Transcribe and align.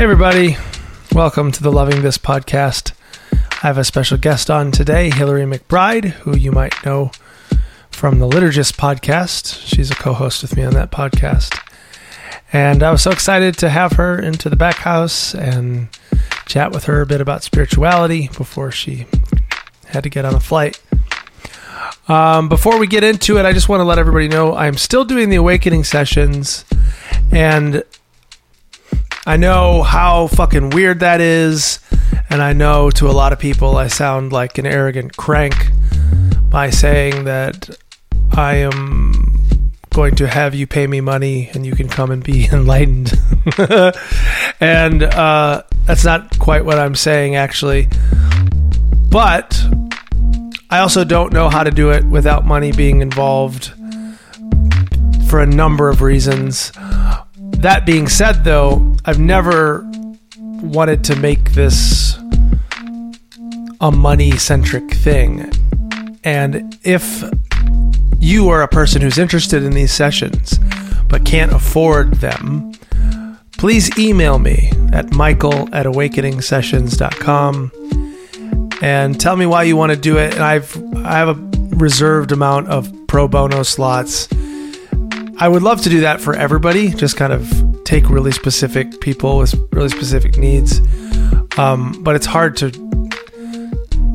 Hey, 0.00 0.04
everybody. 0.04 0.56
Welcome 1.12 1.52
to 1.52 1.62
the 1.62 1.70
Loving 1.70 2.00
This 2.00 2.16
podcast. 2.16 2.92
I 3.62 3.66
have 3.66 3.76
a 3.76 3.84
special 3.84 4.16
guest 4.16 4.50
on 4.50 4.72
today, 4.72 5.10
Hillary 5.10 5.42
McBride, 5.42 6.12
who 6.12 6.34
you 6.34 6.52
might 6.52 6.72
know 6.86 7.10
from 7.90 8.18
the 8.18 8.26
Liturgist 8.26 8.76
podcast. 8.76 9.62
She's 9.66 9.90
a 9.90 9.94
co 9.94 10.14
host 10.14 10.40
with 10.40 10.56
me 10.56 10.64
on 10.64 10.72
that 10.72 10.90
podcast. 10.90 11.54
And 12.50 12.82
I 12.82 12.90
was 12.90 13.02
so 13.02 13.10
excited 13.10 13.58
to 13.58 13.68
have 13.68 13.92
her 13.92 14.18
into 14.18 14.48
the 14.48 14.56
back 14.56 14.76
house 14.76 15.34
and 15.34 15.88
chat 16.46 16.72
with 16.72 16.84
her 16.84 17.02
a 17.02 17.06
bit 17.06 17.20
about 17.20 17.42
spirituality 17.42 18.28
before 18.28 18.70
she 18.70 19.06
had 19.88 20.04
to 20.04 20.08
get 20.08 20.24
on 20.24 20.34
a 20.34 20.40
flight. 20.40 20.80
Um, 22.08 22.48
before 22.48 22.78
we 22.78 22.86
get 22.86 23.04
into 23.04 23.36
it, 23.36 23.44
I 23.44 23.52
just 23.52 23.68
want 23.68 23.80
to 23.80 23.84
let 23.84 23.98
everybody 23.98 24.28
know 24.28 24.56
I'm 24.56 24.78
still 24.78 25.04
doing 25.04 25.28
the 25.28 25.36
awakening 25.36 25.84
sessions, 25.84 26.64
and 27.30 27.84
I 29.26 29.36
know 29.36 29.82
how 29.82 30.28
fucking 30.28 30.70
weird 30.70 31.00
that 31.00 31.20
is, 31.20 31.78
and 32.30 32.42
I 32.42 32.54
know 32.54 32.90
to 32.92 33.08
a 33.08 33.12
lot 33.12 33.32
of 33.32 33.38
people 33.38 33.76
I 33.76 33.88
sound 33.88 34.32
like 34.32 34.56
an 34.56 34.66
arrogant 34.66 35.16
crank 35.16 35.54
by 36.48 36.70
saying 36.70 37.24
that 37.24 37.68
I 38.32 38.56
am 38.56 39.72
going 39.92 40.14
to 40.16 40.26
have 40.26 40.54
you 40.54 40.66
pay 40.66 40.86
me 40.86 41.00
money 41.02 41.50
and 41.52 41.66
you 41.66 41.74
can 41.74 41.88
come 41.88 42.10
and 42.10 42.24
be 42.24 42.48
enlightened. 42.52 43.12
and 44.60 45.02
uh, 45.02 45.64
that's 45.84 46.04
not 46.04 46.38
quite 46.38 46.64
what 46.64 46.78
I'm 46.78 46.94
saying, 46.94 47.36
actually. 47.36 47.88
But 49.10 49.62
I 50.70 50.78
also 50.78 51.04
don't 51.04 51.32
know 51.32 51.50
how 51.50 51.62
to 51.64 51.70
do 51.70 51.90
it 51.90 52.04
without 52.04 52.46
money 52.46 52.72
being 52.72 53.00
involved 53.02 53.72
for 55.28 55.40
a 55.40 55.46
number 55.46 55.90
of 55.90 56.00
reasons. 56.00 56.72
That 57.60 57.84
being 57.84 58.08
said, 58.08 58.44
though, 58.44 58.96
I've 59.04 59.18
never 59.18 59.86
wanted 60.38 61.04
to 61.04 61.16
make 61.16 61.52
this 61.52 62.18
a 63.80 63.90
money 63.90 64.32
centric 64.38 64.90
thing. 64.92 65.52
And 66.24 66.78
if 66.82 67.22
you 68.18 68.48
are 68.48 68.62
a 68.62 68.68
person 68.68 69.02
who's 69.02 69.18
interested 69.18 69.62
in 69.62 69.72
these 69.72 69.92
sessions 69.92 70.58
but 71.08 71.26
can't 71.26 71.52
afford 71.52 72.14
them, 72.14 72.72
please 73.58 73.90
email 73.98 74.38
me 74.38 74.72
at 74.92 75.12
michael 75.12 75.68
at 75.74 75.84
awakeningsessions.com 75.84 77.72
and 78.82 79.20
tell 79.20 79.36
me 79.36 79.44
why 79.44 79.64
you 79.64 79.76
want 79.76 79.92
to 79.92 79.98
do 79.98 80.16
it. 80.16 80.32
And 80.34 80.42
I've 80.42 80.74
I 80.96 81.18
have 81.18 81.28
a 81.28 81.34
reserved 81.76 82.32
amount 82.32 82.68
of 82.68 82.90
pro 83.06 83.28
bono 83.28 83.62
slots. 83.62 84.28
I 85.42 85.48
would 85.48 85.62
love 85.62 85.80
to 85.82 85.88
do 85.88 86.00
that 86.00 86.20
for 86.20 86.34
everybody. 86.34 86.90
Just 86.90 87.16
kind 87.16 87.32
of 87.32 87.50
take 87.84 88.10
really 88.10 88.30
specific 88.30 89.00
people 89.00 89.38
with 89.38 89.54
really 89.72 89.88
specific 89.88 90.36
needs. 90.36 90.82
Um, 91.58 91.96
but 92.02 92.14
it's 92.14 92.26
hard 92.26 92.58
to 92.58 92.70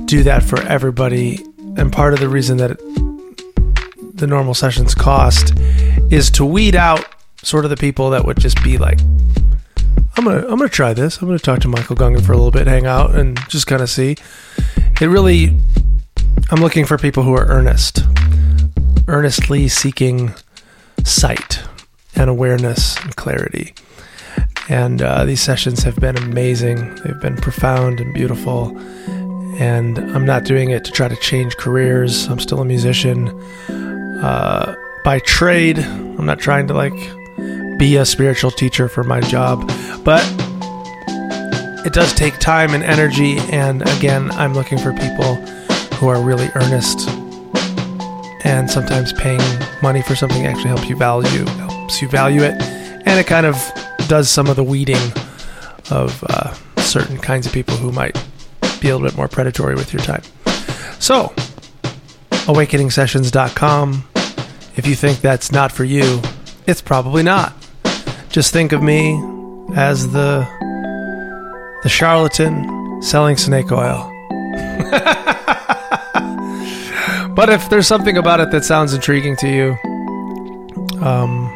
do 0.05 0.21
that 0.21 0.43
for 0.43 0.61
everybody. 0.61 1.43
And 1.77 1.91
part 1.91 2.13
of 2.13 2.19
the 2.19 2.29
reason 2.29 2.57
that 2.57 2.71
it, 2.71 4.17
the 4.17 4.27
normal 4.27 4.53
sessions 4.53 4.93
cost 4.93 5.57
is 6.11 6.29
to 6.29 6.45
weed 6.45 6.75
out 6.75 7.03
sort 7.41 7.65
of 7.65 7.71
the 7.71 7.77
people 7.77 8.11
that 8.11 8.23
would 8.23 8.37
just 8.37 8.63
be 8.63 8.77
like, 8.77 8.99
I'm 10.17 10.25
gonna 10.25 10.43
I'm 10.43 10.59
gonna 10.59 10.69
try 10.69 10.93
this. 10.93 11.17
I'm 11.17 11.27
gonna 11.27 11.39
talk 11.39 11.59
to 11.61 11.67
Michael 11.67 11.95
Gungor 11.95 12.23
for 12.23 12.33
a 12.33 12.37
little 12.37 12.51
bit, 12.51 12.67
hang 12.67 12.85
out, 12.85 13.15
and 13.15 13.39
just 13.49 13.65
kind 13.65 13.81
of 13.81 13.89
see. 13.89 14.15
It 15.01 15.07
really, 15.07 15.59
I'm 16.51 16.61
looking 16.61 16.85
for 16.85 16.99
people 16.99 17.23
who 17.23 17.33
are 17.33 17.47
earnest, 17.47 18.03
earnestly 19.07 19.67
seeking 19.67 20.31
sight 21.05 21.63
and 22.15 22.29
awareness 22.29 22.97
and 22.97 23.15
clarity. 23.15 23.73
And 24.67 25.01
uh, 25.01 25.25
these 25.25 25.41
sessions 25.41 25.83
have 25.83 25.95
been 25.97 26.17
amazing. 26.17 26.95
They've 26.95 27.19
been 27.21 27.37
profound 27.37 27.99
and 27.99 28.13
beautiful. 28.13 28.75
And 29.59 29.97
I'm 29.97 30.25
not 30.25 30.43
doing 30.43 30.71
it 30.71 30.83
to 30.85 30.91
try 30.91 31.07
to 31.07 31.15
change 31.17 31.55
careers. 31.57 32.27
I'm 32.27 32.39
still 32.39 32.59
a 32.59 32.65
musician 32.65 33.29
uh, 34.21 34.75
by 35.03 35.19
trade. 35.19 35.77
I'm 35.79 36.25
not 36.25 36.39
trying 36.39 36.67
to 36.67 36.73
like 36.73 36.97
be 37.77 37.97
a 37.97 38.05
spiritual 38.05 38.51
teacher 38.51 38.89
for 38.89 39.03
my 39.03 39.21
job, 39.21 39.69
but 40.03 40.25
it 41.85 41.93
does 41.93 42.13
take 42.15 42.39
time 42.39 42.73
and 42.73 42.83
energy. 42.83 43.37
And 43.51 43.83
again, 43.97 44.31
I'm 44.31 44.53
looking 44.53 44.79
for 44.79 44.93
people 44.93 45.35
who 45.97 46.07
are 46.07 46.19
really 46.19 46.49
earnest 46.55 47.07
and 48.45 48.69
sometimes 48.69 49.11
paying 49.11 49.41
money 49.81 50.01
for 50.01 50.15
something 50.15 50.45
actually 50.45 50.69
helps 50.69 50.87
you 50.87 50.95
value 50.95 51.45
helps 51.45 52.01
you 52.01 52.07
value 52.07 52.41
it, 52.41 52.61
and 52.61 53.19
it 53.19 53.27
kind 53.27 53.45
of 53.45 53.55
does 54.07 54.29
some 54.29 54.47
of 54.47 54.55
the 54.55 54.63
weeding 54.63 55.11
of 55.91 56.23
uh, 56.29 56.53
certain 56.77 57.17
kinds 57.17 57.45
of 57.45 57.53
people 57.53 57.75
who 57.75 57.91
might 57.91 58.15
be 58.79 58.89
a 58.89 58.95
little 58.95 59.07
bit 59.07 59.15
more 59.17 59.27
predatory 59.27 59.75
with 59.75 59.91
your 59.93 60.01
time. 60.01 60.21
So, 60.99 61.33
awakeningsessions.com. 62.47 64.07
If 64.75 64.87
you 64.87 64.95
think 64.95 65.21
that's 65.21 65.51
not 65.51 65.71
for 65.71 65.83
you, 65.83 66.21
it's 66.67 66.81
probably 66.81 67.23
not. 67.23 67.53
Just 68.29 68.51
think 68.51 68.71
of 68.71 68.81
me 68.83 69.21
as 69.75 70.11
the 70.11 70.47
the 71.83 71.89
charlatan 71.89 73.01
selling 73.01 73.37
snake 73.37 73.71
oil. 73.71 74.11
but 77.35 77.49
if 77.49 77.69
there's 77.69 77.87
something 77.87 78.17
about 78.17 78.39
it 78.39 78.51
that 78.51 78.63
sounds 78.63 78.93
intriguing 78.93 79.35
to 79.37 79.47
you, 79.47 79.77
um, 81.01 81.51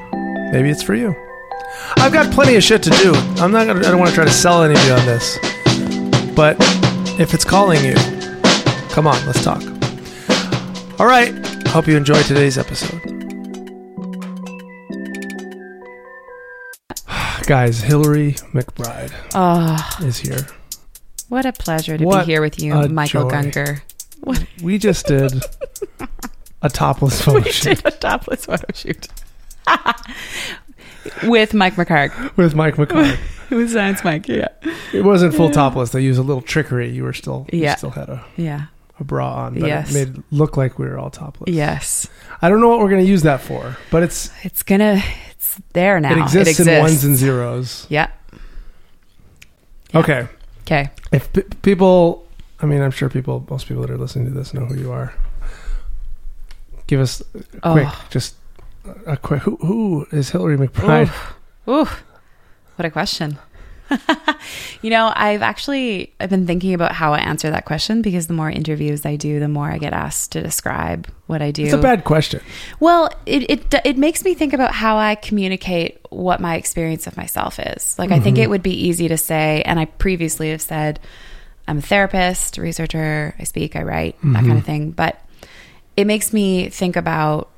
maybe 0.52 0.70
it's 0.70 0.84
for 0.84 0.96
you. 0.96 1.16
I've 1.98 2.12
got 2.14 2.32
plenty 2.34 2.56
of 2.56 2.64
shit 2.64 2.84
to 2.84 2.90
do. 2.90 3.14
I'm 3.42 3.52
not 3.52 3.68
gonna. 3.68 3.80
I 3.80 3.84
don't 3.92 4.00
want 4.00 4.10
to 4.10 4.16
try 4.16 4.26
to 4.26 4.32
sell 4.32 4.64
any 4.64 4.74
of 4.76 4.86
you 4.86 4.94
on 4.94 5.06
this. 5.06 5.38
But 6.36 6.58
if 7.20 7.34
it's 7.34 7.46
calling 7.46 7.84
you, 7.84 7.96
come 8.90 9.08
on, 9.08 9.24
let's 9.26 9.44
talk. 9.44 9.62
All 11.00 11.06
right. 11.06 11.34
Hope 11.68 11.88
you 11.88 11.96
enjoyed 11.96 12.26
today's 12.26 12.58
episode. 12.58 13.00
Guys, 17.46 17.82
Hillary 17.82 18.34
McBride 18.54 19.12
Oh, 19.34 20.06
is 20.06 20.18
here. 20.18 20.48
what 21.30 21.46
a 21.46 21.54
pleasure 21.54 21.98
to 21.98 22.04
What 22.04 22.26
be 22.26 22.32
here 22.34 22.42
with 22.42 22.60
you, 22.62 22.74
a 22.74 22.90
Michael 22.90 23.30
joy. 23.30 23.36
Gungor. 23.36 23.82
What 24.22 24.44
We 24.62 24.78
just 24.78 25.06
did 25.06 25.32
a 26.62 26.70
topless 26.70 27.22
photo 27.26 27.44
we 27.46 27.52
shoot 27.52 27.78
did 27.84 27.86
a 27.86 27.92
topless 27.98 28.46
photo 28.46 28.66
shoot 28.74 29.08
with 31.24 31.54
Mike 31.54 31.76
McCarg, 31.76 32.36
with 32.38 32.56
Mike 32.56 32.78
McCarthy. 32.78 33.18
who's 33.50 33.74
Science 33.74 34.04
Mike. 34.04 34.28
Yeah, 34.28 34.48
It 34.94 35.04
wasn't 35.04 35.34
full 35.34 35.50
topless. 35.50 35.90
They 35.92 36.02
used 36.02 36.20
a 36.20 36.24
little 36.24 36.42
trickery. 36.42 36.90
You 36.90 37.04
were 37.04 37.14
still, 37.14 37.48
you 37.52 37.60
Yeah. 37.62 37.76
still 37.76 37.90
had 37.92 38.10
a, 38.10 38.24
yeah, 38.38 38.66
a 39.00 39.04
bra 39.04 39.34
on, 39.46 39.54
but 39.60 39.68
Yes. 39.68 39.90
it 39.90 39.94
made 39.94 40.18
it 40.18 40.24
look 40.32 40.56
like 40.58 40.78
we 40.78 40.86
were 40.88 40.98
all 41.00 41.10
topless. 41.10 41.54
yes. 41.54 42.08
I 42.42 42.50
don't 42.50 42.62
know 42.62 42.70
what 42.70 42.80
we're 42.80 42.90
going 42.90 43.04
to 43.04 43.10
use 43.10 43.24
that 43.24 43.42
for, 43.42 43.78
but 43.92 44.04
it's 44.04 44.30
It's 44.44 44.62
gonna. 44.64 45.02
It's 45.32 45.60
there 45.74 46.00
now. 46.00 46.12
it 46.12 46.18
exists 46.20 46.60
in 46.60 46.80
ones 46.80 47.04
and 47.04 47.18
zeros. 47.18 47.86
Yeah. 47.90 48.08
Yeah. 49.94 50.00
Okay. 50.00 50.28
Okay. 50.62 50.90
If 51.12 51.34
p- 51.34 51.42
people, 51.64 52.28
I 52.62 52.66
mean, 52.68 52.82
I'm 52.82 52.92
sure 52.92 53.10
people, 53.10 53.46
most 53.50 53.68
people 53.68 53.82
that 53.82 53.90
are 53.92 53.98
listening 53.98 54.26
to 54.26 54.32
this 54.32 54.54
know 54.54 54.66
who 54.66 54.76
you 54.76 54.92
are. 54.92 55.14
Give 56.90 57.02
us 57.02 57.22
a 57.62 57.72
quick, 57.72 57.88
Oh. 57.88 58.06
just 58.10 58.34
a 59.06 59.16
quick. 59.16 59.44
Who, 59.44 59.58
who 59.58 60.08
is 60.12 60.32
Hillary 60.32 60.58
McBride? 60.58 61.04
Oof. 61.04 61.36
Oof. 61.68 62.04
What 62.78 62.86
a 62.88 62.90
question. 62.90 63.38
you 64.82 64.90
know, 64.90 65.14
I've 65.16 65.44
actually 65.44 66.12
I've 66.20 66.32
been 66.32 66.48
thinking 66.48 66.74
about 66.74 66.94
how 66.94 67.14
I 67.14 67.20
answer 67.20 67.52
that 67.52 67.66
question 67.66 68.02
because 68.02 68.26
the 68.26 68.34
more 68.34 68.50
interviews 68.50 69.06
I 69.06 69.18
do, 69.18 69.40
the 69.40 69.48
more 69.48 69.70
I 69.70 69.78
get 69.78 69.94
asked 69.94 70.32
to 70.32 70.42
describe 70.42 71.08
what 71.28 71.44
I 71.44 71.52
do. 71.52 71.66
It's 71.66 71.74
a 71.74 71.78
bad 71.78 72.06
question. 72.06 72.42
Well, 72.80 73.12
it, 73.28 73.48
it 73.52 73.76
it 73.86 73.98
makes 74.00 74.24
me 74.24 74.34
think 74.34 74.54
about 74.54 74.74
how 74.74 74.98
I 74.98 75.14
communicate 75.14 76.00
what 76.10 76.40
my 76.40 76.56
experience 76.56 77.06
of 77.06 77.18
myself 77.18 77.60
is. 77.60 78.00
Like, 78.00 78.10
I 78.10 78.20
think 78.20 78.38
mm-hmm. 78.38 78.46
it 78.46 78.50
would 78.50 78.64
be 78.64 78.88
easy 78.88 79.08
to 79.10 79.18
say, 79.18 79.62
and 79.64 79.80
I 79.80 79.86
previously 79.86 80.50
have 80.50 80.62
said, 80.62 81.00
I'm 81.68 81.78
a 81.78 81.82
therapist, 81.82 82.58
researcher, 82.58 83.36
I 83.38 83.44
speak, 83.44 83.76
I 83.76 83.84
write, 83.84 84.20
that 84.24 84.34
kind 84.34 84.48
mm-hmm. 84.48 84.58
of 84.58 84.66
thing. 84.66 84.90
But 84.90 85.22
it 86.00 86.08
makes 86.08 86.32
me 86.34 86.70
think 86.70 86.96
about 86.96 87.50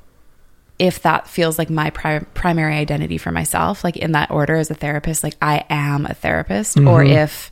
if 0.79 1.03
that 1.03 1.27
feels 1.27 1.59
like 1.59 1.69
my 1.69 1.91
pri- 1.91 2.25
primary 2.33 2.75
identity 2.75 3.17
for 3.19 3.31
myself, 3.31 3.83
like 3.83 3.97
in 3.97 4.13
that 4.13 4.31
order 4.31 4.55
as 4.55 4.71
a 4.71 4.73
therapist, 4.73 5.23
like 5.23 5.35
I 5.41 5.63
am 5.69 6.05
a 6.07 6.13
therapist, 6.15 6.79
or 6.79 7.03
if 7.03 7.51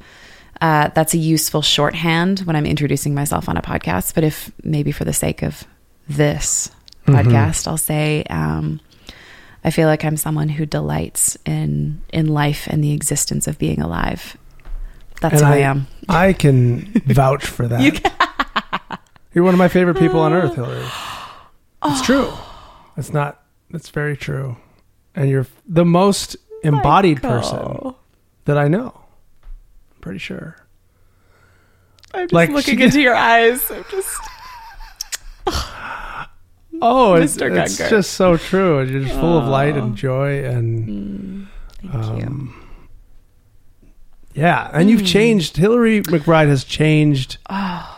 uh, 0.61 0.87
that's 0.89 1.13
a 1.13 1.17
useful 1.19 1.61
shorthand 1.61 2.39
when 2.39 2.55
I'm 2.55 2.65
introducing 2.65 3.13
myself 3.13 3.47
on 3.47 3.55
a 3.55 3.61
podcast. 3.61 4.15
But 4.15 4.23
if 4.23 4.51
maybe 4.63 4.91
for 4.91 5.05
the 5.05 5.13
sake 5.13 5.43
of 5.43 5.63
this 6.07 6.71
podcast, 7.05 7.67
I'll 7.67 7.77
say 7.77 8.23
um, 8.31 8.79
I 9.63 9.69
feel 9.69 9.87
like 9.87 10.03
I'm 10.03 10.17
someone 10.17 10.49
who 10.49 10.65
delights 10.65 11.37
in 11.45 12.01
in 12.11 12.27
life 12.27 12.65
and 12.67 12.83
the 12.83 12.93
existence 12.93 13.45
of 13.47 13.59
being 13.59 13.79
alive. 13.79 14.37
That's 15.21 15.41
And 15.41 15.45
who 15.45 15.53
I, 15.53 15.57
I- 15.57 15.59
am. 15.59 15.87
I 16.09 16.33
can 16.33 16.91
vouch 17.05 17.45
for 17.45 17.67
that. 17.73 18.99
You 19.39 19.43
You're 19.43 19.45
one 19.45 19.53
of 19.55 19.59
my 19.59 19.69
favorite 19.69 19.97
people 19.97 20.19
on 20.19 20.33
earth, 20.33 20.55
Hillary. 20.55 20.83
Oh. 20.83 21.15
It's 21.91 22.01
true. 22.05 22.29
It's 22.97 23.13
not. 23.13 23.41
It's 23.73 23.87
very 23.87 24.17
true. 24.17 24.57
And 25.15 25.29
you're 25.29 25.47
the 25.65 25.85
most 25.85 26.35
embodied 26.61 27.21
person 27.21 27.95
that 28.43 28.57
I 28.57 28.67
know. 28.67 28.87
I'm 29.95 30.01
pretty 30.01 30.19
sure. 30.19 30.57
I'm 32.13 32.25
just 32.25 32.33
Like, 32.33 32.49
looking 32.49 32.81
into 32.81 32.99
your 32.99 33.15
eyes. 33.15 33.71
I'm 33.71 33.85
just 33.89 34.17
Oh, 36.81 37.13
it's, 37.13 37.37
it's 37.37 37.77
just 37.77 38.11
so 38.15 38.35
true. 38.35 38.81
You're 38.83 39.03
just 39.03 39.17
full 39.21 39.37
of 39.37 39.47
light 39.47 39.77
and 39.77 39.95
joy 39.95 40.43
and 40.43 41.47
Mm, 41.85 41.91
thank 41.93 42.19
you. 42.21 42.27
um, 42.27 42.69
yeah, 44.33 44.69
and 44.73 44.89
you've 44.89 45.01
Mm. 45.03 45.07
changed. 45.07 45.55
Hillary 45.55 46.01
McBride 46.01 46.47
has 46.49 46.65
changed 46.65 47.37
Oh, 47.49 47.95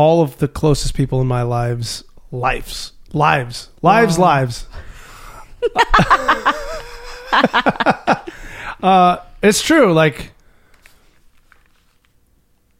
all 0.00 0.22
of 0.22 0.38
the 0.38 0.48
closest 0.48 0.94
people 0.94 1.20
in 1.20 1.26
my 1.26 1.42
lives 1.42 2.04
lives 2.32 2.92
lives 3.12 3.68
lives 3.82 4.16
Wow. 4.18 4.26
lives 4.34 4.66
uh 8.82 9.18
it's 9.42 9.60
true 9.62 9.92
like 9.92 10.32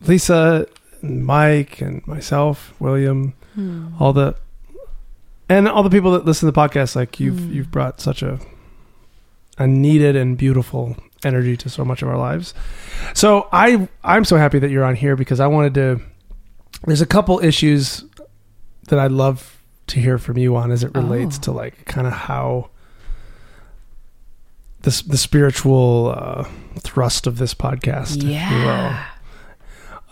lisa 0.06 0.67
and 1.02 1.25
mike 1.25 1.81
and 1.81 2.06
myself 2.06 2.72
william 2.81 3.34
hmm. 3.55 3.88
all 4.00 4.12
the 4.12 4.34
and 5.49 5.69
all 5.69 5.82
the 5.82 5.90
people 5.90 6.12
that 6.12 6.25
listen 6.25 6.46
to 6.46 6.52
the 6.52 6.58
podcast 6.69 6.96
like 6.96 7.20
you've 7.20 7.34
Mm. 7.40 7.52
you've 7.55 7.70
brought 7.70 8.00
such 8.00 8.22
a 8.22 8.38
a 9.58 9.67
needed 9.67 10.17
and 10.17 10.38
beautiful 10.38 10.96
energy 11.22 11.55
to 11.58 11.69
so 11.69 11.84
much 11.84 12.00
of 12.02 12.08
our 12.08 12.17
lives 12.17 12.55
so 13.14 13.46
i 13.52 13.87
i'm 14.05 14.25
so 14.25 14.37
happy 14.38 14.58
that 14.58 14.70
you're 14.70 14.84
on 14.84 14.94
here 14.96 15.17
because 15.17 15.38
i 15.38 15.46
wanted 15.46 15.75
to 15.75 16.00
there's 16.87 17.00
a 17.00 17.06
couple 17.06 17.38
issues 17.44 18.05
that 18.88 18.99
i'd 18.99 19.12
love 19.12 19.62
to 19.87 20.00
hear 20.00 20.19
from 20.19 20.38
you 20.38 20.56
on 20.56 20.71
as 20.71 20.82
it 20.85 20.94
relates 20.94 21.37
Oh. 21.38 21.43
to 21.43 21.53
like 21.53 21.85
kind 21.85 22.06
of 22.06 22.12
how 22.12 22.71
this 24.82 25.03
the 25.03 25.19
spiritual 25.19 26.15
uh, 26.17 26.44
thrust 26.79 27.27
of 27.27 27.38
this 27.38 27.53
podcast 27.55 28.17
if 28.19 28.23
you 28.25 28.31
yeah. 28.31 29.06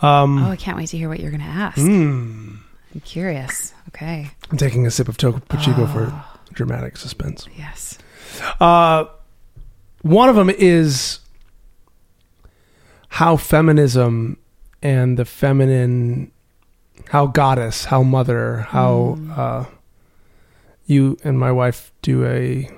um 0.01 0.37
Oh, 0.43 0.51
I 0.51 0.55
can't 0.55 0.77
wait 0.77 0.89
to 0.89 0.97
hear 0.97 1.09
what 1.09 1.19
you're 1.19 1.31
going 1.31 1.41
to 1.41 1.47
ask. 1.47 1.77
mm, 1.77 2.57
I'm 2.93 3.01
curious. 3.01 3.73
Okay. 3.89 4.29
i'm 4.51 4.57
taking 4.57 4.85
a 4.85 4.91
sip 4.91 5.07
of 5.07 5.17
Topo 5.17 5.57
Chico 5.57 5.87
for 5.87 6.09
Oh, 6.13 6.39
dramatic 6.53 6.97
suspense 6.97 7.47
yes. 7.57 7.97
Uh, 8.59 9.05
one 10.03 10.29
of 10.29 10.35
them 10.35 10.49
is 10.51 11.19
how 13.09 13.35
feminism 13.37 14.37
and 14.83 15.17
the 15.17 15.25
feminine, 15.25 16.31
how 17.09 17.25
goddess, 17.27 17.85
how 17.85 18.03
mother, 18.03 18.61
how 18.69 19.15
Mm. 19.17 19.37
uh, 19.37 19.65
you 20.85 21.17
and 21.23 21.37
my 21.39 21.51
wife 21.51 21.91
do 22.01 22.25
a 22.25 22.69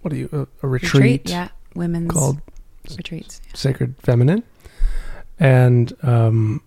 what 0.00 0.10
do 0.12 0.16
you 0.16 0.28
a, 0.32 0.66
a 0.66 0.68
retreat, 0.68 1.28
Yeah. 1.30 1.48
Women's 1.74 2.10
called 2.10 2.40
retreats. 2.96 3.40
Sacred 3.54 3.94
Feminine, 4.00 4.42
and 5.38 5.92
um, 6.02 6.60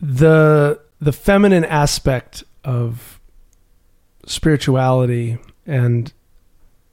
the 0.00 0.80
the 1.00 1.12
feminine 1.12 1.64
aspect 1.64 2.44
of 2.64 3.20
spirituality 4.26 5.38
and 5.66 6.12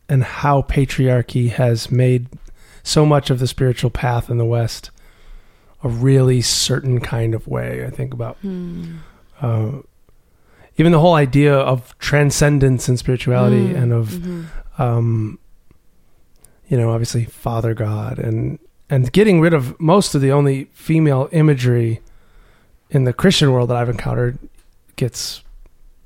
and 0.07 0.23
how 0.23 0.63
patriarchy 0.63 1.49
has 1.51 1.91
made 1.91 2.27
so 2.83 3.05
much 3.05 3.29
of 3.29 3.37
the 3.39 3.47
spiritual 3.47 3.91
path 3.91 4.29
in 4.29 4.37
the 4.39 4.45
West 4.45 4.89
a 5.83 5.89
really 5.89 6.41
certain 6.41 6.99
kind 6.99 7.33
of 7.33 7.47
way. 7.47 7.85
I 7.85 7.89
think 7.89 8.13
about 8.13 8.37
Hmm. 8.41 8.97
uh, 9.41 9.71
even 10.77 10.91
the 10.91 10.99
whole 10.99 11.15
idea 11.15 11.53
of 11.55 11.97
transcendence 11.99 12.87
and 12.87 12.97
spirituality 12.97 13.69
Mm, 13.73 13.81
and 13.83 13.93
of 13.93 14.09
mhm. 14.09 14.45
um, 14.77 15.39
you 16.67 16.77
know, 16.77 16.91
obviously 16.91 17.25
Father 17.25 17.73
God 17.73 18.19
and 18.19 18.59
and 18.89 19.11
getting 19.11 19.39
rid 19.39 19.53
of 19.53 19.79
most 19.79 20.15
of 20.15 20.21
the 20.21 20.31
only 20.31 20.65
female 20.73 21.29
imagery 21.31 22.01
in 22.89 23.03
the 23.03 23.13
Christian 23.13 23.51
world 23.51 23.69
that 23.69 23.77
I've 23.77 23.89
encountered 23.89 24.39
gets 24.95 25.43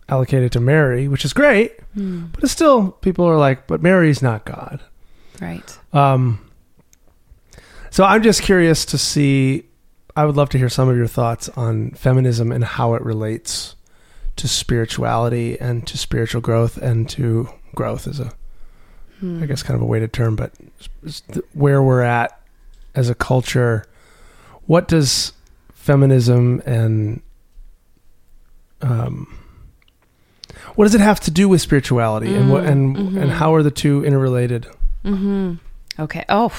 allocated 0.09 0.51
to 0.51 0.59
Mary, 0.59 1.07
which 1.07 1.23
is 1.23 1.31
great, 1.33 1.79
Hmm. 1.93 2.25
but 2.33 2.43
it's 2.43 2.51
still 2.51 2.91
people 3.01 3.25
are 3.25 3.37
like, 3.37 3.67
but 3.67 3.81
Mary's 3.81 4.21
not 4.21 4.43
God. 4.45 4.81
Right. 5.41 5.77
Um, 5.93 6.39
so 7.93 8.03
I'm 8.03 8.23
just 8.23 8.41
curious 8.41 8.85
to 8.85 8.97
see. 8.97 9.65
I 10.15 10.25
would 10.25 10.35
love 10.35 10.49
to 10.49 10.57
hear 10.57 10.69
some 10.69 10.89
of 10.89 10.97
your 10.97 11.07
thoughts 11.07 11.49
on 11.49 11.91
feminism 11.91 12.51
and 12.51 12.63
how 12.63 12.93
it 12.95 13.01
relates 13.03 13.75
to 14.35 14.47
spirituality 14.47 15.59
and 15.59 15.85
to 15.87 15.97
spiritual 15.97 16.41
growth 16.41 16.77
and 16.77 17.07
to 17.09 17.49
growth 17.75 18.07
is 18.07 18.19
a 18.19 18.33
Hmm. 19.19 19.41
I 19.41 19.45
guess 19.45 19.63
kind 19.63 19.75
of 19.75 19.81
a 19.81 19.85
weighted 19.85 20.11
term, 20.11 20.35
but 20.35 20.51
where 21.53 21.81
we're 21.81 22.01
at 22.01 22.37
as 22.93 23.09
a 23.09 23.15
culture, 23.15 23.85
what 24.65 24.87
does 24.89 25.31
feminism 25.73 26.61
and 26.65 27.21
um, 28.81 29.37
what 30.75 30.85
does 30.85 30.93
it 30.95 30.99
have 30.99 31.21
to 31.21 31.31
do 31.31 31.47
with 31.47 31.61
spirituality, 31.61 32.35
and 32.35 32.51
what 32.51 32.63
Mm, 32.63 32.67
and 32.71 32.97
mhm. 32.97 33.21
and 33.21 33.31
how 33.31 33.53
are 33.55 33.63
the 33.63 33.71
two 33.71 34.03
interrelated? 34.03 34.67
Mm-hmm. 35.05 35.53
Okay. 35.99 36.25
Oh. 36.27 36.51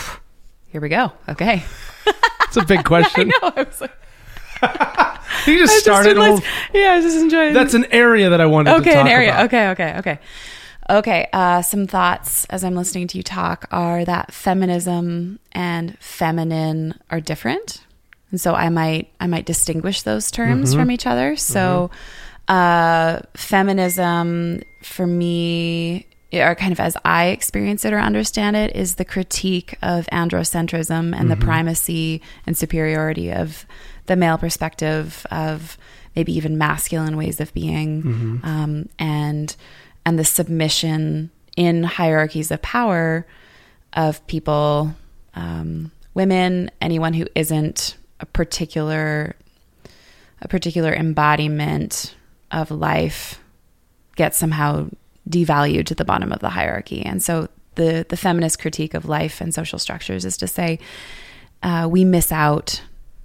Here 0.74 0.80
we 0.80 0.88
go. 0.88 1.12
Okay. 1.28 1.62
It's 2.48 2.56
a 2.56 2.64
big 2.64 2.84
question. 2.84 3.30
I 3.42 3.46
know. 3.48 3.52
I 3.56 3.62
was 3.62 3.80
like, 3.80 3.92
you 5.46 5.56
just 5.56 5.72
I 5.72 5.78
started. 5.78 6.16
a 6.18 6.40
yeah, 6.76 6.90
I 6.90 6.96
was 6.96 7.04
just 7.04 7.16
enjoying. 7.18 7.54
that's 7.54 7.74
an 7.74 7.84
area 7.92 8.30
that 8.30 8.40
I 8.40 8.46
wanted 8.46 8.70
to 8.72 8.76
okay. 8.78 8.94
talk 8.94 9.02
An 9.02 9.06
area. 9.06 9.30
about. 9.34 9.44
Okay. 9.46 9.68
Okay. 9.68 9.94
Okay. 9.98 10.18
Okay. 10.90 11.28
Uh, 11.32 11.62
some 11.62 11.86
thoughts 11.86 12.44
as 12.46 12.64
I'm 12.64 12.74
listening 12.74 13.06
to 13.06 13.16
you 13.18 13.22
talk 13.22 13.66
are 13.70 14.04
that 14.04 14.32
feminism 14.34 15.38
and 15.52 15.96
feminine 16.00 16.98
are 17.08 17.20
different, 17.20 17.80
and 18.32 18.40
so 18.40 18.52
I 18.52 18.68
might 18.68 19.12
I 19.20 19.28
might 19.28 19.46
distinguish 19.46 20.02
those 20.02 20.32
terms 20.32 20.74
Mhm. 20.74 20.78
from 20.80 20.90
each 20.90 21.06
other. 21.06 21.36
So, 21.36 21.92
uh, 22.48 23.20
feminism 23.34 24.60
for 24.82 25.06
me. 25.06 26.06
Or 26.42 26.54
kind 26.54 26.72
of 26.72 26.80
as 26.80 26.96
I 27.04 27.26
experience 27.26 27.84
it 27.84 27.92
or 27.92 27.98
understand 27.98 28.56
it, 28.56 28.74
is 28.74 28.96
the 28.96 29.04
critique 29.04 29.76
of 29.82 30.06
androcentrism 30.12 31.14
and 31.18 31.30
the 31.30 31.36
Mhm. 31.36 31.40
primacy 31.40 32.22
and 32.46 32.56
superiority 32.56 33.30
of 33.32 33.66
the 34.06 34.16
male 34.16 34.38
perspective 34.38 35.26
of 35.30 35.78
maybe 36.16 36.36
even 36.36 36.58
masculine 36.58 37.16
ways 37.16 37.40
of 37.40 37.52
being 37.54 38.02
Mhm. 38.02 38.44
um, 38.46 38.88
and 38.98 39.56
and 40.06 40.18
the 40.18 40.24
submission 40.24 41.30
in 41.56 41.82
hierarchies 41.84 42.50
of 42.50 42.60
power 42.62 43.26
of 43.94 44.24
people 44.26 44.94
um, 45.34 45.90
women 46.14 46.70
anyone 46.80 47.14
who 47.14 47.26
isn't 47.34 47.96
a 48.20 48.26
particular 48.26 49.34
a 50.42 50.48
particular 50.48 50.92
embodiment 50.94 52.14
of 52.50 52.70
life 52.70 53.40
gets 54.16 54.36
somehow 54.36 54.88
devalued 55.28 55.86
to 55.86 55.94
the 55.94 56.04
bottom 56.04 56.32
of 56.32 56.40
the 56.40 56.50
hierarchy 56.50 57.02
and 57.02 57.22
so 57.22 57.48
the 57.76 58.06
the 58.08 58.16
feminist 58.16 58.58
critique 58.58 58.94
of 58.94 59.06
life 59.06 59.40
and 59.40 59.54
social 59.54 59.78
structures 59.78 60.24
is 60.24 60.36
to 60.36 60.46
say 60.46 60.78
uh, 61.62 61.88
we 61.90 62.04
miss 62.04 62.30
out 62.30 62.82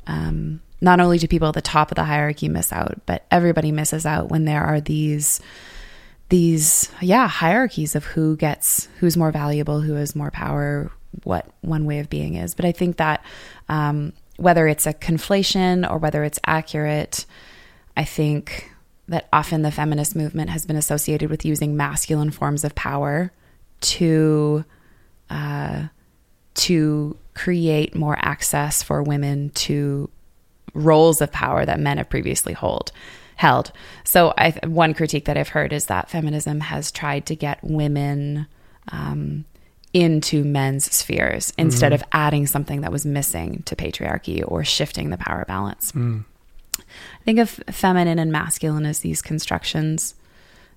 um, 0.07 0.61
not 0.81 0.99
only 0.99 1.17
do 1.17 1.27
people 1.27 1.49
at 1.49 1.53
the 1.53 1.61
top 1.61 1.91
of 1.91 1.95
the 1.95 2.03
hierarchy 2.03 2.47
miss 2.47 2.71
out, 2.71 3.01
but 3.05 3.25
everybody 3.31 3.71
misses 3.71 4.05
out 4.05 4.29
when 4.29 4.45
there 4.45 4.63
are 4.63 4.81
these 4.81 5.39
these 6.29 6.91
yeah 7.01 7.27
hierarchies 7.27 7.95
of 7.95 8.05
who 8.05 8.37
gets 8.37 8.87
who's 8.99 9.17
more 9.17 9.31
valuable, 9.31 9.81
who 9.81 9.93
has 9.93 10.15
more 10.15 10.31
power, 10.31 10.91
what 11.23 11.47
one 11.61 11.85
way 11.85 11.99
of 11.99 12.09
being 12.09 12.35
is. 12.35 12.55
But 12.55 12.65
I 12.65 12.71
think 12.71 12.97
that 12.97 13.23
um, 13.67 14.13
whether 14.37 14.67
it's 14.67 14.87
a 14.87 14.93
conflation 14.93 15.89
or 15.89 15.97
whether 15.97 16.23
it's 16.23 16.39
accurate, 16.45 17.25
I 17.97 18.05
think 18.05 18.71
that 19.09 19.27
often 19.33 19.63
the 19.63 19.71
feminist 19.71 20.15
movement 20.15 20.49
has 20.51 20.65
been 20.65 20.75
associated 20.75 21.29
with 21.29 21.43
using 21.43 21.75
masculine 21.75 22.31
forms 22.31 22.63
of 22.63 22.75
power 22.75 23.31
to 23.81 24.63
uh, 25.29 25.87
to 26.53 27.17
create 27.33 27.95
more 27.95 28.17
access 28.19 28.83
for 28.83 29.01
women 29.01 29.49
to 29.51 30.09
roles 30.73 31.21
of 31.21 31.31
power 31.31 31.65
that 31.65 31.79
men 31.79 31.97
have 31.97 32.09
previously 32.09 32.53
hold 32.53 32.91
held. 33.35 33.71
So 34.03 34.33
I 34.37 34.51
one 34.65 34.93
critique 34.93 35.25
that 35.25 35.37
I've 35.37 35.49
heard 35.49 35.73
is 35.73 35.85
that 35.85 36.09
feminism 36.09 36.59
has 36.59 36.91
tried 36.91 37.25
to 37.27 37.35
get 37.35 37.63
women 37.63 38.47
um, 38.91 39.45
into 39.93 40.43
men's 40.43 40.85
spheres 40.93 41.51
instead 41.57 41.93
of 41.93 42.03
adding 42.11 42.45
something 42.45 42.81
that 42.81 42.91
was 42.91 43.05
missing 43.05 43.63
to 43.63 43.75
patriarchy 43.75 44.43
or 44.45 44.63
shifting 44.63 45.09
the 45.09 45.17
power 45.17 45.45
balance. 45.47 45.91
Mm. 45.93 46.25
Think 47.29 47.37
of 47.37 47.49
feminine 47.69 48.17
and 48.17 48.31
masculine 48.31 48.87
as 48.87 49.01
these 49.01 49.21
constructions 49.21 50.15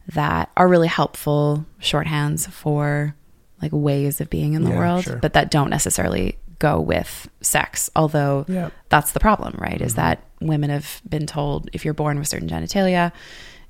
that 0.09 0.50
are 0.54 0.68
really 0.68 0.87
helpful 0.87 1.64
shorthands 1.80 2.47
for 2.47 3.14
like 3.62 3.71
ways 3.73 4.21
of 4.21 4.28
being 4.28 4.52
in 4.52 4.62
the 4.62 4.68
Yeah, 4.68 4.76
world, 4.76 5.04
sure. 5.04 5.16
but 5.16 5.32
that 5.32 5.50
don't 5.50 5.71
necessarily 5.71 6.37
go 6.59 6.78
with 6.78 7.30
sex. 7.40 7.88
Although 7.97 8.44
Yeah. 8.50 8.68
that's 8.90 9.12
the 9.12 9.18
problem, 9.21 9.54
right? 9.56 9.76
Mm-hmm. 9.76 9.85
Is 9.85 9.94
that 9.94 10.23
women 10.42 10.68
have 10.68 11.00
been 11.09 11.25
told 11.25 11.71
if 11.73 11.87
you're 11.87 11.94
born 11.94 12.18
with 12.18 12.28
certain 12.28 12.50
genitalia, 12.50 13.12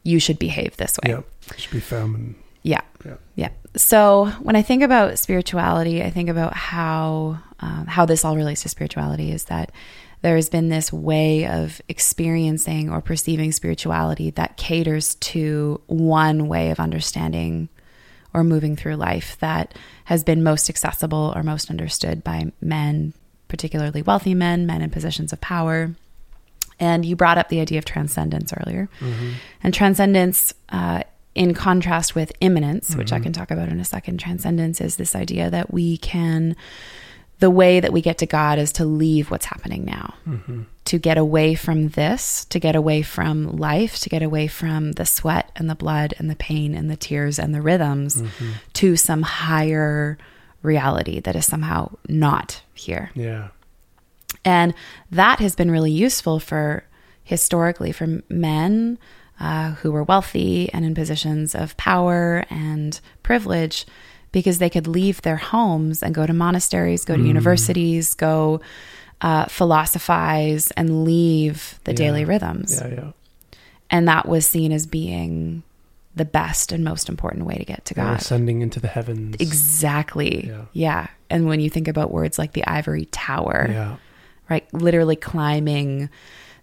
you 0.03 0.19
should 0.19 0.41
behave 0.41 0.77
this 0.77 0.99
way. 1.05 1.11
Yeah. 1.13 1.21
Should 1.57 1.71
be 1.71 1.79
feminine. 1.79 2.35
Yeah. 2.65 2.81
Yeah. 3.05 3.15
Yeah. 3.37 3.49
so 3.77 4.27
when 4.41 4.57
I 4.57 4.63
think 4.63 4.83
about 4.83 5.21
spirituality, 5.21 6.03
I 6.03 6.11
think 6.11 6.29
about 6.29 6.55
how 6.55 7.39
um, 7.61 7.87
how 7.87 8.07
this 8.07 8.25
all 8.25 8.35
relates 8.35 8.63
to 8.63 8.69
spirituality 8.69 9.31
is 9.31 9.45
that 9.45 9.71
there 10.23 10.37
has 10.37 10.49
been 10.49 10.69
this 10.69 10.93
way 10.93 11.47
of 11.47 11.81
experiencing 11.89 12.91
or 12.91 13.01
perceiving 13.01 13.53
spirituality 13.53 14.31
that 14.31 14.57
caters 14.57 15.17
to 15.17 15.81
one 15.87 16.49
way 16.49 16.71
of 16.71 16.81
understanding 16.81 17.69
or 18.33 18.45
moving 18.45 18.77
through 18.77 18.97
life 18.97 19.37
that 19.41 19.75
has 20.05 20.25
been 20.25 20.43
most 20.43 20.71
accessible 20.71 21.33
or 21.37 21.43
most 21.43 21.71
understood 21.71 22.25
by 22.25 22.51
men, 22.61 23.13
particularly 23.49 24.01
wealthy 24.03 24.35
men, 24.35 24.67
men 24.67 24.81
in 24.81 24.91
positions 24.91 25.33
of 25.33 25.41
power. 25.41 25.95
And 26.81 27.05
you 27.05 27.15
brought 27.17 27.39
up 27.39 27.49
the 27.49 27.61
idea 27.61 27.79
of 27.79 27.85
transcendence 27.85 28.53
earlier. 28.53 28.89
Mm-hmm. 29.01 29.33
And 29.63 29.75
transcendence, 29.75 30.55
uh, 30.71 31.03
in 31.35 31.55
contrast 31.55 32.15
with 32.15 32.33
immanence, 32.41 32.91
mm-hmm. 32.91 32.99
which 32.99 33.13
I 33.13 33.17
mm-hmm. 33.17 33.25
can 33.25 33.33
talk 33.33 33.51
about 33.51 33.69
in 33.69 33.81
a 33.81 33.85
second, 33.85 34.19
transcendence 34.19 34.81
is 34.81 34.97
this 34.97 35.15
idea 35.15 35.51
that 35.51 35.73
we 35.73 35.97
can, 35.99 36.57
the 37.43 37.51
way 37.51 37.81
that 37.81 37.93
we 37.93 38.01
get 38.01 38.19
to 38.19 38.27
God 38.27 38.61
is 38.61 38.71
to 38.75 38.85
leave 38.85 39.29
what's 39.29 39.47
happening 39.47 39.85
now, 39.85 40.15
mm-hmm. 40.25 40.63
to 40.85 40.97
get 40.97 41.19
away 41.19 41.57
from 41.57 41.89
this, 41.89 42.45
to 42.45 42.61
get 42.61 42.77
away 42.77 43.03
from 43.03 43.57
life, 43.57 43.99
to 43.99 44.09
get 44.09 44.23
away 44.23 44.47
from 44.47 44.93
the 44.93 45.05
sweat 45.05 45.51
and 45.57 45.69
the 45.69 45.75
blood 45.75 46.15
and 46.21 46.31
the 46.31 46.37
pain 46.37 46.73
and 46.73 46.89
the 46.89 46.95
tears 46.95 47.41
and 47.41 47.53
the 47.53 47.61
rhythms 47.61 48.23
mm-hmm. 48.23 48.53
to 48.75 48.95
some 48.95 49.23
higher 49.23 50.19
reality 50.63 51.19
that 51.19 51.35
is 51.35 51.45
somehow 51.45 51.91
not 52.09 52.63
here. 52.75 53.11
Yeah. 53.17 53.49
And 54.45 54.73
that 55.11 55.41
has 55.41 55.57
been 55.57 55.69
really 55.73 55.91
useful 55.91 56.39
for 56.39 56.85
historically 57.25 57.91
for 57.91 58.23
men 58.29 59.01
uh, 59.41 59.73
who 59.73 59.91
were 59.91 60.05
wealthy 60.05 60.73
and 60.73 60.85
in 60.85 60.95
positions 60.95 61.57
of 61.57 61.77
power 61.77 62.45
and 62.51 63.01
privilege 63.25 63.85
because 64.33 64.59
they 64.59 64.71
could 64.71 64.87
leave 64.87 65.23
their 65.23 65.37
homes 65.37 66.03
and 66.03 66.15
go 66.15 66.27
to 66.27 66.33
monasteries, 66.33 67.05
go 67.05 67.17
to 67.17 67.23
mm. 67.23 67.29
universities, 67.29 68.15
go 68.15 68.61
uh, 69.21 69.47
philosophize 69.47 70.71
and 70.73 71.05
leave 71.05 71.79
the 71.85 71.93
yeah. 71.93 71.97
daily 71.97 72.25
rhythms. 72.25 72.81
Yeah, 72.81 72.89
yeah. 72.89 73.13
And 73.91 74.09
that 74.09 74.27
was 74.27 74.47
seen 74.47 74.73
as 74.73 74.87
being 74.87 75.63
the 76.15 76.25
best 76.25 76.73
and 76.73 76.83
most 76.83 77.09
important 77.09 77.47
way 77.47 77.57
to 77.57 77.65
get 77.65 77.85
to 77.87 77.95
God. 77.95 78.21
Ascending 78.21 78.63
into 78.63 78.81
the 78.81 78.89
heavens. 78.89 79.37
Exactly. 79.39 80.49
Yeah. 80.49 80.65
yeah. 80.73 81.07
And 81.31 81.47
when 81.47 81.61
you 81.61 81.71
think 81.71 81.89
about 81.89 82.11
words 82.11 82.39
like 82.39 82.53
the 82.53 82.67
ivory 82.67 83.07
tower, 83.07 83.69
yeah 83.71 83.97
right? 84.53 84.73
Literally 84.75 85.17
climbing 85.17 86.11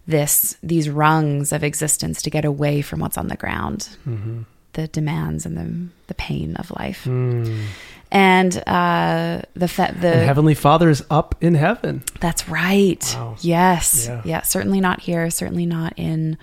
this 0.06 0.56
these 0.62 0.88
rungs 0.88 1.52
of 1.52 1.62
existence 1.62 2.22
to 2.22 2.30
get 2.30 2.44
away 2.44 2.82
from 2.82 3.00
what's 3.00 3.18
on 3.18 3.28
the 3.28 3.36
ground, 3.36 3.96
mm-hmm. 4.06 4.42
The 4.72 4.88
demands 4.88 5.46
and 5.46 5.56
the 5.56 5.88
the 6.06 6.14
pain 6.14 6.56
of 6.56 6.70
life. 6.72 7.04
Mm. 7.04 7.66
And 8.12 8.56
uh, 8.66 9.42
the 9.54 9.66
the 9.66 10.12
and 10.12 10.26
Heavenly 10.26 10.54
Father 10.54 10.90
is 10.90 11.04
up 11.10 11.36
in 11.40 11.54
heaven. 11.54 12.02
That's 12.20 12.48
right. 12.48 13.04
Wow. 13.14 13.36
Yes. 13.40 14.06
Yeah. 14.06 14.22
yeah. 14.24 14.42
Certainly 14.42 14.80
not 14.80 15.00
here. 15.00 15.30
Certainly 15.30 15.66
not 15.66 15.94
in 15.96 16.36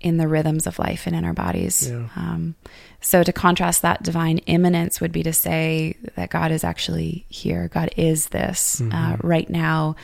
in 0.00 0.18
the 0.18 0.28
rhythms 0.28 0.66
of 0.66 0.78
life 0.78 1.06
and 1.06 1.16
in 1.16 1.24
our 1.24 1.32
bodies. 1.32 1.88
Yeah. 1.88 2.08
Um, 2.14 2.54
so 3.00 3.22
to 3.22 3.32
contrast 3.32 3.82
that 3.82 4.02
divine 4.02 4.38
immanence 4.38 5.00
would 5.00 5.12
be 5.12 5.22
to 5.22 5.32
say 5.32 5.96
that 6.14 6.30
God 6.30 6.50
is 6.50 6.62
actually 6.62 7.24
here. 7.28 7.68
God 7.68 7.90
is 7.96 8.28
this 8.28 8.80
uh, 8.80 8.84
mm-hmm. 8.84 9.12
uh, 9.12 9.16
right 9.22 9.48
now 9.48 9.96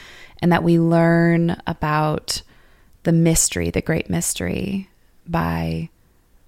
and 0.42 0.52
that 0.52 0.64
we 0.64 0.78
learn 0.78 1.61
about 1.66 2.42
the 3.02 3.12
mystery, 3.12 3.71
the 3.71 3.80
great 3.80 4.11
mystery, 4.11 4.88
by 5.26 5.90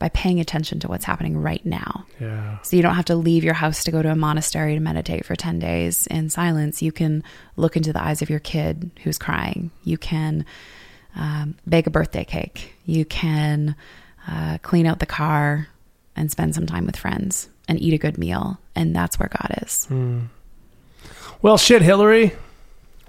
by 0.03 0.09
paying 0.09 0.41
attention 0.41 0.81
to 0.81 0.89
what's 0.89 1.05
happening 1.05 1.41
right 1.41 1.65
now. 1.65 2.05
Yeah. 2.19 2.59
So 2.63 2.75
you 2.75 2.83
don't 2.83 2.97
have 2.97 3.05
to 3.05 3.15
leave 3.15 3.45
your 3.45 3.55
house 3.55 3.85
to 3.85 3.93
go 3.93 4.03
to 4.03 4.11
a 4.11 4.17
monastery 4.17 4.75
to 4.75 4.81
meditate 4.81 5.25
for 5.25 5.37
10 5.37 5.61
days 5.61 6.09
in 6.09 6.29
silence. 6.29 6.83
You 6.83 6.91
can 6.91 7.23
look 7.55 7.77
into 7.77 7.93
the 7.93 8.03
eyes 8.03 8.21
of 8.21 8.29
your 8.29 8.41
kid 8.41 8.91
who's 9.05 9.17
crying. 9.17 9.71
You 9.85 9.99
can 9.99 10.45
um, 11.15 11.55
bake 11.69 11.87
a 11.87 11.91
birthday 11.91 12.25
cake. 12.25 12.75
You 12.85 13.05
can 13.05 13.77
uh, 14.27 14.59
clean 14.63 14.87
out 14.87 14.99
the 14.99 15.07
car 15.07 15.69
and 16.17 16.33
spend 16.33 16.57
some 16.57 16.67
time 16.67 16.85
with 16.85 16.97
friends 16.97 17.49
and 17.69 17.81
eat 17.81 17.95
a 17.95 17.99
good 17.99 18.19
meal. 18.19 18.59
And 18.75 18.97
that's 18.97 19.21
where 19.21 19.29
God 19.29 19.63
is. 19.63 19.87
Mm. 19.89 20.27
Well, 21.43 21.59
shit, 21.59 21.81
Hillary. 21.81 22.33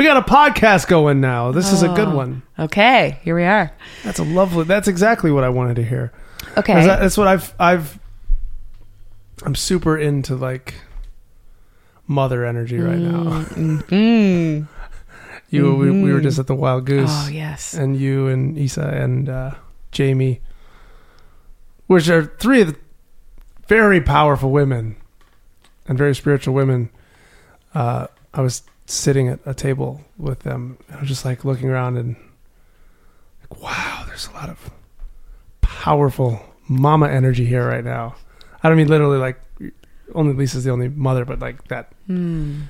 we 0.00 0.06
got 0.06 0.16
a 0.16 0.22
podcast 0.22 0.88
going 0.88 1.20
now. 1.20 1.52
This 1.52 1.74
is 1.74 1.82
a 1.82 1.88
good 1.88 2.10
one. 2.10 2.42
Okay, 2.58 3.18
here 3.22 3.36
we 3.36 3.44
are. 3.44 3.70
That's 4.02 4.18
a 4.18 4.24
lovely. 4.24 4.64
That's 4.64 4.88
exactly 4.88 5.30
what 5.30 5.44
I 5.44 5.50
wanted 5.50 5.76
to 5.76 5.84
hear. 5.84 6.10
Okay, 6.56 6.86
that, 6.86 7.00
that's 7.00 7.18
what 7.18 7.28
I've 7.28 7.54
I've. 7.60 7.98
I'm 9.42 9.54
super 9.54 9.98
into 9.98 10.36
like 10.36 10.72
mother 12.06 12.46
energy 12.46 12.78
right 12.78 12.96
now. 12.96 13.42
Mm, 13.42 13.86
you 15.50 15.64
mm-hmm. 15.64 15.78
we, 15.78 15.90
we 15.90 16.12
were 16.14 16.22
just 16.22 16.38
at 16.38 16.46
the 16.46 16.54
Wild 16.54 16.86
Goose. 16.86 17.10
Oh 17.12 17.28
yes, 17.28 17.74
and 17.74 17.94
you 17.94 18.26
and 18.26 18.56
Lisa 18.56 18.88
and 18.88 19.28
uh, 19.28 19.54
Jamie, 19.92 20.40
which 21.88 22.08
are 22.08 22.24
three 22.38 22.62
of 22.62 22.68
the 22.68 22.76
very 23.68 24.00
powerful 24.00 24.50
women 24.50 24.96
and 25.86 25.98
very 25.98 26.14
spiritual 26.14 26.54
women. 26.54 26.88
Uh, 27.74 28.06
I 28.32 28.40
was 28.40 28.62
sitting 28.90 29.28
at 29.28 29.38
a 29.46 29.54
table 29.54 30.00
with 30.18 30.40
them. 30.40 30.76
I 30.90 30.98
was 30.98 31.08
just 31.08 31.24
like 31.24 31.44
looking 31.44 31.68
around 31.68 31.96
and 31.96 32.16
like, 33.40 33.62
wow, 33.62 34.04
there's 34.06 34.26
a 34.26 34.32
lot 34.32 34.48
of 34.48 34.70
powerful 35.60 36.40
mama 36.68 37.08
energy 37.08 37.44
here 37.44 37.66
right 37.66 37.84
now. 37.84 38.16
I 38.62 38.68
don't 38.68 38.76
mean 38.76 38.88
literally 38.88 39.18
like 39.18 39.40
only 40.14 40.34
Lisa's 40.34 40.64
the 40.64 40.70
only 40.70 40.88
mother, 40.88 41.24
but 41.24 41.38
like 41.38 41.68
that. 41.68 41.92
Mm. 42.08 42.64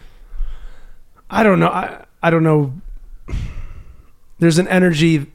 I 1.31 1.43
don't 1.43 1.59
know. 1.59 1.69
I 1.69 2.05
I 2.23 2.31
don't 2.31 2.45
know. 2.45 2.75
There's 4.39 4.59
an 4.59 4.69
energy 4.69 5.27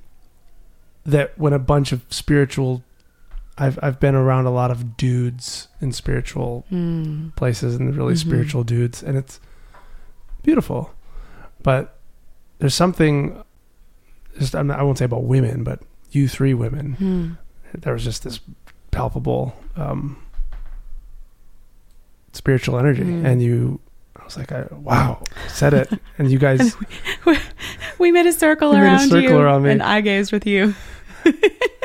that 1.05 1.37
when 1.37 1.53
a 1.53 1.59
bunch 1.59 1.91
of 1.91 2.05
spiritual 2.09 2.83
I've 3.57 3.79
I've 3.81 3.99
been 3.99 4.15
around 4.15 4.45
a 4.45 4.51
lot 4.51 4.69
of 4.69 4.97
dudes 4.97 5.67
in 5.81 5.91
spiritual 5.93 6.65
mm. 6.71 7.35
places 7.35 7.75
and 7.75 7.95
really 7.95 8.13
mm-hmm. 8.13 8.29
spiritual 8.29 8.63
dudes 8.63 9.01
and 9.01 9.17
it's 9.17 9.39
beautiful. 10.45 10.93
But 11.63 11.97
there's 12.59 12.75
something, 12.75 13.43
just 14.39 14.55
I'm 14.55 14.67
not, 14.67 14.79
I 14.79 14.83
won't 14.83 14.97
say 14.97 15.05
about 15.05 15.23
women, 15.23 15.63
but 15.63 15.81
you 16.11 16.27
three 16.27 16.53
women, 16.53 16.93
hmm. 16.93 17.79
there 17.81 17.93
was 17.93 18.03
just 18.03 18.23
this 18.23 18.39
palpable 18.91 19.53
um, 19.75 20.23
spiritual 22.33 22.77
energy, 22.77 23.03
hmm. 23.03 23.25
and 23.25 23.41
you. 23.41 23.79
I 24.15 24.23
was 24.23 24.37
like, 24.37 24.51
I, 24.51 24.65
wow, 24.71 25.21
said 25.49 25.73
it, 25.73 25.89
and 26.17 26.31
you 26.31 26.39
guys. 26.39 26.75
we, 27.25 27.37
we, 27.99 28.11
made 28.11 28.25
a 28.25 28.33
circle 28.33 28.71
we 28.71 28.77
around 28.77 28.97
made 28.97 29.05
a 29.05 29.09
circle 29.09 29.21
you, 29.21 29.37
around 29.37 29.63
me. 29.63 29.71
and 29.71 29.83
I 29.83 30.01
gazed 30.01 30.31
with 30.31 30.47
you. 30.47 30.73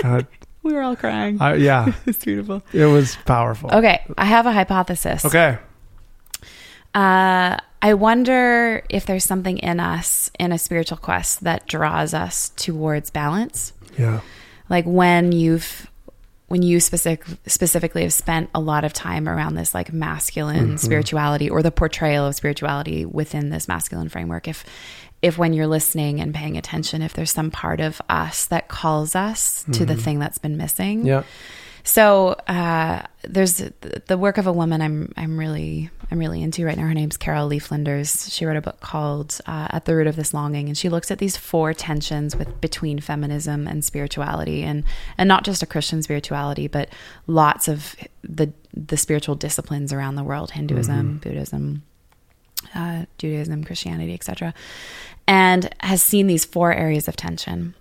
uh, 0.05 0.23
we 0.63 0.73
were 0.73 0.81
all 0.81 0.97
crying. 0.97 1.41
Uh, 1.41 1.53
yeah, 1.53 1.93
it's 2.07 2.25
beautiful. 2.25 2.63
It 2.73 2.87
was 2.87 3.17
powerful. 3.27 3.71
Okay, 3.73 4.05
I 4.17 4.25
have 4.25 4.47
a 4.47 4.53
hypothesis. 4.53 5.25
Okay. 5.25 5.59
Uh, 6.95 7.57
I 7.83 7.95
wonder 7.95 8.83
if 8.89 9.07
there's 9.07 9.25
something 9.25 9.59
in 9.59 9.81
us 9.81 10.31
in 10.39 10.53
a 10.53 10.59
spiritual 10.59 10.99
quest 10.99 11.45
that 11.45 11.67
draws 11.67 12.13
us 12.13 12.51
towards 12.51 13.11
balance. 13.11 13.73
Yeah. 13.99 14.21
Like 14.69 14.85
when 14.85 15.33
you've 15.33 15.91
when 16.51 16.63
you 16.63 16.81
specific, 16.81 17.25
specifically 17.47 18.03
have 18.03 18.13
spent 18.13 18.51
a 18.57 18.61
lot 18.61 18.85
of 18.85 18.93
time 18.93 19.29
around 19.29 19.55
this 19.55 19.73
like 19.73 19.93
masculine 19.93 20.67
mm-hmm. 20.67 20.77
spirituality 20.77 21.49
or 21.49 21.63
the 21.63 21.71
portrayal 21.71 22.27
of 22.27 22.35
spirituality 22.35 23.05
within 23.05 23.51
this 23.51 23.69
masculine 23.69 24.09
framework 24.09 24.49
if 24.49 24.65
if 25.23 25.39
when 25.39 25.53
you're 25.53 25.69
listening 25.69 26.21
and 26.21 26.35
paying 26.35 26.57
attention 26.57 27.03
if 27.03 27.13
there's 27.13 27.31
some 27.31 27.53
part 27.53 27.81
of 27.81 28.03
us 28.09 28.47
that 28.47 28.67
calls 28.67 29.15
us 29.15 29.63
mm-hmm. 29.63 29.73
to 29.73 29.87
the 29.87 29.93
mm-hmm. 29.93 30.03
thing 30.03 30.19
that's 30.19 30.39
been 30.39 30.57
missing 30.57 31.07
yeah 31.07 31.23
so 31.85 32.29
uh, 32.47 33.03
there's 33.23 33.63
the 34.07 34.19
work 34.19 34.39
of 34.39 34.47
a 34.47 34.53
woman 34.53 34.83
I'm 34.83 35.13
I'm 35.17 35.39
really 35.39 35.91
I'm 36.11 36.19
really 36.19 36.43
into 36.43 36.65
right 36.65 36.77
now. 36.77 36.87
Her 36.87 36.95
name's 36.95 37.17
Carol 37.17 37.47
Lee 37.47 37.59
Flinders. 37.59 38.33
She 38.33 38.45
wrote 38.45 38.57
a 38.57 38.61
book 38.61 38.81
called 38.81 39.39
uh, 39.47 39.69
At 39.71 39.85
the 39.85 39.95
Root 39.95 40.07
of 40.07 40.17
This 40.17 40.35
Longing, 40.35 40.69
and 40.69 40.77
she 40.77 40.89
looks 40.89 41.11
at 41.11 41.19
these 41.19 41.37
four 41.37 41.73
tensions 41.73 42.37
with 42.37 42.61
between 42.61 42.99
feminism 43.01 43.67
and 43.67 43.85
spirituality, 43.85 44.63
and 44.63 44.85
and 45.17 45.29
not 45.29 45.45
just 45.45 45.63
a 45.63 45.67
Christian 45.67 46.03
spirituality, 46.03 46.67
but 46.67 46.89
lots 47.27 47.69
of 47.69 47.95
the 48.23 48.53
the 48.75 48.97
spiritual 48.97 49.35
disciplines 49.35 49.93
around 49.93 50.17
the 50.17 50.25
world: 50.25 50.53
Hinduism, 50.53 50.95
mm-hmm. 50.95 51.17
Buddhism, 51.19 51.83
uh, 52.75 53.05
Judaism, 53.19 53.65
Christianity, 53.65 54.15
etc. 54.15 54.53
And 55.27 55.73
has 55.81 56.03
seen 56.03 56.27
these 56.27 56.45
four 56.45 56.73
areas 56.75 57.07
of 57.09 57.17
tension, 57.17 57.75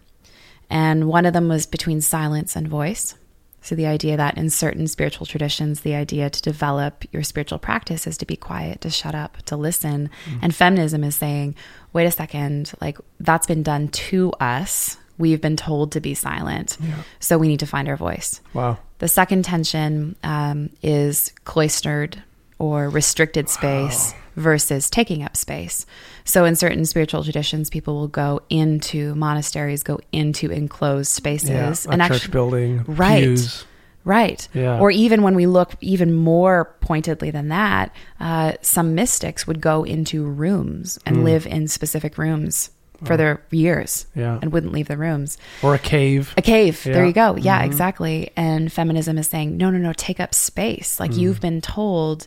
and 0.70 1.08
one 1.08 1.25
of 1.25 1.34
them 1.34 1.48
was 1.48 1.65
between 1.65 2.01
silence 2.01 2.56
and 2.56 2.68
voice 2.68 3.15
so, 3.61 3.75
the 3.75 3.87
idea 3.87 4.15
that 4.17 4.37
in 4.37 4.49
certain 4.49 4.87
spiritual 4.87 5.25
traditions, 5.25 5.81
the 5.81 5.95
idea 5.95 6.29
to 6.29 6.41
develop 6.41 7.03
your 7.11 7.23
spiritual 7.23 7.59
practice 7.59 8.07
is 8.07 8.17
to 8.19 8.25
be 8.25 8.35
quiet, 8.35 8.81
to 8.81 8.89
shut 8.89 9.15
up, 9.15 9.37
to 9.43 9.57
listen. 9.57 10.09
Mm. 10.25 10.39
And 10.41 10.55
feminism 10.55 11.03
is 11.03 11.15
saying, 11.15 11.55
wait 11.91 12.05
a 12.05 12.11
second, 12.11 12.71
like 12.79 12.97
that's 13.19 13.47
been 13.47 13.63
done 13.63 13.89
to 13.89 14.31
us. 14.39 14.97
We've 15.17 15.41
been 15.41 15.57
told 15.57 15.91
to 15.93 15.99
be 15.99 16.13
silent. 16.13 16.77
Yeah. 16.79 16.95
So 17.19 17.37
we 17.37 17.49
need 17.49 17.59
to 17.59 17.67
find 17.67 17.89
our 17.89 17.97
voice. 17.97 18.39
Wow. 18.53 18.77
The 18.99 19.09
second 19.09 19.43
tension 19.43 20.15
um, 20.23 20.69
is 20.81 21.33
cloistered 21.43 22.23
or 22.59 22.89
restricted 22.89 23.49
space 23.49 24.13
versus 24.35 24.89
taking 24.89 25.23
up 25.23 25.35
space. 25.35 25.85
So, 26.23 26.45
in 26.45 26.55
certain 26.55 26.85
spiritual 26.85 27.23
traditions, 27.23 27.69
people 27.69 27.95
will 27.95 28.07
go 28.07 28.41
into 28.49 29.15
monasteries, 29.15 29.81
go 29.83 29.99
into 30.11 30.51
enclosed 30.51 31.11
spaces, 31.11 31.49
Yeah. 31.49 31.65
A 31.65 31.91
and 31.93 32.01
church 32.01 32.11
actually, 32.11 32.31
building. 32.31 32.83
Right. 32.87 33.23
Pews. 33.23 33.65
right? 34.05 34.47
Yeah. 34.53 34.79
Or 34.79 34.89
even 34.91 35.23
when 35.23 35.35
we 35.35 35.45
look 35.45 35.73
even 35.81 36.13
more 36.13 36.73
pointedly 36.79 37.31
than 37.31 37.49
that, 37.49 37.91
uh, 38.19 38.53
some 38.61 38.95
mystics 38.95 39.45
would 39.45 39.59
go 39.61 39.83
into 39.83 40.23
rooms 40.23 40.97
and 41.05 41.17
Mm. 41.17 41.23
live 41.23 41.45
in 41.45 41.67
specific 41.67 42.17
rooms 42.17 42.71
for 43.03 43.15
their 43.17 43.41
years 43.51 44.07
Yeah. 44.15 44.39
and 44.41 44.51
wouldn't 44.51 44.73
leave 44.73 44.87
the 44.87 44.97
rooms. 44.97 45.37
Or 45.61 45.75
a 45.75 45.79
cave. 45.79 46.33
A 46.37 46.41
cave. 46.41 46.81
There 46.83 47.05
you 47.05 47.13
go. 47.13 47.35
Yeah, 47.35 47.61
Mhm. 47.61 47.65
exactly. 47.65 48.31
And 48.35 48.71
feminism 48.71 49.17
is 49.17 49.27
saying, 49.27 49.57
no, 49.57 49.69
no, 49.69 49.77
no, 49.77 49.93
take 49.93 50.19
up 50.19 50.33
space. 50.33 50.99
Like 50.99 51.11
Mm. 51.11 51.17
you've 51.17 51.41
been 51.41 51.61
told 51.61 52.25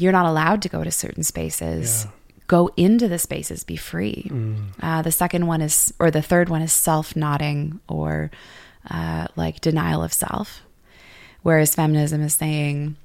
you're 0.00 0.12
not 0.12 0.26
allowed 0.26 0.62
to 0.62 0.68
go 0.68 0.82
to 0.84 0.90
certain 0.90 1.22
spaces. 1.22 2.04
Yeah. 2.04 2.10
Go 2.46 2.70
into 2.76 3.08
the 3.08 3.18
spaces, 3.18 3.62
be 3.64 3.76
free. 3.76 4.26
Mm. 4.30 4.56
Uh, 4.80 5.02
the 5.02 5.12
second 5.12 5.46
one 5.46 5.60
is, 5.60 5.92
or 5.98 6.10
the 6.10 6.22
third 6.22 6.48
one 6.48 6.62
is 6.62 6.72
self 6.72 7.14
naughting 7.14 7.80
or 7.88 8.30
uh, 8.90 9.26
like 9.36 9.60
denial 9.60 10.02
of 10.02 10.12
self. 10.14 10.62
Whereas 11.42 11.74
feminism 11.74 12.22
is 12.22 12.34
saying, 12.34 12.96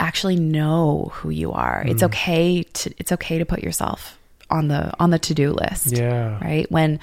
actually 0.00 0.36
know 0.36 1.10
who 1.14 1.30
you 1.30 1.52
are. 1.52 1.84
It's 1.86 2.02
Mm. 2.02 2.06
okay 2.06 2.62
to 2.64 2.92
it's 2.98 3.12
okay 3.12 3.38
to 3.38 3.46
put 3.46 3.62
yourself 3.62 4.18
on 4.50 4.66
the 4.68 4.92
on 4.98 5.10
the 5.10 5.18
to 5.20 5.34
do 5.34 5.52
list 5.52 5.92
Yeah. 5.96 6.38
right? 6.44 6.70
When 6.70 6.98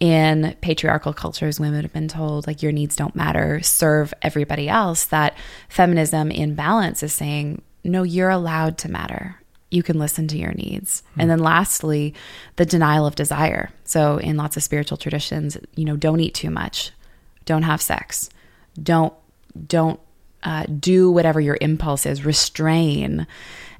in 0.00 0.56
patriarchal 0.60 1.12
cultures, 1.12 1.60
women 1.60 1.82
have 1.82 1.92
been 1.92 2.08
told, 2.08 2.48
like, 2.48 2.60
your 2.62 2.72
needs 2.72 2.96
don't 2.96 3.14
matter, 3.14 3.60
serve 3.62 4.12
everybody 4.22 4.68
else, 4.68 5.04
that 5.06 5.36
feminism 5.68 6.32
in 6.32 6.56
balance 6.56 7.02
is 7.04 7.12
saying, 7.12 7.62
no, 7.84 8.02
you're 8.02 8.30
allowed 8.30 8.78
to 8.78 8.90
matter. 8.90 9.40
You 9.70 9.82
can 9.82 9.98
listen 9.98 10.28
to 10.28 10.38
your 10.38 10.52
needs. 10.52 11.02
And 11.18 11.28
then 11.28 11.38
lastly, 11.40 12.14
the 12.56 12.64
denial 12.64 13.06
of 13.06 13.14
desire. 13.16 13.70
So, 13.84 14.18
in 14.18 14.36
lots 14.36 14.56
of 14.56 14.62
spiritual 14.62 14.96
traditions, 14.98 15.56
you 15.74 15.84
know, 15.84 15.96
don't 15.96 16.20
eat 16.20 16.34
too 16.34 16.50
much, 16.50 16.92
don't 17.44 17.62
have 17.64 17.82
sex, 17.82 18.30
don't, 18.80 19.12
don't 19.66 20.00
uh, 20.44 20.64
do 20.78 21.10
whatever 21.10 21.40
your 21.40 21.58
impulse 21.60 22.06
is, 22.06 22.24
restrain. 22.24 23.26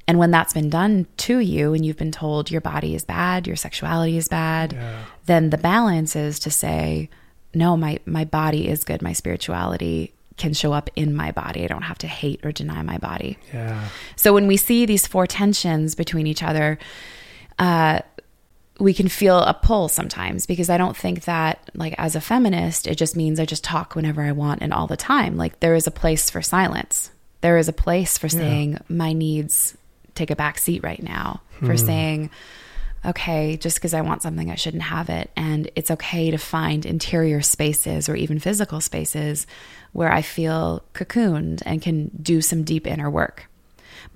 And 0.09 0.19
when 0.19 0.31
that's 0.31 0.53
been 0.53 0.69
done 0.69 1.07
to 1.19 1.39
you 1.39 1.73
and 1.75 1.85
you've 1.87 1.97
been 1.97 2.13
told 2.13 2.51
your 2.51 2.61
body 2.61 2.95
is 2.95 3.05
bad, 3.05 3.47
your 3.47 3.57
sexuality 3.57 4.17
is 4.19 4.29
bad, 4.29 4.73
Yeah. 4.73 5.05
then 5.27 5.51
the 5.51 5.59
balance 5.59 6.15
is 6.17 6.39
to 6.41 6.51
say, 6.51 7.09
no, 7.55 7.77
my, 7.77 7.99
my 8.05 8.25
body 8.25 8.69
is 8.69 8.85
good. 8.85 9.01
My 9.01 9.13
spirituality 9.13 10.13
can 10.37 10.53
show 10.53 10.73
up 10.73 10.91
in 10.97 11.15
my 11.15 11.31
body. 11.31 11.65
I 11.65 11.69
don't 11.69 11.83
have 11.83 11.99
to 11.99 12.07
hate 12.07 12.45
or 12.45 12.53
deny 12.53 12.83
my 12.83 12.99
body. 12.99 13.39
Yeah. 13.53 13.89
So 14.17 14.33
when 14.33 14.47
we 14.47 14.57
see 14.57 14.87
these 14.87 15.07
four 15.07 15.27
tensions 15.27 15.95
between 15.95 16.27
each 16.27 16.43
other, 16.43 16.79
uh, 17.59 18.01
we 18.81 18.93
can 18.93 19.09
feel 19.09 19.39
a 19.39 19.55
pull 19.55 19.89
sometimes 19.89 20.47
because 20.47 20.69
I 20.69 20.77
don't 20.77 20.97
think 20.97 21.25
that, 21.25 21.71
like, 21.75 21.95
as 21.97 22.17
a 22.17 22.21
feminist, 22.21 22.89
it 22.89 22.97
just 22.97 23.15
means 23.15 23.39
I 23.39 23.45
just 23.45 23.63
talk 23.63 23.95
whenever 23.95 24.23
I 24.23 24.33
want 24.33 24.63
and 24.63 24.75
all 24.75 24.89
the 24.89 24.97
time. 24.97 25.37
Like, 25.37 25.61
there 25.61 25.77
is 25.77 25.87
a 25.87 25.93
place 25.93 26.29
for 26.29 26.43
silence. 26.43 27.11
There 27.41 27.57
is 27.57 27.69
a 27.69 27.73
place 27.73 28.19
for 28.19 28.29
saying 28.29 28.79
my 28.89 29.13
needs 29.13 29.77
take 30.17 30.31
a 30.31 30.37
back 30.37 30.59
seat 30.59 30.83
right 30.83 31.03
now, 31.03 31.43
for 31.61 31.77
saying, 31.77 32.31
okay, 33.05 33.57
just 33.57 33.77
because 33.77 33.95
I 33.95 34.01
want 34.01 34.23
something, 34.23 34.51
I 34.51 34.55
shouldn't 34.55 34.85
have 34.85 35.09
it. 35.09 35.31
And 35.37 35.71
it's 35.77 35.91
okay 35.91 36.31
to 36.31 36.39
find 36.39 36.87
interior 36.87 37.43
spaces 37.43 38.09
or 38.09 38.15
even 38.17 38.39
physical 38.39 38.81
spaces 38.81 39.47
where 39.93 40.13
I 40.13 40.23
feel 40.23 40.83
cocooned 40.95 41.63
and 41.67 41.83
can 41.83 42.11
do 42.21 42.41
some 42.41 42.65
deep 42.65 42.87
inner 42.87 43.11
work. 43.11 43.49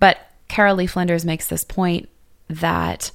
But 0.00 0.18
Carol 0.48 0.76
Lee 0.76 0.86
Flinders 0.86 1.24
makes 1.24 1.48
this 1.48 1.64
point 1.64 2.08
that 2.48 3.10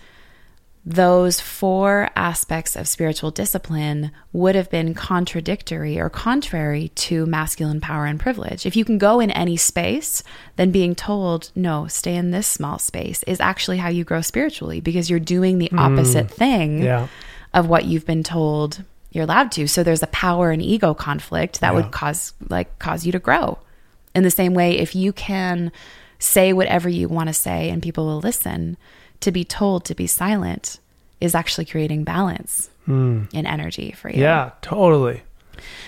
those 0.85 1.39
four 1.39 2.09
aspects 2.15 2.75
of 2.75 2.89
spiritual 2.89 3.31
discipline 3.31 4.11
would 4.33 4.53
have 4.53 4.69
been 4.69 4.93
contradictory 4.93 5.97
or 5.97 6.09
contrary 6.09 6.89
to 6.95 7.25
masculine 7.25 7.79
power 7.79 8.05
and 8.05 8.19
privilege. 8.19 8.65
If 8.65 8.75
you 8.75 8.83
can 8.83 8.97
go 8.97 9.21
in 9.21 9.31
any 9.31 9.55
space, 9.55 10.23
then 10.57 10.71
being 10.71 10.93
told, 10.93 11.51
no, 11.55 11.87
stay 11.87 12.15
in 12.15 12.31
this 12.31 12.47
small 12.47 12.79
space 12.79 13.23
is 13.23 13.39
actually 13.39 13.77
how 13.77 13.87
you 13.87 14.03
grow 14.03 14.19
spiritually 14.19 14.81
because 14.81 15.09
you're 15.09 15.19
doing 15.21 15.57
the 15.57 15.69
mm. 15.69 15.79
opposite 15.79 16.29
thing 16.29 16.83
Yeah. 16.83 17.07
of 17.53 17.69
what 17.69 17.85
you've 17.85 18.05
been 18.05 18.23
told 18.23 18.83
you're 19.11 19.23
allowed 19.23 19.51
to. 19.53 19.67
So 19.67 19.83
there's 19.83 20.03
a 20.03 20.07
power 20.07 20.51
and 20.51 20.61
ego 20.61 20.93
conflict 20.93 21.61
that 21.61 21.69
Yeah. 21.69 21.75
would 21.75 21.91
cause 21.91 22.33
like 22.49 22.77
cause 22.79 23.05
you 23.05 23.11
to 23.13 23.19
grow. 23.19 23.59
In 24.13 24.23
the 24.23 24.31
same 24.31 24.53
way, 24.53 24.77
if 24.77 24.95
you 24.95 25.13
can 25.13 25.71
say 26.19 26.51
whatever 26.51 26.89
you 26.89 27.07
want 27.07 27.27
to 27.27 27.33
say 27.33 27.69
and 27.69 27.81
people 27.81 28.05
will 28.05 28.19
listen, 28.19 28.75
to 29.23 29.31
be 29.31 29.43
told 29.43 29.85
to 29.85 29.95
be 29.95 30.07
silent 30.07 30.79
is 31.19 31.33
actually 31.33 31.65
creating 31.65 32.03
balance 32.03 32.69
in 33.33 33.45
energy 33.45 33.91
for 33.91 34.09
you. 34.09 34.21
Yeah. 34.21 34.51
Totally. 34.61 35.23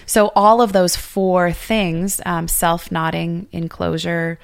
So 0.06 0.32
all 0.36 0.62
of 0.62 0.71
those 0.71 0.95
four 0.95 1.52
things, 1.52 2.21
um, 2.26 2.48
self 2.48 2.91
naughting, 2.91 3.48
enclosure, 3.52 4.39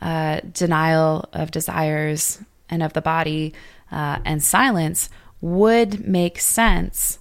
uh, 0.00 0.40
denial 0.52 1.28
of 1.32 1.50
desires 1.50 2.40
and 2.68 2.82
of 2.82 2.92
the 2.92 3.02
body, 3.02 3.54
uh, 3.90 4.18
and 4.24 4.42
silence 4.42 5.08
would 5.40 6.06
make 6.06 6.38
sense 6.38 7.18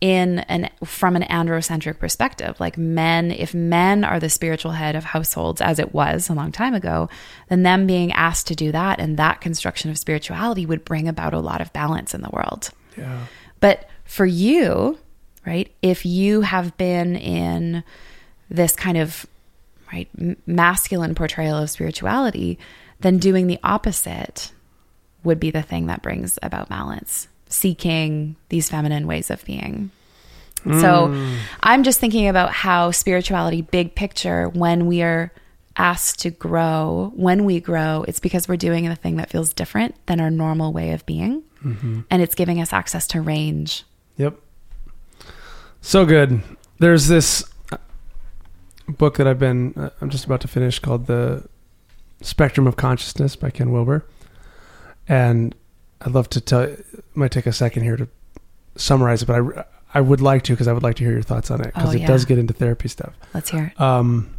in 0.00 0.38
an 0.40 0.70
from 0.84 1.16
an 1.16 1.22
androcentric 1.22 1.98
perspective 1.98 2.58
like 2.60 2.78
men 2.78 3.30
if 3.32 3.52
men 3.52 4.04
are 4.04 4.20
the 4.20 4.28
spiritual 4.30 4.70
head 4.72 4.94
of 4.94 5.02
households 5.02 5.60
as 5.60 5.78
it 5.80 5.92
was 5.92 6.28
a 6.28 6.34
long 6.34 6.52
time 6.52 6.72
ago 6.74 7.08
then 7.48 7.64
them 7.64 7.86
being 7.86 8.12
asked 8.12 8.46
to 8.46 8.54
do 8.54 8.70
that 8.70 9.00
and 9.00 9.16
that 9.16 9.40
construction 9.40 9.90
of 9.90 9.98
spirituality 9.98 10.64
would 10.64 10.84
bring 10.84 11.08
about 11.08 11.34
a 11.34 11.40
lot 11.40 11.60
of 11.60 11.72
balance 11.72 12.14
in 12.14 12.22
the 12.22 12.30
world 12.30 12.70
Yeah. 12.96 13.24
but 13.58 13.88
for 14.04 14.24
you, 14.24 14.96
right, 15.44 15.70
if 15.82 16.06
you 16.06 16.40
have 16.40 16.76
been 16.78 17.14
in 17.16 17.84
this 18.48 18.74
kind 18.74 18.96
of 18.96 19.26
right 19.92 20.08
masculine 20.46 21.14
portrayal 21.14 21.58
of 21.58 21.68
spirituality, 21.70 22.58
then 23.00 23.18
doing 23.18 23.48
the 23.48 23.58
opposite 23.62 24.52
would 25.24 25.38
be 25.38 25.50
the 25.50 25.60
thing 25.62 25.86
that 25.88 26.00
brings 26.02 26.38
about 26.42 26.68
balance, 26.70 27.28
seeking 27.48 28.36
these 28.48 28.68
feminine 28.70 29.06
ways 29.06 29.30
of 29.30 29.44
being. 29.44 29.90
So 30.80 31.14
I'm 31.62 31.82
just 31.82 31.98
thinking 31.98 32.28
about 32.28 32.50
how 32.52 32.90
spirituality, 32.90 33.62
big 33.62 33.94
picture, 33.94 34.48
when 34.50 34.86
we 34.86 35.02
are 35.02 35.32
asked 35.76 36.18
to 36.20 36.30
grow, 36.30 37.12
when 37.14 37.44
we 37.44 37.60
grow, 37.60 38.04
it's 38.06 38.20
because 38.20 38.48
we're 38.48 38.56
doing 38.56 38.86
the 38.86 38.96
thing 38.96 39.16
that 39.16 39.30
feels 39.30 39.54
different 39.54 39.94
than 40.06 40.20
our 40.20 40.30
normal 40.30 40.72
way 40.72 40.92
of 40.92 41.06
being. 41.06 41.42
And 42.10 42.20
it's 42.22 42.34
giving 42.34 42.60
us 42.60 42.72
access 42.72 43.06
to 43.08 43.20
range. 43.22 43.84
Yep. 44.16 44.38
So 45.80 46.04
good. 46.04 46.42
There's 46.78 47.06
this 47.06 47.44
uh, 47.72 47.78
book 48.88 49.16
that 49.16 49.26
I've 49.26 49.38
been, 49.38 49.72
uh, 49.76 49.90
I'm 50.00 50.10
just 50.10 50.24
about 50.24 50.40
to 50.42 50.48
finish 50.48 50.78
called 50.80 51.06
The 51.06 51.48
Spectrum 52.20 52.66
of 52.66 52.76
Consciousness 52.76 53.36
by 53.36 53.50
Ken 53.50 53.70
Wilber. 53.70 54.04
And 55.08 55.54
I'd 56.00 56.12
love 56.12 56.28
to 56.30 56.40
tell, 56.40 56.60
it 56.62 56.84
might 57.14 57.32
take 57.32 57.46
a 57.46 57.52
second 57.52 57.82
here 57.82 57.96
to 57.96 58.08
summarize 58.76 59.22
it, 59.22 59.26
but 59.26 59.34
I, 59.42 59.64
I 59.94 60.00
would 60.00 60.20
like 60.20 60.42
to 60.44 60.52
because 60.52 60.68
I 60.68 60.72
would 60.72 60.82
like 60.82 60.96
to 60.96 61.04
hear 61.04 61.12
your 61.12 61.22
thoughts 61.22 61.50
on 61.50 61.60
it 61.60 61.74
because 61.74 61.90
Oh, 61.90 61.96
it 61.96 62.00
yeah. 62.02 62.06
does 62.06 62.24
get 62.24 62.38
into 62.38 62.54
therapy 62.54 62.88
stuff. 62.88 63.14
Let's 63.34 63.50
hear 63.50 63.72
it. 63.74 63.80
Um, 63.80 64.34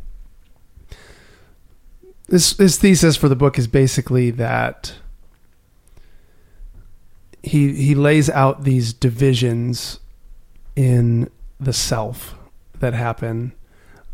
this 2.27 2.53
this 2.53 2.77
thesis 2.77 3.15
for 3.17 3.27
the 3.27 3.35
book 3.35 3.57
is 3.57 3.67
basically 3.67 4.29
that 4.31 4.93
he 7.41 7.73
he 7.73 7.95
lays 7.95 8.29
out 8.29 8.63
these 8.63 8.93
divisions 8.93 9.99
in 10.75 11.29
the 11.59 11.73
self 11.73 12.35
that 12.79 12.93
happen, 12.93 13.53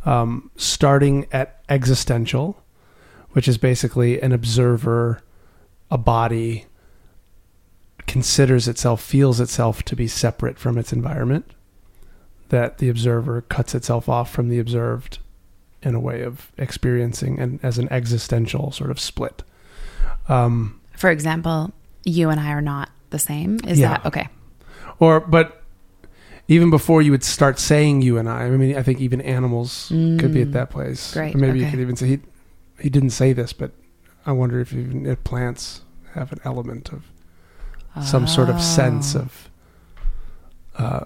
um, 0.06 0.50
starting 0.56 1.28
at 1.32 1.62
existential, 1.70 2.64
which 3.32 3.48
is 3.48 3.58
basically 3.58 4.22
an 4.22 4.32
observer, 4.32 5.22
a 5.92 5.98
body 5.98 6.66
considers 8.08 8.68
itself, 8.68 9.02
feels 9.02 9.40
itself 9.40 9.84
to 9.84 9.96
be 9.96 10.08
separate 10.08 10.58
from 10.60 10.78
its 10.78 10.94
environment, 10.94 11.52
that 12.50 12.78
the 12.78 12.90
observer 12.90 13.42
cuts 13.42 13.74
itself 13.76 14.08
off 14.08 14.32
from 14.32 14.50
the 14.50 14.60
observed 14.60 15.20
in 15.82 15.96
a 15.96 16.00
way 16.00 16.22
of 16.22 16.52
experiencing 16.58 17.40
and 17.40 17.60
as 17.64 17.78
an 17.78 17.88
existential 17.92 18.72
sort 18.72 18.90
of 18.92 19.00
split. 19.00 19.44
Um, 20.28 20.80
For 20.96 21.10
example, 21.10 21.72
you 22.04 22.30
and 22.30 22.40
I 22.40 22.52
are 22.52 22.62
not 22.62 22.90
the 23.10 23.20
same. 23.20 23.60
Is 23.68 23.80
Yeah. 23.80 23.90
that 23.90 24.06
okay? 24.06 24.28
or, 25.00 25.20
but 25.20 25.62
even 26.48 26.70
before 26.70 27.02
you 27.02 27.12
would 27.12 27.24
start 27.24 27.60
saying 27.60 28.02
you 28.02 28.18
and 28.18 28.30
I, 28.30 28.44
I 28.44 28.50
mean, 28.52 28.78
I 28.78 28.84
think 28.84 29.02
even 29.02 29.20
animals 29.22 29.88
could 29.90 30.32
be 30.34 30.42
at 30.42 30.52
that 30.54 30.70
place. 30.70 31.14
Great, 31.14 31.36
Or 31.36 31.40
maybe 31.40 31.60
you 31.60 31.70
could 31.70 31.80
even 31.80 31.96
say 31.96 32.08
he, 32.08 32.20
he 32.80 32.90
didn't 32.90 33.10
say 33.10 33.34
this, 33.34 33.52
but 33.52 33.72
I 34.26 34.32
wonder 34.32 34.60
if 34.60 34.72
even 34.74 35.06
if 35.06 35.24
plants 35.24 35.82
have 36.14 36.32
an 36.32 36.40
element 36.46 36.92
of 36.94 37.04
some 38.04 38.28
sort 38.28 38.50
of 38.50 38.62
sense 38.62 39.16
Oh. 39.16 39.20
of 39.20 39.50
uh, 40.78 41.06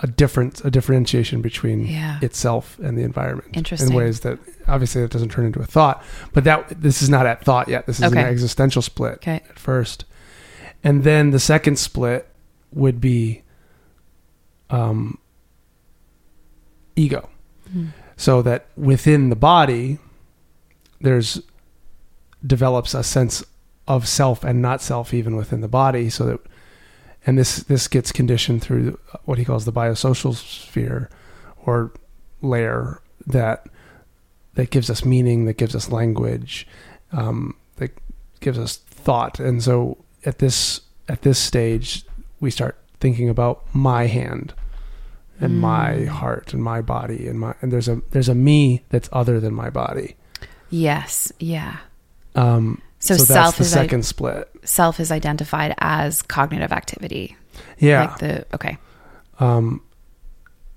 a 0.00 0.06
difference, 0.06 0.60
a 0.64 0.70
differentiation 0.70 1.40
between 1.42 1.86
Yeah. 1.86 2.18
itself 2.22 2.78
and 2.78 2.96
the 2.98 3.02
environment 3.02 3.48
Interesting. 3.56 3.90
in 3.90 3.96
ways 3.96 4.20
that 4.20 4.38
obviously 4.68 5.00
that 5.02 5.10
doesn't 5.10 5.30
turn 5.30 5.46
into 5.46 5.60
a 5.60 5.64
thought. 5.66 6.04
But 6.32 6.44
that 6.44 6.80
this 6.82 7.00
is 7.02 7.08
not 7.08 7.26
at 7.26 7.42
thought 7.44 7.68
yet. 7.68 7.86
This 7.86 7.98
is 7.98 8.04
Okay. 8.04 8.20
an 8.20 8.26
existential 8.26 8.82
split 8.82 9.14
Okay. 9.14 9.40
at 9.48 9.58
first, 9.58 10.04
and 10.84 11.02
then 11.02 11.30
the 11.30 11.40
second 11.40 11.78
split 11.78 12.28
would 12.72 13.00
be 13.00 13.42
um, 14.70 15.18
ego. 16.94 17.28
Hmm. 17.72 17.86
So 18.16 18.42
that 18.42 18.66
within 18.76 19.30
the 19.30 19.36
body, 19.36 19.98
there's 21.00 21.40
develops 22.46 22.92
a 22.94 23.02
sense 23.02 23.42
of 23.88 24.06
self 24.06 24.44
and 24.44 24.62
not 24.62 24.80
self 24.82 25.12
even 25.14 25.34
within 25.36 25.60
the 25.60 25.68
body. 25.68 26.08
So 26.10 26.24
that, 26.26 26.40
and 27.26 27.36
this 27.38 27.56
this 27.64 27.88
gets 27.88 28.12
conditioned 28.12 28.62
through 28.62 28.98
what 29.24 29.38
he 29.38 29.44
calls 29.44 29.64
the 29.64 29.72
biosocial 29.72 30.34
sphere 30.34 31.08
or 31.66 31.92
layer 32.42 33.00
that 33.26 33.66
that 34.54 34.70
gives 34.70 34.90
us 34.90 35.04
meaning, 35.04 35.44
that 35.46 35.56
gives 35.56 35.74
us 35.74 35.90
language, 35.90 36.66
um, 37.12 37.54
that 37.76 37.90
gives 38.40 38.58
us 38.58 38.76
thought. 38.76 39.40
And 39.40 39.62
so 39.62 39.98
at 40.24 40.38
this 40.38 40.80
at 41.08 41.22
this 41.22 41.38
stage, 41.38 42.04
we 42.40 42.50
start 42.50 42.76
thinking 43.00 43.28
about 43.28 43.62
my 43.74 44.06
hand 44.06 44.52
and 45.40 45.60
my 45.60 45.90
Mm. 45.92 46.08
heart 46.08 46.52
and 46.52 46.62
my 46.62 46.80
body 46.82 47.28
and 47.28 47.38
my 47.38 47.54
and 47.62 47.72
there's 47.72 47.88
a 47.88 48.02
there's 48.10 48.28
a 48.28 48.34
me 48.34 48.82
that's 48.90 49.08
other 49.12 49.38
than 49.40 49.54
my 49.54 49.70
body. 49.70 50.16
Yes. 50.70 51.32
Yeah. 51.38 51.76
Um, 52.34 52.82
So, 53.00 53.14
so, 53.16 53.22
that's 53.24 53.28
self 53.28 53.56
the 53.56 53.62
is 53.62 53.70
second 53.70 54.04
split. 54.04 54.50
self 54.64 54.98
is 55.00 55.12
identified 55.12 55.74
as 55.78 56.22
cognitive 56.22 56.72
activity. 56.72 57.36
Yeah. 57.78 58.02
Like 58.02 58.18
the 58.18 58.46
okay. 58.54 58.78
um, 59.38 59.82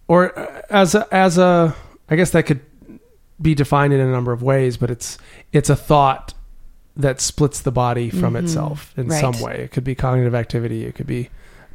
or 0.08 0.38
uh, 0.38 0.62
as 0.70 0.94
a, 0.96 1.08
as 1.14 1.38
a, 1.38 1.76
I 2.10 2.16
guess 2.16 2.32
that 2.32 2.44
could 2.44 2.62
be 3.42 3.56
defined 3.56 3.94
in 3.94 4.00
a 4.00 4.12
number 4.12 4.32
of 4.32 4.44
ways, 4.44 4.78
but 4.78 4.92
it's 4.92 5.18
it's 5.52 5.70
a 5.70 5.76
thought 5.76 6.34
that 6.96 7.22
splits 7.22 7.62
the 7.62 7.72
body 7.72 8.10
from 8.10 8.34
Mhm. 8.34 8.44
itself 8.44 8.94
in 8.98 9.08
Right. 9.08 9.20
some 9.22 9.40
way. 9.42 9.62
It 9.64 9.72
could 9.72 9.84
be 9.84 9.96
cognitive 9.96 10.36
activity. 10.36 10.86
It 10.86 10.94
could 10.94 11.08
be, 11.08 11.30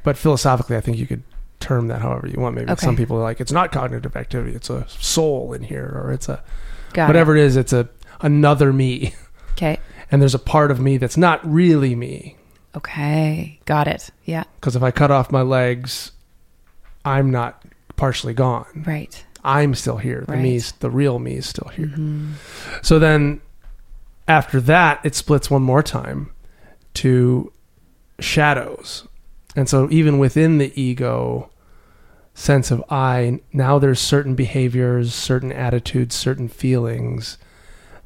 but 0.05 0.17
philosophically, 0.17 0.77
I 0.77 0.81
think 0.81 0.99
you 0.99 1.07
could 1.07 1.23
term 1.59 1.89
that 1.89 2.03
however 2.03 2.29
you 2.29 2.39
want. 2.39 2.55
Maybe 2.55 2.71
Okay. 2.71 2.85
some 2.85 2.97
people 2.97 3.17
are 3.17 3.23
like 3.23 3.41
it's 3.41 3.51
not 3.53 3.73
cognitive 3.73 4.15
activity. 4.15 4.55
It's 4.55 4.71
a 4.71 4.87
soul 4.89 5.53
in 5.55 5.63
here, 5.65 6.01
or 6.05 6.13
it's 6.13 6.29
a 6.29 6.43
Got 6.93 7.09
whatever 7.09 7.35
it 7.37 7.43
is. 7.43 7.57
It's 7.57 7.73
a 7.73 7.89
another 8.21 8.73
me, 8.73 9.15
Okay. 9.55 9.79
And 10.11 10.21
there's 10.23 10.35
a 10.35 10.39
part 10.39 10.71
of 10.71 10.81
me 10.81 10.97
that's 10.99 11.17
not 11.17 11.41
really 11.51 11.95
me. 11.95 12.37
Okay. 12.77 13.59
Got 13.65 13.89
it. 13.89 14.11
Yeah. 14.25 14.45
Because 14.61 14.77
if 14.77 14.83
I 14.83 14.91
cut 14.91 15.11
off 15.11 15.33
my 15.33 15.43
legs, 15.43 16.13
I'm 17.05 17.31
not 17.31 17.63
partially 17.97 18.35
gone. 18.35 18.85
Right. 18.87 19.25
I'm 19.43 19.75
still 19.75 19.97
here. 19.97 20.25
The 20.27 20.33
Right. 20.35 20.43
me's 20.43 20.73
the 20.73 20.91
real 20.91 21.19
me 21.19 21.35
is 21.37 21.47
still 21.47 21.71
here. 21.75 21.87
Mhm. 21.87 22.33
So 22.83 22.99
then 22.99 23.41
after 24.29 24.61
that 24.61 25.01
it 25.05 25.15
splits 25.15 25.51
one 25.51 25.63
more 25.63 25.83
time 25.83 26.31
to 26.95 27.53
shadows. 28.19 29.07
And 29.55 29.69
so 29.69 29.89
even 29.91 30.19
within 30.19 30.59
the 30.59 30.73
ego 30.81 31.49
sense 32.35 32.71
of 32.71 32.85
I, 32.91 33.41
now 33.53 33.79
there's 33.79 34.01
certain 34.01 34.35
behaviors, 34.35 35.15
certain 35.15 35.53
attitudes, 35.53 36.15
certain 36.15 36.49
feelings 36.49 37.39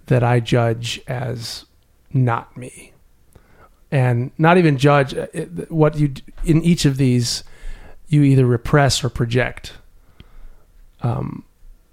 that 0.06 0.22
I 0.22 0.38
judge 0.38 1.00
as 1.08 1.64
not 2.12 2.56
me. 2.56 2.92
And 3.90 4.30
not 4.38 4.56
even 4.58 4.78
judge 4.78 5.14
uh, 5.14 5.26
what 5.68 5.98
you 5.98 6.14
in 6.44 6.62
each 6.62 6.84
of 6.84 6.96
these 6.96 7.42
you 8.08 8.22
either 8.22 8.46
repress 8.46 9.02
or 9.04 9.08
project. 9.08 9.72
Um, 11.02 11.44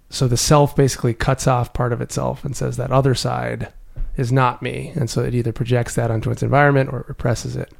so 0.09 0.27
the 0.27 0.37
self 0.37 0.75
basically 0.75 1.13
cuts 1.13 1.47
off 1.47 1.73
part 1.73 1.93
of 1.93 2.01
itself 2.01 2.43
and 2.45 2.55
says 2.55 2.77
that 2.77 2.91
other 2.91 3.15
side 3.15 3.71
is 4.15 4.31
not 4.31 4.61
me 4.61 4.91
and 4.95 5.09
so 5.09 5.21
it 5.23 5.35
either 5.35 5.51
projects 5.51 5.95
that 5.95 6.09
onto 6.09 6.31
its 6.31 6.41
environment 6.41 6.89
or 6.91 7.01
it 7.01 7.07
represses 7.07 7.55
it 7.55 7.71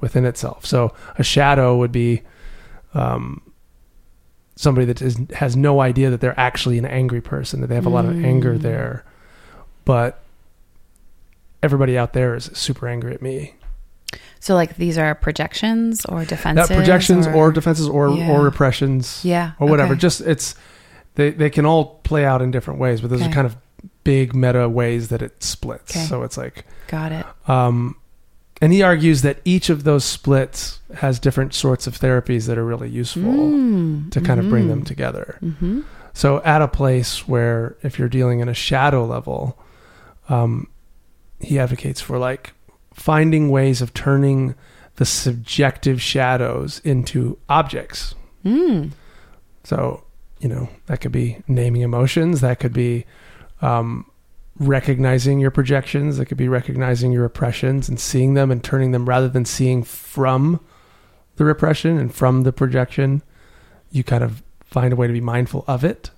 within 0.00 0.24
itself 0.26 0.66
so 0.66 0.92
a 1.16 1.22
shadow 1.24 1.76
would 1.76 1.92
be 1.92 2.22
um, 2.92 3.40
somebody 4.56 4.84
that 4.84 5.00
is, 5.00 5.18
has 5.34 5.56
no 5.56 5.80
idea 5.80 6.10
that 6.10 6.20
they're 6.20 6.38
actually 6.38 6.76
an 6.76 6.84
angry 6.84 7.20
person 7.20 7.60
that 7.62 7.68
they 7.68 7.74
have 7.74 7.86
a 7.86 7.90
lot 7.90 8.04
of 8.04 8.24
anger 8.24 8.54
Mm. 8.54 8.60
there 8.62 9.04
but 9.84 10.22
everybody 11.62 11.96
out 11.98 12.12
there 12.12 12.34
is 12.34 12.50
super 12.54 12.86
angry 12.88 13.12
at 13.14 13.22
me 13.22 13.54
So 14.40 14.54
like 14.54 14.76
these 14.76 14.96
are 14.98 15.14
projections 15.14 16.04
or 16.06 16.24
defenses, 16.24 16.68
that 16.68 16.76
projections 16.76 17.26
or, 17.26 17.50
defenses 17.52 17.88
or 17.88 18.10
Yeah. 18.10 18.30
or 18.32 18.42
repressions 18.44 19.24
yeah 19.24 19.52
or 19.58 19.68
whatever. 19.68 19.92
okay. 19.94 20.00
Just 20.00 20.20
it's 20.20 20.54
they 21.16 21.30
they 21.30 21.50
can 21.50 21.64
all 21.66 22.00
play 22.04 22.24
out 22.24 22.42
in 22.42 22.50
different 22.50 22.78
ways, 22.78 23.00
but 23.00 23.10
those 23.10 23.20
Okay. 23.22 23.30
are 23.30 23.34
kind 23.34 23.46
of 23.46 23.56
big 24.04 24.34
meta 24.34 24.68
ways 24.68 25.08
that 25.08 25.22
it 25.22 25.42
splits. 25.42 25.96
Okay. 25.96 26.04
So 26.06 26.22
it's 26.22 26.36
like, 26.36 26.64
Got 26.88 27.10
it. 27.12 27.26
um, 27.48 27.96
and 28.62 28.72
he 28.72 28.82
argues 28.82 29.22
that 29.22 29.40
each 29.44 29.68
of 29.70 29.82
those 29.84 30.04
splits 30.04 30.78
has 30.96 31.18
different 31.18 31.52
sorts 31.54 31.86
of 31.86 31.98
therapies 31.98 32.46
that 32.46 32.56
are 32.58 32.64
really 32.64 32.88
useful 32.88 33.22
Mm, 33.22 34.10
to 34.12 34.20
kind 34.20 34.38
of 34.40 34.48
bring 34.48 34.68
them 34.68 34.82
mhm. 34.82 34.86
together. 34.86 35.38
Mhm. 35.42 35.84
So 36.14 36.40
at 36.44 36.62
a 36.62 36.68
place 36.68 37.26
where 37.26 37.76
if 37.82 37.98
you're 37.98 38.08
dealing 38.08 38.40
in 38.40 38.48
a 38.48 38.54
shadow 38.54 39.04
level, 39.04 39.58
um, 40.28 40.68
he 41.40 41.58
advocates 41.58 42.00
for 42.00 42.18
like 42.18 42.52
finding 42.94 43.50
ways 43.50 43.82
of 43.82 43.92
turning 43.94 44.54
the 44.96 45.04
subjective 45.04 46.00
shadows 46.00 46.80
into 46.84 47.38
objects. 47.48 48.14
Mm. 48.44 48.92
So, 49.64 50.04
you 50.40 50.48
know, 50.48 50.68
that 50.86 51.00
could 51.00 51.12
be 51.12 51.42
naming 51.46 51.82
emotions. 51.82 52.40
That 52.40 52.60
could 52.60 52.72
be 52.72 53.04
um, 53.60 54.10
recognizing 54.58 55.38
your 55.38 55.50
projections. 55.50 56.16
That 56.16 56.26
could 56.26 56.38
be 56.38 56.48
recognizing 56.48 57.12
your 57.12 57.22
repressions 57.22 57.88
and 57.88 58.00
seeing 58.00 58.34
them 58.34 58.50
and 58.50 58.64
turning 58.64 58.92
them 58.92 59.08
rather 59.08 59.28
than 59.28 59.44
seeing 59.44 59.82
from 59.82 60.60
the 61.36 61.44
repression 61.44 61.98
and 61.98 62.14
from 62.14 62.44
the 62.44 62.52
projection. 62.52 63.22
You 63.90 64.02
kind 64.04 64.24
of 64.24 64.42
find 64.64 64.92
a 64.92 64.96
way 64.96 65.06
to 65.06 65.12
be 65.12 65.20
mindful 65.20 65.64
of 65.66 65.84
it, 65.84 66.10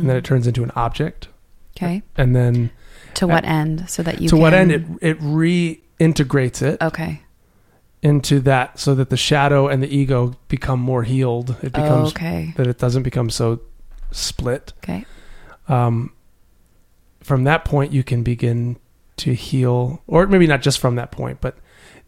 and 0.00 0.08
then 0.08 0.16
it 0.16 0.24
turns 0.24 0.46
into 0.46 0.62
an 0.62 0.72
object. 0.76 1.26
Hmm. 1.26 1.30
Okay. 1.76 2.02
And 2.16 2.36
then 2.36 2.70
To 3.20 3.26
what 3.26 3.44
end? 3.44 3.88
So 3.88 4.02
that 4.02 4.20
you 4.20 4.28
to 4.28 4.36
what 4.36 4.52
end 4.52 4.72
it 4.72 4.82
it 5.00 5.18
reintegrates 5.20 6.60
it 6.62 6.80
Okay. 6.82 7.22
into 8.02 8.40
that, 8.40 8.78
so 8.78 8.94
that 8.94 9.08
the 9.10 9.16
shadow 9.16 9.68
and 9.68 9.82
the 9.82 9.88
ego 9.94 10.34
become 10.48 10.80
more 10.80 11.02
healed. 11.04 11.56
It 11.62 11.72
becomes 11.72 12.10
okay. 12.10 12.52
that 12.56 12.66
it 12.66 12.78
doesn't 12.78 13.02
become 13.04 13.30
so 13.30 13.60
split. 14.10 14.72
Okay. 14.78 15.04
um, 15.68 16.12
from 17.22 17.44
that 17.44 17.64
point 17.64 17.92
you 17.92 18.02
can 18.02 18.22
begin 18.22 18.76
to 19.16 19.34
heal 19.34 20.02
or 20.06 20.26
maybe 20.26 20.46
not 20.46 20.62
just 20.62 20.78
from 20.80 20.96
that 20.96 21.12
point 21.12 21.38
but 21.40 21.58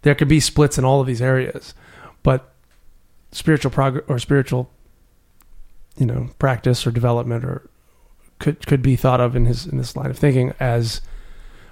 there 0.00 0.14
could 0.14 0.26
be 0.28 0.40
splits 0.40 0.78
in 0.78 0.84
all 0.84 1.00
of 1.00 1.06
these 1.06 1.20
areas 1.22 1.74
but 2.22 2.54
spiritual 3.30 3.70
progress 3.70 4.02
or 4.08 4.18
spiritual 4.18 4.70
you 5.98 6.06
know 6.06 6.30
practice 6.38 6.86
or 6.86 6.90
development 6.90 7.44
or 7.44 7.68
could 8.42 8.66
could 8.66 8.82
be 8.82 8.96
thought 8.96 9.20
of 9.20 9.34
in 9.36 9.46
his 9.46 9.66
in 9.66 9.78
this 9.78 9.96
line 9.96 10.10
of 10.10 10.18
thinking 10.18 10.52
as 10.60 11.00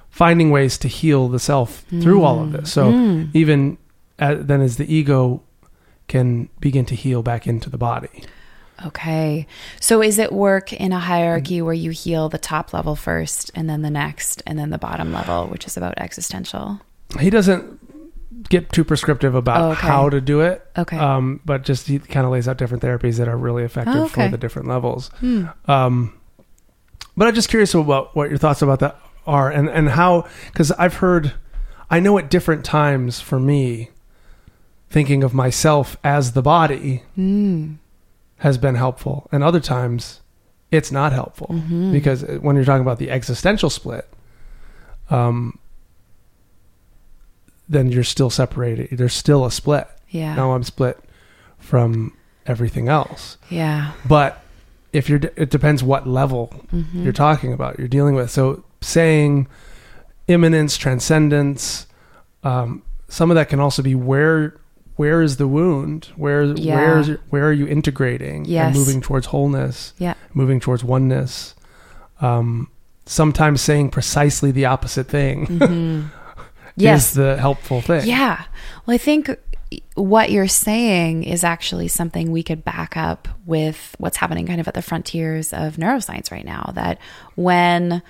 finding 0.09 0.51
ways 0.51 0.79
to 0.79 0.89
heal 0.89 1.29
the 1.29 1.39
self 1.39 1.85
through 2.03 2.23
all 2.25 2.41
of 2.43 2.53
this 2.53 2.73
so 2.73 2.91
Mm. 2.93 3.29
even 3.35 3.77
uh 4.19 4.37
then 4.39 4.61
as 4.61 4.77
the 4.77 4.87
ego 4.93 5.43
can 6.09 6.49
begin 6.61 6.85
to 6.87 6.95
heal 6.95 7.23
back 7.23 7.47
into 7.47 7.69
the 7.71 7.79
body 7.79 8.25
Okay. 8.87 9.47
So 9.79 10.03
is 10.03 10.19
it 10.19 10.33
work 10.33 10.73
in 10.73 10.91
a 10.93 10.99
hierarchy 10.99 11.61
where 11.61 11.75
you 11.75 11.91
heal 11.91 12.31
the 12.31 12.39
top 12.39 12.73
level 12.73 12.97
first 12.97 13.51
and 13.55 13.69
then 13.69 13.83
the 13.83 13.91
next 13.91 14.43
and 14.47 14.59
then 14.59 14.71
the 14.71 14.79
bottom 14.79 15.13
level, 15.13 15.49
which 15.49 15.67
is 15.67 15.77
about 15.77 15.93
existential? 15.99 16.81
he 17.21 17.29
doesn't 17.29 17.79
get 18.49 18.73
too 18.73 18.83
prescriptive 18.85 19.35
about 19.35 19.61
Oh, 19.61 19.71
okay. 19.73 19.87
how 19.87 20.09
to 20.09 20.19
do 20.23 20.41
it 20.41 20.67
Okay. 20.79 20.97
um, 20.97 21.41
but 21.45 21.63
just 21.63 21.89
he 21.89 21.99
kind 21.99 22.25
of 22.25 22.33
lays 22.33 22.49
out 22.49 22.57
different 22.57 22.83
therapies 22.83 23.19
that 23.19 23.29
are 23.29 23.37
really 23.37 23.65
effective 23.65 23.95
Oh, 23.97 24.05
okay. 24.07 24.25
for 24.25 24.31
the 24.31 24.39
different 24.39 24.67
levels 24.69 25.11
Hmm. 25.21 25.45
um, 25.67 26.15
but 27.16 27.27
i'm 27.29 27.35
just 27.35 27.49
curious 27.49 27.75
about 27.75 28.14
what 28.16 28.29
your 28.31 28.38
thoughts 28.38 28.62
about 28.62 28.81
that 28.81 28.96
are 29.27 29.51
and, 29.51 29.68
and 29.68 29.90
how 29.90 30.27
because 30.46 30.70
i've 30.73 30.94
heard 30.94 31.33
i 31.90 32.01
know 32.01 32.16
at 32.18 32.31
different 32.31 32.64
times 32.64 33.20
for 33.20 33.38
me 33.38 33.90
thinking 34.88 35.23
of 35.23 35.33
myself 35.35 35.96
as 36.03 36.33
the 36.33 36.42
body 36.42 37.03
Mm. 37.16 37.77
has 38.38 38.59
been 38.59 38.75
helpful 38.75 39.29
and 39.31 39.44
other 39.44 39.61
times 39.61 40.20
it's 40.70 40.90
not 40.92 41.12
helpful 41.12 41.49
Mhm. 41.51 41.92
because 41.92 42.23
when 42.40 42.57
you're 42.57 42.64
talking 42.64 42.83
about 42.83 42.99
the 42.99 43.11
existential 43.11 43.70
split 43.70 44.09
um, 45.11 45.59
then 47.68 47.90
you're 47.92 48.05
still 48.05 48.31
separated 48.31 48.88
there's 48.92 49.14
still 49.14 49.44
a 49.44 49.51
split 49.51 49.87
Yeah. 50.09 50.35
now 50.35 50.53
i'm 50.53 50.62
split 50.64 50.99
from 51.59 52.12
everything 52.46 52.88
else 52.88 53.37
Yeah. 53.49 53.92
but 54.07 54.42
if 54.92 55.09
you're 55.09 55.20
it 55.37 55.50
depends 55.50 55.83
what 55.83 56.07
level 56.07 56.53
Mhm. 56.72 57.05
you're 57.05 57.12
talking 57.12 57.53
about 57.53 57.79
you're 57.79 57.88
dealing 57.88 58.14
with 58.14 58.31
so 58.31 58.64
saying 58.81 59.46
immanence 60.29 60.76
transcendence 60.76 61.87
um, 62.42 62.83
some 63.09 63.31
of 63.31 63.35
that 63.35 63.48
can 63.48 63.61
also 63.61 63.83
be 63.83 63.94
where 63.94 64.55
where 64.96 65.22
is 65.22 65.38
the 65.38 65.48
wound? 65.48 66.09
Where 66.16 66.42
Yeah. 66.44 66.74
where 66.76 66.98
is 66.98 67.09
where 67.31 67.46
are 67.48 67.53
you 67.53 67.66
integrating 67.66 68.44
Yes. 68.44 68.66
and 68.66 68.76
moving 68.76 69.00
towards 69.00 69.26
wholeness, 69.29 69.94
Yeah. 69.98 70.12
moving 70.35 70.61
towards 70.61 70.85
oneness? 70.85 71.55
Um, 72.20 72.68
sometimes 73.07 73.62
saying 73.62 73.90
precisely 73.90 74.50
the 74.53 74.66
opposite 74.66 75.09
thing 75.09 75.46
Mm-hmm. 75.46 76.00
Yes. 76.76 77.09
is 77.09 77.14
the 77.14 77.37
helpful 77.38 77.81
thing. 77.81 78.07
Yeah. 78.07 78.42
Well, 78.87 78.94
I 78.94 78.98
think 78.98 79.31
what 79.95 80.31
you're 80.31 80.49
saying 80.49 81.25
is 81.25 81.45
actually 81.45 81.89
something 81.89 82.33
we 82.33 82.43
could 82.43 82.65
back 82.65 82.97
up 82.97 83.29
with 83.47 83.95
what's 83.99 84.17
happening 84.17 84.47
kind 84.47 84.61
of 84.61 84.69
at 84.69 84.75
the 84.75 84.83
frontiers 84.83 85.53
of 85.53 85.77
neuroscience 85.77 86.31
right 86.31 86.45
now. 86.45 86.73
That 86.75 86.99
when 87.37 88.03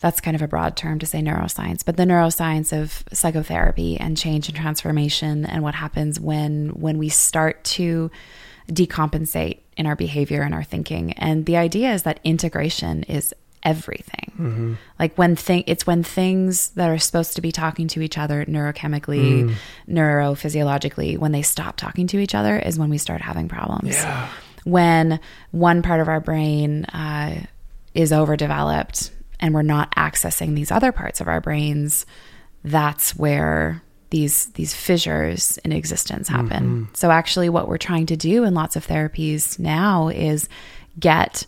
that's 0.00 0.20
kind 0.20 0.36
of 0.36 0.42
a 0.42 0.48
broad 0.48 0.76
term 0.76 0.98
to 1.00 1.06
say 1.06 1.20
neuroscience, 1.20 1.84
but 1.84 1.96
the 1.96 2.04
neuroscience 2.04 2.72
of 2.72 3.02
psychotherapy 3.12 3.98
and 3.98 4.16
change 4.16 4.48
and 4.48 4.56
transformation 4.56 5.44
and 5.44 5.62
what 5.62 5.74
happens 5.74 6.20
when 6.20 6.68
when 6.70 6.98
we 6.98 7.08
start 7.08 7.64
to 7.64 8.10
decompensate 8.70 9.60
in 9.76 9.86
our 9.86 9.96
behavior 9.96 10.42
and 10.42 10.54
our 10.54 10.62
thinking. 10.62 11.12
And 11.14 11.46
the 11.46 11.56
idea 11.56 11.92
is 11.94 12.02
that 12.04 12.20
integration 12.22 13.02
is 13.04 13.34
everything. 13.62 14.32
Mm-hmm. 14.38 14.74
Like 14.98 15.16
when 15.16 15.36
thing 15.36 15.64
it's 15.66 15.86
when 15.86 16.02
things 16.02 16.70
that 16.70 16.88
are 16.88 16.98
supposed 16.98 17.36
to 17.36 17.42
be 17.42 17.52
talking 17.52 17.88
to 17.88 18.00
each 18.00 18.18
other 18.18 18.44
neurochemically, 18.44 19.44
mm. 19.44 19.54
neurophysiologically, 19.88 21.18
when 21.18 21.32
they 21.32 21.42
stop 21.42 21.76
talking 21.76 22.06
to 22.08 22.18
each 22.18 22.34
other 22.34 22.58
is 22.58 22.78
when 22.78 22.90
we 22.90 22.98
start 22.98 23.20
having 23.20 23.48
problems. 23.48 23.94
Yeah. 23.94 24.28
When 24.64 25.20
one 25.50 25.82
part 25.82 26.00
of 26.00 26.08
our 26.08 26.20
brain 26.20 26.84
uh, 26.86 27.46
is 27.94 28.12
overdeveloped 28.12 29.10
and 29.40 29.54
we're 29.54 29.62
not 29.62 29.94
accessing 29.94 30.54
these 30.54 30.70
other 30.70 30.92
parts 30.92 31.20
of 31.20 31.28
our 31.28 31.40
brains, 31.40 32.06
that's 32.64 33.16
where 33.16 33.82
these 34.10 34.46
these 34.52 34.74
fissures 34.74 35.58
in 35.58 35.72
existence 35.72 36.28
happen. 36.28 36.64
Mm-hmm. 36.64 36.94
So 36.94 37.10
actually 37.10 37.48
what 37.48 37.68
we're 37.68 37.78
trying 37.78 38.06
to 38.06 38.16
do 38.16 38.44
in 38.44 38.54
lots 38.54 38.76
of 38.76 38.86
therapies 38.86 39.58
now 39.58 40.08
is 40.08 40.48
get 40.98 41.46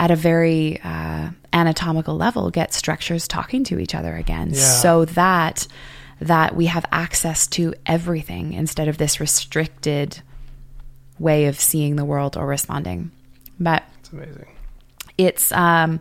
at 0.00 0.10
a 0.10 0.16
very 0.16 0.80
uh, 0.82 1.28
anatomical 1.52 2.16
level 2.16 2.50
get 2.50 2.72
structures 2.74 3.28
talking 3.28 3.62
to 3.64 3.78
each 3.78 3.94
other 3.94 4.16
again 4.16 4.48
Yeah. 4.52 4.60
so 4.60 5.04
that 5.04 5.68
that 6.20 6.56
we 6.56 6.66
have 6.66 6.84
access 6.92 7.46
to 7.48 7.74
everything 7.86 8.52
instead 8.54 8.88
of 8.88 8.98
this 8.98 9.20
restricted 9.20 10.20
way 11.18 11.46
of 11.46 11.58
seeing 11.60 11.96
the 11.96 12.04
world 12.04 12.36
or 12.36 12.46
responding 12.46 13.10
but 13.58 13.82
It's 14.00 14.10
amazing. 14.12 14.46
it's 15.18 15.52
um 15.52 16.00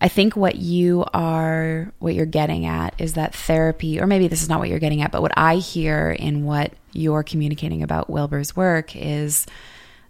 I 0.00 0.08
think 0.08 0.36
what 0.36 0.56
you 0.56 1.04
are 1.14 1.90
what 2.00 2.14
you're 2.14 2.26
getting 2.26 2.66
at 2.66 2.94
is 2.98 3.14
that 3.14 3.34
therapy 3.34 3.98
or 4.00 4.06
maybe 4.06 4.28
this 4.28 4.42
is 4.42 4.48
not 4.48 4.58
what 4.60 4.68
you're 4.68 4.78
getting 4.78 5.02
at 5.02 5.10
but 5.10 5.22
what 5.22 5.32
I 5.36 5.56
hear 5.56 6.10
in 6.10 6.44
what 6.44 6.72
you're 6.92 7.22
communicating 7.24 7.82
about 7.82 8.08
Wilber's 8.10 8.54
work 8.54 8.94
is 8.94 9.46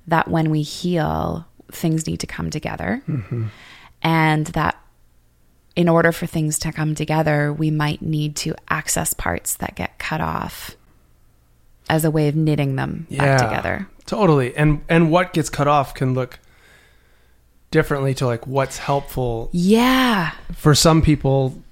that 0.08 0.28
when 0.28 0.50
we 0.50 0.62
heal 0.62 1.46
things 1.70 2.06
need 2.06 2.20
to 2.20 2.26
come 2.26 2.50
together. 2.50 3.02
Mm-hmm. 3.08 3.46
And 4.02 4.46
that 4.48 4.80
in 5.74 5.88
order 5.88 6.10
for 6.10 6.26
things 6.26 6.58
to 6.58 6.72
come 6.72 6.94
together 6.94 7.52
we 7.52 7.70
might 7.70 8.00
need 8.00 8.34
to 8.34 8.54
access 8.68 9.12
parts 9.12 9.56
that 9.56 9.74
get 9.74 9.98
cut 9.98 10.22
off 10.22 10.74
as 11.88 12.04
a 12.04 12.10
way 12.10 12.28
of 12.28 12.34
knitting 12.34 12.76
them 12.76 13.06
back 13.10 13.40
together. 13.40 13.88
Totally. 14.06 14.56
And 14.56 14.82
and 14.88 15.10
what 15.10 15.32
gets 15.32 15.50
cut 15.50 15.68
off 15.68 15.94
can 15.94 16.14
look 16.14 16.38
differently 17.70 18.14
to 18.14 18.26
like 18.26 18.46
what's 18.46 18.78
helpful 18.78 19.50
yeah. 19.52 20.32
for 20.54 20.74
some 20.74 21.02
people 21.02 21.62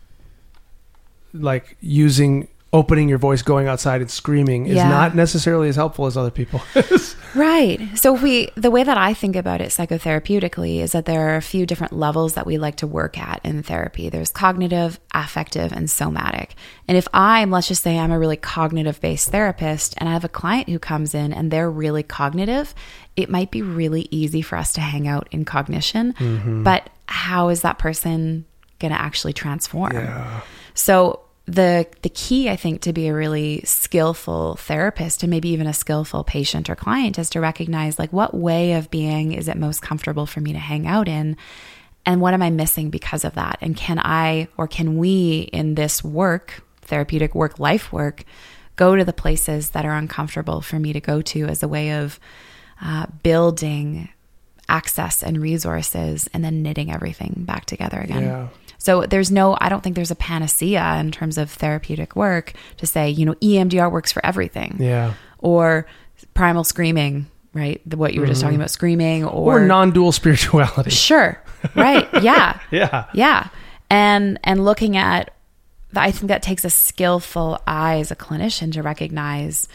like 1.33 1.77
using 1.81 2.49
opening 2.75 3.09
your 3.09 3.19
voice 3.19 3.41
going 3.41 3.69
outside 3.69 4.01
and 4.03 4.11
screaming 4.11 4.67
is 4.67 4.75
Yeah. 4.75 4.89
not 4.89 5.15
necessarily 5.15 5.69
as 5.69 5.77
helpful 5.77 6.07
as 6.07 6.17
other 6.17 6.31
people 6.31 6.61
Right. 7.35 7.81
So 7.95 8.13
we 8.13 8.49
the 8.57 8.71
way 8.71 8.85
that 8.85 8.97
I 8.99 9.13
think 9.15 9.35
about 9.37 9.61
it 9.61 9.71
psychotherapeutically 9.71 10.79
is 10.81 10.93
that 10.93 11.05
there 11.05 11.31
are 11.31 11.37
a 11.37 11.43
few 11.43 11.67
different 11.67 11.93
levels 11.93 12.35
that 12.35 12.47
we 12.47 12.59
like 12.59 12.77
to 12.77 12.87
work 12.87 13.19
at 13.19 13.41
in 13.45 13.63
therapy. 13.63 14.09
There's 14.09 14.31
cognitive, 14.31 15.01
affective, 15.13 15.73
and 15.73 15.91
somatic. 15.91 16.55
And 16.87 16.97
if 16.97 17.09
I'm 17.13 17.51
let's 17.51 17.69
just 17.69 17.83
say 17.83 17.99
I'm 17.99 18.13
a 18.13 18.19
really 18.19 18.37
cognitive 18.37 19.01
based 19.01 19.31
therapist 19.31 19.95
and 19.99 20.09
I 20.09 20.13
have 20.13 20.25
a 20.25 20.29
client 20.29 20.69
who 20.69 20.79
comes 20.79 21.15
in 21.15 21.33
and 21.33 21.51
they're 21.51 21.71
really 21.71 22.03
cognitive, 22.03 22.75
it 23.17 23.29
might 23.31 23.51
be 23.51 23.63
really 23.63 24.07
easy 24.11 24.43
for 24.43 24.57
us 24.57 24.73
to 24.75 24.81
hang 24.81 25.09
out 25.09 25.27
in 25.31 25.45
cognition. 25.45 26.13
Mm-hmm. 26.15 26.63
But 26.63 26.91
how 27.07 27.49
is 27.49 27.63
that 27.63 27.79
person 27.79 28.45
going 28.79 28.93
to 28.93 29.01
actually 29.01 29.33
transform? 29.33 29.93
yeah 29.93 30.41
So 30.75 31.21
the 31.47 31.87
the 32.03 32.09
key 32.09 32.49
I 32.49 32.57
think 32.57 32.81
to 32.83 32.93
be 32.93 33.09
a 33.09 33.15
really 33.15 33.61
skillful 33.65 34.57
therapist 34.57 35.23
and 35.23 35.31
maybe 35.31 35.51
even 35.51 35.67
a 35.67 35.75
skillful 35.75 36.25
patient 36.25 36.71
or 36.71 36.75
client 36.75 37.19
is 37.19 37.29
to 37.31 37.41
recognize 37.41 37.99
like 37.99 38.13
what 38.13 38.35
way 38.35 38.73
of 38.73 38.91
being 38.91 39.33
is 39.33 39.49
it 39.49 39.57
most 39.57 39.83
comfortable 39.83 40.25
for 40.25 40.41
me 40.41 40.53
to 40.55 40.59
hang 40.59 40.87
out 40.87 41.07
in 41.07 41.37
and 42.07 42.21
what 42.21 42.33
am 42.33 42.43
I 42.43 42.49
missing 42.49 42.89
because 42.89 43.25
of 43.25 43.35
that 43.35 43.59
and 43.61 43.77
can 43.77 43.99
I 43.99 44.49
or 44.57 44.67
can 44.67 44.97
we 44.97 45.51
in 45.53 45.75
this 45.75 46.03
work 46.03 46.63
therapeutic 46.81 47.35
work 47.35 47.59
life 47.59 47.93
work 47.93 48.25
go 48.77 48.97
to 48.97 49.05
the 49.05 49.13
places 49.13 49.71
that 49.71 49.85
are 49.85 49.97
uncomfortable 49.97 50.63
for 50.63 50.79
me 50.79 50.95
to 50.95 51.01
go 51.01 51.21
to 51.21 51.45
as 51.45 51.63
a 51.63 51.69
way 51.69 51.93
of 51.93 52.19
uh, 52.83 53.07
building 53.23 54.09
access 54.69 55.23
and 55.23 55.41
resources 55.41 56.29
and 56.33 56.45
then 56.45 56.63
knitting 56.63 56.91
everything 56.91 57.45
back 57.47 57.67
together 57.67 57.99
again. 57.99 58.23
Yeah. 58.23 58.49
So 58.85 59.07
there's 59.07 59.31
no, 59.31 59.57
I 59.62 59.70
don't 59.70 59.83
think 59.83 59.97
there's 59.97 60.11
a 60.11 60.14
panacea 60.14 60.99
in 61.01 61.11
terms 61.11 61.38
of 61.38 61.51
therapeutic 61.51 62.14
work 62.14 62.53
to 62.77 62.87
say, 62.87 63.09
you 63.09 63.25
know, 63.25 63.33
EMDR 63.37 63.90
works 63.90 64.12
for 64.12 64.25
everything 64.25 64.77
yeah 64.79 65.14
or 65.38 65.87
primal 66.35 66.64
screaming, 66.64 67.27
right? 67.55 67.81
The, 67.87 67.97
what 67.97 68.12
you 68.12 68.20
were 68.20 68.27
just 68.27 68.42
talking 68.42 68.55
mm-hmm. 68.55 68.62
about, 68.62 68.70
screaming 68.70 69.25
or, 69.25 69.57
or 69.57 69.66
non-dual 69.66 70.12
spirituality 70.12 70.90
Sure. 70.90 71.40
Right. 71.75 72.07
Yeah. 72.23 72.61
yeah 72.70 73.07
Yeah. 73.14 73.49
And 73.88 74.38
and 74.44 74.66
looking 74.66 74.99
at 74.99 75.33
I 75.97 76.11
think 76.11 76.29
that 76.29 76.42
takes 76.42 76.62
a 76.66 76.70
skillful 76.70 77.59
eye 77.66 78.01
as 78.01 78.11
a 78.11 78.16
clinician 78.16 78.70
to 78.75 78.83
recognize 78.83 79.66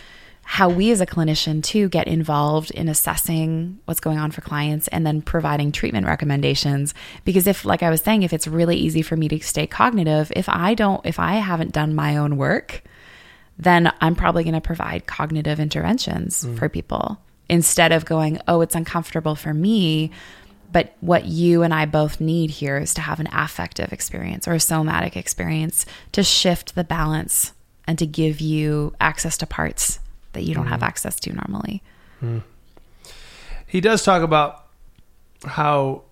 how 0.52 0.68
we 0.68 0.90
as 0.90 1.00
a 1.00 1.06
clinician 1.06 1.62
too 1.62 1.88
get 1.90 2.08
involved 2.08 2.72
in 2.72 2.90
assessing 2.90 3.78
what's 3.86 4.00
going 4.00 4.18
on 4.18 4.32
for 4.32 4.42
clients 4.42 4.88
and 4.88 5.06
then 5.06 5.22
providing 5.22 5.72
treatment 5.72 6.08
recommendations 6.08 6.96
because 7.24 7.46
if 7.46 7.66
like 7.66 7.84
I 7.84 7.92
was 7.92 8.02
saying 8.02 8.24
if 8.24 8.34
it's 8.34 8.48
really 8.48 8.76
easy 8.76 9.04
for 9.04 9.16
me 9.16 9.28
to 9.28 9.40
stay 9.42 9.68
cognitive 9.68 10.32
if 10.36 10.50
I 10.50 10.74
don't 10.74 11.06
if 11.06 11.20
I 11.20 11.36
haven't 11.36 11.72
done 11.72 11.94
my 11.94 12.18
own 12.18 12.36
work 12.36 12.82
then 13.60 13.94
I'm 14.02 14.16
probably 14.16 14.44
going 14.44 14.56
to 14.56 14.62
provide 14.62 15.06
cognitive 15.06 15.60
interventions 15.60 16.44
mm-hmm. 16.44 16.56
for 16.56 16.68
people 16.70 17.20
instead 17.50 17.92
of 17.92 18.06
going, 18.06 18.40
oh, 18.48 18.62
it's 18.62 18.76
uncomfortable 18.76 19.36
for 19.36 19.54
me. 19.54 20.12
But 20.72 20.96
what 21.02 21.26
you 21.26 21.64
and 21.64 21.74
I 21.74 21.86
both 21.86 22.22
need 22.22 22.52
here 22.52 22.78
is 22.78 22.94
to 22.94 23.02
have 23.02 23.20
an 23.20 23.28
affective 23.32 23.92
experience 23.92 24.48
or 24.48 24.54
a 24.54 24.60
somatic 24.60 25.18
experience 25.18 25.86
to 26.14 26.24
shift 26.24 26.76
the 26.76 26.84
balance 26.84 27.54
and 27.86 28.00
to 28.00 28.06
give 28.06 28.40
you 28.40 28.96
access 29.02 29.38
to 29.40 29.46
parts 29.46 30.00
that 30.34 30.44
you 30.44 30.54
don't 30.54 30.68
have 30.68 30.84
access 30.84 31.20
to 31.22 31.34
normally. 31.34 31.82
he 33.68 33.82
does 33.82 34.04
talk 34.04 34.22
about 34.24 34.66
how 35.46 36.04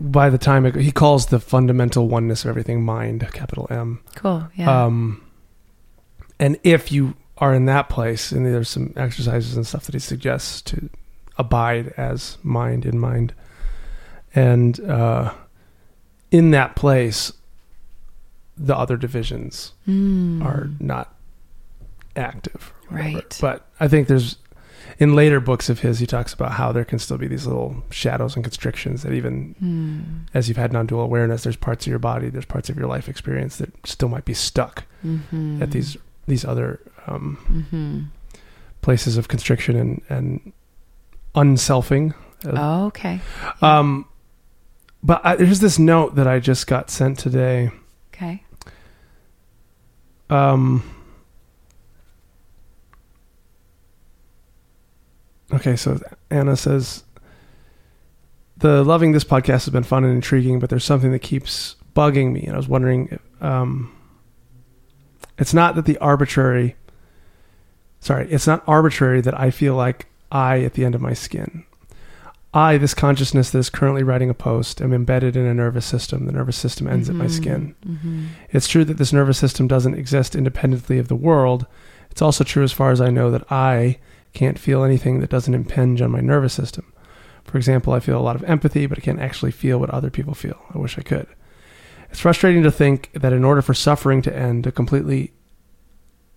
by 0.00 0.30
the 0.30 0.38
time 0.38 0.64
it, 0.66 0.74
he 0.76 0.92
calls 0.92 1.26
the 1.26 1.40
fundamental 1.40 2.08
oneness 2.08 2.44
of 2.44 2.48
everything 2.50 2.84
mind 2.84 3.28
capital 3.32 3.66
m 3.70 4.00
Cool. 4.14 4.48
Yeah. 4.54 4.84
um 4.84 5.22
and 6.38 6.58
if 6.62 6.92
you 6.92 7.14
are 7.38 7.54
in 7.54 7.66
that 7.66 7.88
place 7.88 8.32
and 8.32 8.44
there's 8.46 8.68
some 8.68 8.92
exercises 8.96 9.56
and 9.56 9.66
stuff 9.66 9.84
that 9.86 9.94
he 9.94 9.98
suggests 10.00 10.60
to 10.62 10.88
abide 11.36 11.92
as 11.96 12.38
mind 12.42 12.84
in 12.84 12.98
mind 12.98 13.32
and 14.34 14.80
uh 14.80 15.32
in 16.30 16.50
that 16.50 16.74
place 16.76 17.32
the 18.56 18.76
other 18.76 18.96
divisions 18.96 19.72
Mm. 19.88 20.44
are 20.44 20.68
not 20.80 21.14
active. 22.16 22.72
Right. 22.90 23.36
but 23.40 23.66
i 23.80 23.88
think 23.88 24.08
there's 24.08 24.36
in 24.98 25.14
later 25.14 25.38
books 25.40 25.68
of 25.68 25.80
his 25.80 25.98
he 25.98 26.06
talks 26.06 26.32
about 26.32 26.52
how 26.52 26.72
there 26.72 26.84
can 26.84 26.98
still 26.98 27.18
be 27.18 27.26
these 27.28 27.46
little 27.46 27.82
shadows 27.90 28.34
and 28.34 28.44
constrictions 28.44 29.02
that 29.02 29.12
even 29.12 29.54
Mm. 29.62 30.28
as 30.34 30.48
you've 30.48 30.56
had 30.56 30.72
non-dual 30.72 31.00
awareness 31.02 31.42
there's 31.44 31.56
parts 31.56 31.86
of 31.86 31.90
your 31.90 31.98
body 31.98 32.30
there's 32.30 32.44
parts 32.46 32.68
of 32.70 32.76
your 32.76 32.86
life 32.88 33.08
experience 33.08 33.56
that 33.58 33.70
still 33.86 34.08
might 34.08 34.24
be 34.24 34.34
stuck 34.34 34.84
Mhm. 35.04 35.60
at 35.62 35.70
these 35.72 35.96
these 36.26 36.44
other 36.44 36.80
um, 37.06 37.38
Mhm. 37.72 38.06
places 38.82 39.16
of 39.16 39.28
constriction 39.28 39.76
and 39.76 40.02
and 40.08 40.52
unselfing. 41.34 42.12
Oh, 42.44 42.86
okay. 42.86 43.20
Um, 43.62 44.04
but 45.02 45.20
I, 45.24 45.36
there's 45.36 45.60
this 45.60 45.78
note 45.78 46.16
that 46.16 46.26
I 46.26 46.38
just 46.40 46.66
got 46.66 46.90
sent 46.90 47.18
today. 47.18 47.70
Okay. 48.12 48.42
Um, 50.30 50.82
okay, 55.52 55.76
so 55.76 56.00
Anna 56.30 56.56
says 56.56 57.04
the 58.56 58.82
loving 58.84 59.12
this 59.12 59.24
podcast 59.24 59.64
has 59.64 59.70
been 59.70 59.84
fun 59.84 60.04
and 60.04 60.14
intriguing, 60.14 60.58
but 60.58 60.70
there's 60.70 60.84
something 60.84 61.12
that 61.12 61.20
keeps 61.20 61.76
bugging 61.94 62.32
me, 62.32 62.42
and 62.42 62.54
I 62.54 62.56
was 62.56 62.68
wondering. 62.68 63.08
If, 63.10 63.42
um, 63.42 63.94
it's 65.38 65.54
not 65.54 65.76
that 65.76 65.84
the 65.84 65.96
arbitrary 65.98 66.74
sorry, 68.00 68.30
it's 68.30 68.46
not 68.46 68.62
arbitrary 68.66 69.20
that 69.20 69.38
I 69.38 69.50
feel 69.50 69.74
like 69.74 70.06
I 70.30 70.60
at 70.60 70.74
the 70.74 70.84
end 70.84 70.94
of 70.94 71.00
my 71.00 71.12
skin. 71.12 71.64
I, 72.54 72.78
this 72.78 72.94
consciousness 72.94 73.50
that 73.50 73.58
is 73.58 73.68
currently 73.68 74.02
writing 74.02 74.30
a 74.30 74.34
post, 74.34 74.80
am 74.80 74.94
embedded 74.94 75.36
in 75.36 75.44
a 75.44 75.52
nervous 75.52 75.84
system. 75.84 76.24
The 76.24 76.32
nervous 76.32 76.56
system 76.56 76.88
ends 76.88 77.10
at 77.10 77.14
my 77.14 77.26
skin. 77.26 77.74
Mm-hmm. 77.86 78.26
It's 78.50 78.66
true 78.66 78.86
that 78.86 78.96
this 78.96 79.12
nervous 79.12 79.36
system 79.38 79.68
doesn't 79.68 79.94
exist 79.94 80.34
independently 80.34 80.98
of 80.98 81.08
the 81.08 81.14
world. 81.14 81.66
It's 82.10 82.22
also 82.22 82.44
true, 82.44 82.64
as 82.64 82.72
far 82.72 82.90
as 82.90 83.02
I 83.02 83.10
know, 83.10 83.30
that 83.30 83.52
I 83.52 83.98
can't 84.38 84.58
feel 84.58 84.84
anything 84.84 85.18
that 85.18 85.30
doesn't 85.30 85.54
impinge 85.54 86.00
on 86.00 86.12
my 86.12 86.20
nervous 86.20 86.54
system. 86.54 86.92
For 87.42 87.58
example, 87.58 87.92
I 87.92 87.98
feel 87.98 88.16
a 88.16 88.22
lot 88.22 88.36
of 88.36 88.44
empathy, 88.44 88.86
but 88.86 88.96
I 88.96 89.00
can't 89.00 89.18
actually 89.18 89.50
feel 89.50 89.78
what 89.80 89.90
other 89.90 90.10
people 90.10 90.32
feel. 90.32 90.62
I 90.72 90.78
wish 90.78 90.96
I 90.96 91.02
could. 91.02 91.26
It's 92.10 92.20
frustrating 92.20 92.62
to 92.62 92.70
think 92.70 93.10
that 93.14 93.32
in 93.32 93.44
order 93.44 93.62
for 93.62 93.74
suffering 93.74 94.22
to 94.22 94.36
end, 94.36 94.64
a 94.64 94.70
completely 94.70 95.32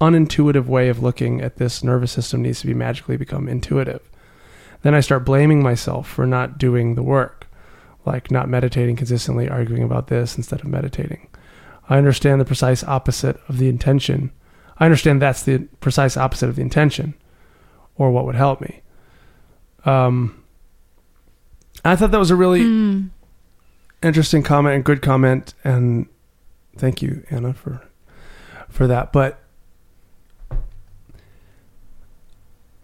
unintuitive 0.02 0.66
way 0.66 0.90
of 0.90 1.04
looking 1.04 1.42
at 1.42 1.58
this 1.58 1.84
nervous 1.84 2.12
system 2.12 2.42
needs 2.42 2.62
to 2.62 2.68
be 2.68 2.74
magically 2.74 3.18
become 3.18 3.48
intuitive. 3.48 4.02
Then 4.82 4.96
I 4.96 5.02
start 5.02 5.24
blaming 5.24 5.62
myself 5.62 6.10
for 6.10 6.26
not 6.26 6.58
doing 6.58 6.96
the 6.96 7.04
work, 7.04 7.48
like 8.04 8.32
not 8.32 8.50
meditating 8.50 8.96
consistently, 8.96 9.48
arguing 9.48 9.84
about 9.84 10.08
this 10.08 10.38
instead 10.38 10.62
of 10.62 10.66
meditating. 10.66 11.28
I 11.88 12.00
understand 12.00 12.42
the 12.42 12.46
precise 12.46 12.84
opposite 12.84 13.40
of 13.48 13.60
the 13.60 13.70
intention. 13.70 14.32
I 14.80 14.86
understand 14.86 15.22
that's 15.22 15.44
the 15.44 15.68
precise 15.82 16.18
opposite 16.18 16.50
of 16.50 16.56
the 16.56 16.64
intention, 16.64 17.14
or 17.98 18.12
what 18.12 18.26
would 18.26 18.36
help 18.36 18.62
me. 18.62 18.82
Um, 19.86 20.44
I 21.84 21.96
thought 21.96 22.12
that 22.12 22.20
was 22.20 22.32
a 22.32 22.36
really 22.36 22.62
Mm. 22.62 23.10
interesting 24.04 24.44
comment 24.44 24.76
and 24.76 24.84
good 24.84 25.02
comment, 25.02 25.54
and 25.64 26.08
thank 26.78 27.02
you, 27.02 27.24
Anna, 27.30 27.54
for 27.54 27.82
for 28.70 28.88
that. 28.88 29.12
But 29.12 29.40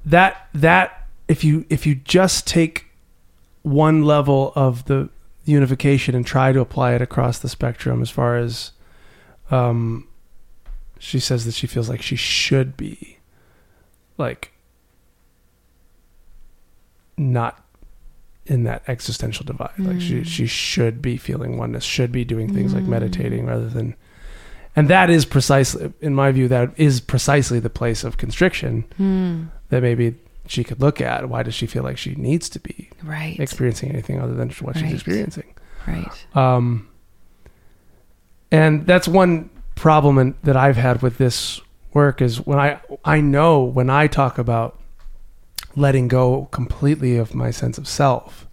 that 0.05 0.47
that 0.53 1.07
if 1.27 1.43
you 1.43 1.65
if 1.69 1.85
you 1.85 1.95
just 1.95 2.47
take 2.47 2.85
one 3.63 4.03
level 4.03 4.53
of 4.55 4.85
the 4.85 5.09
unification 5.45 6.15
and 6.15 6.25
try 6.25 6.51
to 6.51 6.59
apply 6.59 6.93
it 6.93 7.01
across 7.01 7.39
the 7.39 7.49
spectrum, 7.49 8.01
as 8.01 8.09
far 8.09 8.37
as 8.37 8.71
um, 9.51 10.07
she 10.99 11.19
says 11.19 11.45
that 11.45 11.53
she 11.53 11.67
feels 11.67 11.89
like 11.89 12.01
she 12.01 12.15
should 12.15 12.75
be 12.77 13.17
like 14.17 14.51
not 17.17 17.63
in 18.45 18.63
that 18.63 18.81
existential 18.87 19.45
divide. 19.45 19.71
Like 19.77 19.99
she 19.99 20.21
Mm. 20.21 20.25
she 20.25 20.45
should 20.47 21.01
be 21.01 21.17
feeling 21.17 21.57
oneness, 21.57 21.83
should 21.83 22.11
be 22.11 22.23
doing 22.23 22.53
things 22.53 22.73
like 22.73 22.83
Mm. 22.85 22.87
meditating 22.89 23.45
rather 23.45 23.67
than 23.67 23.95
and 24.75 24.87
that 24.89 25.09
is 25.09 25.25
precisely 25.25 25.91
in 26.01 26.13
my 26.13 26.31
view 26.31 26.47
that 26.47 26.69
is 26.77 27.01
precisely 27.01 27.59
the 27.59 27.69
place 27.69 28.03
of 28.03 28.17
constriction 28.17 28.85
Mm. 28.99 29.47
that 29.69 29.81
maybe 29.81 30.15
she 30.45 30.63
could 30.63 30.79
look 30.79 31.01
at. 31.01 31.27
Why 31.27 31.43
does 31.43 31.55
she 31.55 31.65
feel 31.67 31.83
like 31.83 31.97
she 31.97 32.15
needs 32.15 32.47
to 32.49 32.59
be 32.59 32.89
Right. 33.03 33.37
experiencing 33.39 33.89
anything 33.91 34.21
other 34.21 34.33
than 34.35 34.49
what 34.61 34.77
she's 34.77 34.93
experiencing? 34.93 35.53
right. 35.87 36.25
Um, 36.35 36.87
and 38.51 38.85
that's 38.85 39.07
one 39.07 39.49
problem 39.75 40.17
in, 40.17 40.35
that 40.43 40.55
I've 40.55 40.77
had 40.77 41.01
with 41.01 41.17
this 41.17 41.59
work 41.93 42.21
is 42.21 42.45
when 42.45 42.59
I 42.59 42.79
I 43.03 43.19
know 43.21 43.63
when 43.63 43.89
I 43.89 44.07
talk 44.07 44.37
about 44.37 44.76
letting 45.77 46.07
go 46.09 46.45
completely 46.51 47.15
of 47.17 47.33
my 47.33 47.51
sense 47.51 47.77
of 47.77 47.87
self, 47.87 48.47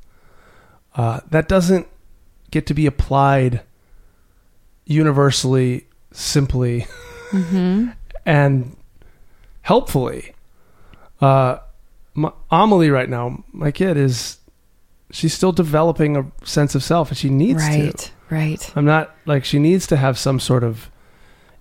uh, 0.94 1.18
that 1.30 1.48
doesn't 1.48 1.88
get 2.52 2.66
to 2.66 2.74
be 2.74 2.86
applied 2.86 3.62
universally, 4.86 5.86
simply, 6.12 6.86
Mm-hmm. 7.30 7.88
and 8.26 8.76
helpfully. 9.62 10.34
Uh, 11.20 11.58
my, 12.14 12.30
Amelie 12.50 12.90
right 12.90 13.08
now, 13.08 13.42
my 13.52 13.72
kid 13.72 13.96
is, 13.96 14.38
she's 15.10 15.34
still 15.34 15.50
developing 15.50 16.16
a 16.16 16.30
sense 16.46 16.74
of 16.76 16.82
self, 16.84 17.08
and 17.08 17.18
she 17.18 17.28
needs 17.30 17.66
to. 17.66 17.70
Right. 17.84 18.12
Right. 18.30 18.72
I'm 18.76 18.84
not 18.84 19.14
like 19.26 19.44
she 19.44 19.58
needs 19.58 19.86
to 19.88 19.96
have 19.96 20.16
some 20.18 20.38
sort 20.38 20.62
of 20.64 20.90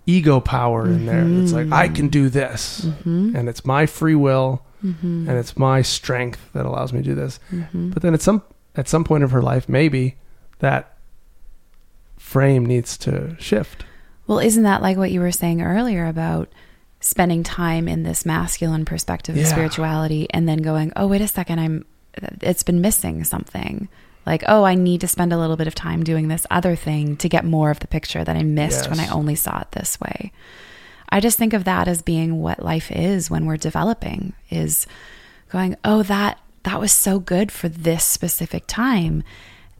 ego 0.05 0.39
power 0.39 0.85
in 0.85 1.05
there. 1.07 1.25
It's 1.27 1.53
like 1.53 1.71
I 1.71 1.87
can 1.87 2.07
do 2.09 2.29
this, 2.29 2.81
Mm-hmm. 2.81 3.35
and 3.35 3.49
it's 3.49 3.65
my 3.65 3.85
free 3.87 4.15
will, 4.15 4.63
Mm-hmm. 4.83 5.29
and 5.29 5.37
it's 5.37 5.55
my 5.57 5.81
strength 5.81 6.51
that 6.53 6.65
allows 6.65 6.91
me 6.91 6.99
to 6.99 7.05
do 7.05 7.15
this. 7.15 7.39
mm-hmm. 7.51 7.91
But 7.91 8.01
then 8.01 8.13
at 8.13 8.21
some 8.21 8.41
at 8.75 8.89
some 8.89 9.03
point 9.03 9.23
of 9.23 9.31
her 9.31 9.41
life, 9.41 9.69
maybe 9.69 10.17
that 10.59 10.97
frame 12.17 12.65
needs 12.65 12.97
to 12.99 13.35
shift. 13.39 13.85
Well, 14.27 14.39
isn't 14.39 14.63
that 14.63 14.81
like 14.81 14.97
what 14.97 15.11
you 15.11 15.19
were 15.19 15.31
saying 15.31 15.61
earlier 15.61 16.05
about 16.05 16.49
spending 17.01 17.43
time 17.43 17.87
in 17.87 18.03
this 18.03 18.25
masculine 18.25 18.85
perspective 18.85 19.35
of 19.35 19.41
Yeah. 19.41 19.47
spirituality 19.47 20.27
and 20.31 20.47
then 20.47 20.59
going, 20.59 20.91
"Oh, 20.95 21.07
wait 21.07 21.21
a 21.21 21.27
second, 21.27 21.59
I'm 21.59 21.85
it's 22.41 22.63
been 22.63 22.81
missing 22.81 23.23
something." 23.23 23.89
Like, 24.25 24.43
"Oh, 24.47 24.63
I 24.63 24.75
need 24.75 25.01
to 25.01 25.07
spend 25.07 25.33
a 25.33 25.37
little 25.37 25.57
bit 25.57 25.67
of 25.67 25.75
time 25.75 26.03
doing 26.03 26.29
this 26.29 26.47
other 26.49 26.75
thing 26.77 27.17
to 27.17 27.27
get 27.27 27.43
more 27.43 27.71
of 27.71 27.79
the 27.79 27.87
picture 27.87 28.23
that 28.23 28.35
I 28.37 28.43
missed 28.43 28.89
when 28.89 28.99
I 28.99 29.07
only 29.09 29.35
saw 29.35 29.59
it 29.59 29.71
this 29.71 29.99
way." 29.99 30.31
I 31.13 31.19
just 31.19 31.37
think 31.37 31.53
of 31.53 31.63
that 31.65 31.87
as 31.87 32.01
being 32.01 32.41
what 32.41 32.63
life 32.63 32.91
is 32.91 33.29
when 33.29 33.45
we're 33.45 33.57
developing 33.57 34.33
is 34.49 34.87
going, 35.49 35.75
"Oh, 35.85 36.03
that 36.03 36.39
that 36.63 36.79
was 36.79 36.91
so 36.91 37.19
good 37.19 37.51
for 37.51 37.69
this 37.69 38.03
specific 38.03 38.63
time." 38.67 39.23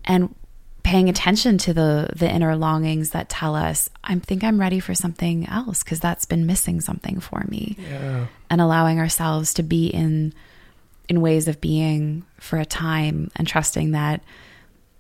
And 0.06 0.36
paying 0.84 1.08
attention 1.10 1.58
to 1.58 1.74
the 1.74 2.10
the 2.16 2.30
inner 2.30 2.56
longings 2.58 3.12
that 3.12 3.30
tell 3.30 3.56
us 3.56 3.90
i 4.04 4.14
think 4.20 4.44
i'm 4.44 4.60
ready 4.60 4.82
for 4.82 4.94
something 4.94 5.48
else 5.48 5.82
because 5.82 6.02
that's 6.02 6.26
been 6.26 6.46
missing 6.46 6.82
something 6.82 7.22
for 7.22 7.46
me 7.48 7.78
Yeah. 7.90 8.26
and 8.50 8.60
allowing 8.60 9.00
ourselves 9.00 9.54
to 9.54 9.64
be 9.64 9.88
in 9.88 10.34
in 11.08 11.22
ways 11.22 11.48
of 11.48 11.62
being 11.62 12.26
for 12.38 12.60
a 12.60 12.66
time 12.66 13.32
and 13.38 13.48
trusting 13.48 13.92
that 13.92 14.22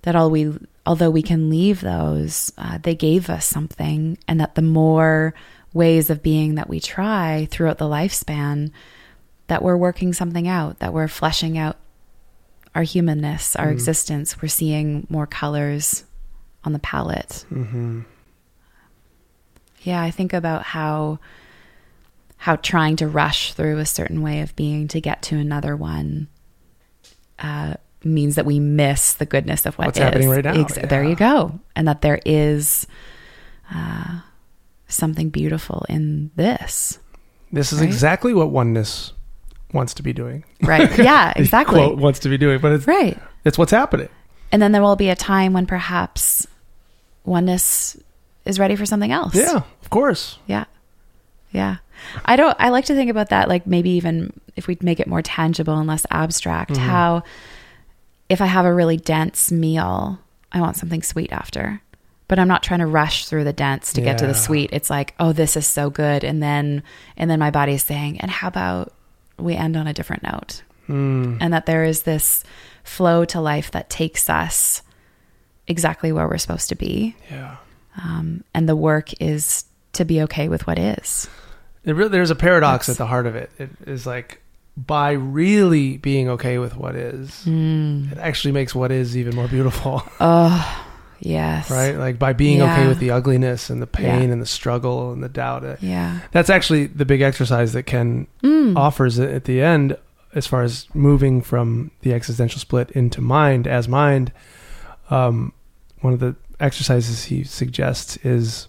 that 0.03 0.15
all 0.15 0.29
we 0.31 0.57
although 0.85 1.09
we 1.11 1.21
can 1.21 1.49
leave 1.49 1.81
those 1.81 2.53
uh, 2.57 2.77
they 2.81 2.95
gave 2.95 3.29
us 3.29 3.45
something 3.45 4.17
and 4.25 4.39
that 4.39 4.55
the 4.55 4.61
more 4.61 5.33
ways 5.73 6.09
of 6.09 6.21
being 6.23 6.55
that 6.55 6.69
we 6.69 6.79
try 6.79 7.47
throughout 7.51 7.77
the 7.79 7.85
lifespan 7.85 8.71
that 9.47 9.61
we're 9.63 9.77
working 9.77 10.13
something 10.13 10.47
out 10.47 10.79
that 10.79 10.93
we're 10.93 11.07
fleshing 11.07 11.57
out 11.57 11.77
our 12.75 12.83
humanness 12.83 13.55
our 13.55 13.67
Mhm. 13.67 13.71
existence 13.73 14.41
we're 14.41 14.47
seeing 14.47 15.05
more 15.09 15.25
colors 15.27 16.03
on 16.63 16.73
the 16.73 16.79
palette 16.79 17.45
Mm-hmm. 17.51 18.01
yeah, 19.81 20.01
I 20.01 20.11
think 20.11 20.33
about 20.33 20.63
how 20.63 21.19
how 22.37 22.55
trying 22.57 22.97
to 22.97 23.07
rush 23.07 23.53
through 23.53 23.77
a 23.79 23.85
certain 23.85 24.21
way 24.21 24.41
of 24.41 24.53
being 24.55 24.87
to 24.89 24.99
get 24.99 25.21
to 25.23 25.37
another 25.37 25.75
one 25.77 26.27
uh, 27.39 27.75
means 28.03 28.35
that 28.35 28.45
we 28.45 28.59
miss 28.59 29.13
the 29.13 29.25
goodness 29.25 29.65
of 29.65 29.75
what 29.77 29.87
What's 29.87 29.97
is. 29.97 30.03
happening 30.03 30.29
right 30.29 30.43
now, 30.43 30.63
There 30.87 31.03
yeah. 31.03 31.09
you 31.09 31.15
go, 31.15 31.59
and 31.75 31.87
that 31.87 32.01
there 32.01 32.19
is 32.25 32.85
uh, 33.73 34.19
something 34.93 35.29
beautiful 35.29 35.85
in 35.89 36.31
this. 36.35 36.99
This 37.51 37.71
is 37.73 37.79
Right? 37.79 37.87
exactly 37.87 38.33
what 38.33 38.49
oneness 38.49 39.13
wants 39.73 39.93
to 39.95 40.03
be 40.03 40.13
doing. 40.13 40.43
Right? 40.61 40.95
Yeah, 40.97 41.33
exactly. 41.35 41.79
Quote 41.79 41.97
wants 41.97 42.19
to 42.19 42.29
be 42.29 42.37
doing, 42.37 42.59
but 42.59 42.71
it's 42.71 42.87
Right. 42.87 43.17
it's 43.45 43.57
what's 43.57 43.71
happening. 43.71 44.09
And 44.51 44.61
then 44.61 44.71
there 44.71 44.81
will 44.81 44.95
be 44.95 45.09
a 45.09 45.15
time 45.15 45.53
when 45.53 45.65
perhaps 45.65 46.45
oneness 47.25 47.97
is 48.45 48.59
ready 48.59 48.75
for 48.75 48.85
something 48.85 49.11
else. 49.11 49.35
Yeah, 49.35 49.61
of 49.81 49.89
course. 49.89 50.37
Yeah. 50.47 50.65
Yeah. 51.51 51.77
I 52.25 52.35
don't 52.35 52.55
I 52.59 52.69
like 52.69 52.85
to 52.85 52.95
think 52.95 53.09
about 53.09 53.29
that 53.29 53.47
like 53.47 53.65
maybe 53.65 53.91
even 53.91 54.33
if 54.55 54.67
we 54.67 54.77
make 54.81 54.99
it 54.99 55.07
more 55.07 55.21
tangible 55.21 55.77
and 55.77 55.87
less 55.87 56.05
abstract 56.11 56.71
Mhm. 56.71 56.77
how 56.77 57.23
if 58.29 58.41
I 58.41 58.45
have 58.47 58.65
a 58.65 58.73
really 58.73 58.97
dense 58.97 59.51
meal, 59.51 60.19
I 60.51 60.59
want 60.61 60.77
something 60.77 61.01
sweet 61.03 61.31
after. 61.31 61.81
But 62.27 62.39
I'm 62.39 62.47
not 62.47 62.63
trying 62.63 62.79
to 62.79 62.85
rush 62.87 63.25
through 63.27 63.43
the 63.43 63.53
dense 63.53 63.93
to 63.93 64.01
get 64.01 64.17
to 64.19 64.27
the 64.27 64.33
sweet. 64.33 64.69
It's 64.73 64.89
like, 64.89 65.13
"Oh, 65.19 65.33
this 65.33 65.55
is 65.57 65.67
so 65.67 65.89
good." 65.89 66.23
And 66.23 66.41
then 66.41 66.81
and 67.17 67.29
then 67.29 67.37
my 67.39 67.51
body 67.51 67.73
is 67.73 67.83
saying, 67.83 68.19
"And 68.21 68.31
how 68.31 68.47
about 68.47 68.93
we 69.37 69.55
end 69.55 69.75
on 69.75 69.87
a 69.87 69.93
different 69.93 70.23
note?" 70.23 70.63
Mm. 70.89 71.37
And 71.41 71.53
that 71.53 71.65
there 71.65 71.83
is 71.83 72.03
this 72.03 72.43
flow 72.83 73.23
to 73.25 73.39
life 73.41 73.71
that 73.71 73.89
takes 73.89 74.29
us 74.29 74.81
exactly 75.67 76.11
where 76.11 76.27
we're 76.27 76.37
supposed 76.37 76.69
to 76.69 76.75
be. 76.75 77.15
Yeah. 77.29 77.57
Um, 78.01 78.43
and 78.53 78.67
the 78.67 78.75
work 78.75 79.09
is 79.21 79.65
to 79.93 80.03
be 80.05 80.21
okay 80.23 80.47
with 80.49 80.65
what 80.65 80.79
is. 80.79 81.27
It 81.85 81.95
really, 81.95 82.09
there's 82.09 82.31
a 82.31 82.35
paradox 82.35 82.89
at 82.89 82.97
the 82.97 83.05
heart 83.05 83.25
of 83.27 83.35
it. 83.35 83.51
It 83.59 83.69
is 83.85 84.05
like 84.07 84.41
by 84.75 85.11
really 85.11 85.97
being 85.97 86.29
okay 86.29 86.57
with 86.57 86.75
what 86.75 86.95
is, 86.95 87.29
Mm. 87.45 88.11
it 88.11 88.17
actually 88.17 88.51
makes 88.53 88.73
what 88.73 88.91
is 88.91 89.15
even 89.15 89.35
more 89.35 89.47
beautiful, 89.47 90.01
Oh, 90.19 90.85
yes. 91.25 91.69
right? 91.71 91.97
Like 91.97 92.19
by 92.19 92.33
being 92.33 92.61
okay 92.61 92.87
with 92.87 92.99
the 92.99 93.11
ugliness 93.11 93.69
and 93.69 93.81
the 93.81 93.87
pain 93.87 94.27
Yeah. 94.27 94.33
and 94.33 94.41
the 94.41 94.45
struggle 94.45 95.11
and 95.11 95.23
the 95.23 95.29
doubt. 95.29 95.81
Yeah. 95.81 96.19
That's 96.31 96.49
actually 96.49 96.87
the 96.87 97.05
big 97.05 97.21
exercise 97.21 97.73
that 97.73 97.83
Ken 97.83 98.27
Mm. 98.43 98.75
offers 98.77 99.19
at 99.19 99.29
at 99.29 99.43
the 99.45 99.61
end 99.61 99.97
as 100.35 100.47
far 100.47 100.61
as 100.63 100.87
moving 100.93 101.41
from 101.41 101.91
the 102.01 102.13
existential 102.13 102.59
split 102.59 102.89
into 102.91 103.21
mind 103.21 103.67
as 103.67 103.87
mind. 103.87 104.31
Um, 105.09 105.53
one 106.01 106.13
of 106.13 106.19
the 106.19 106.35
exercises 106.59 107.25
he 107.25 107.43
suggests 107.43 108.17
is 108.17 108.67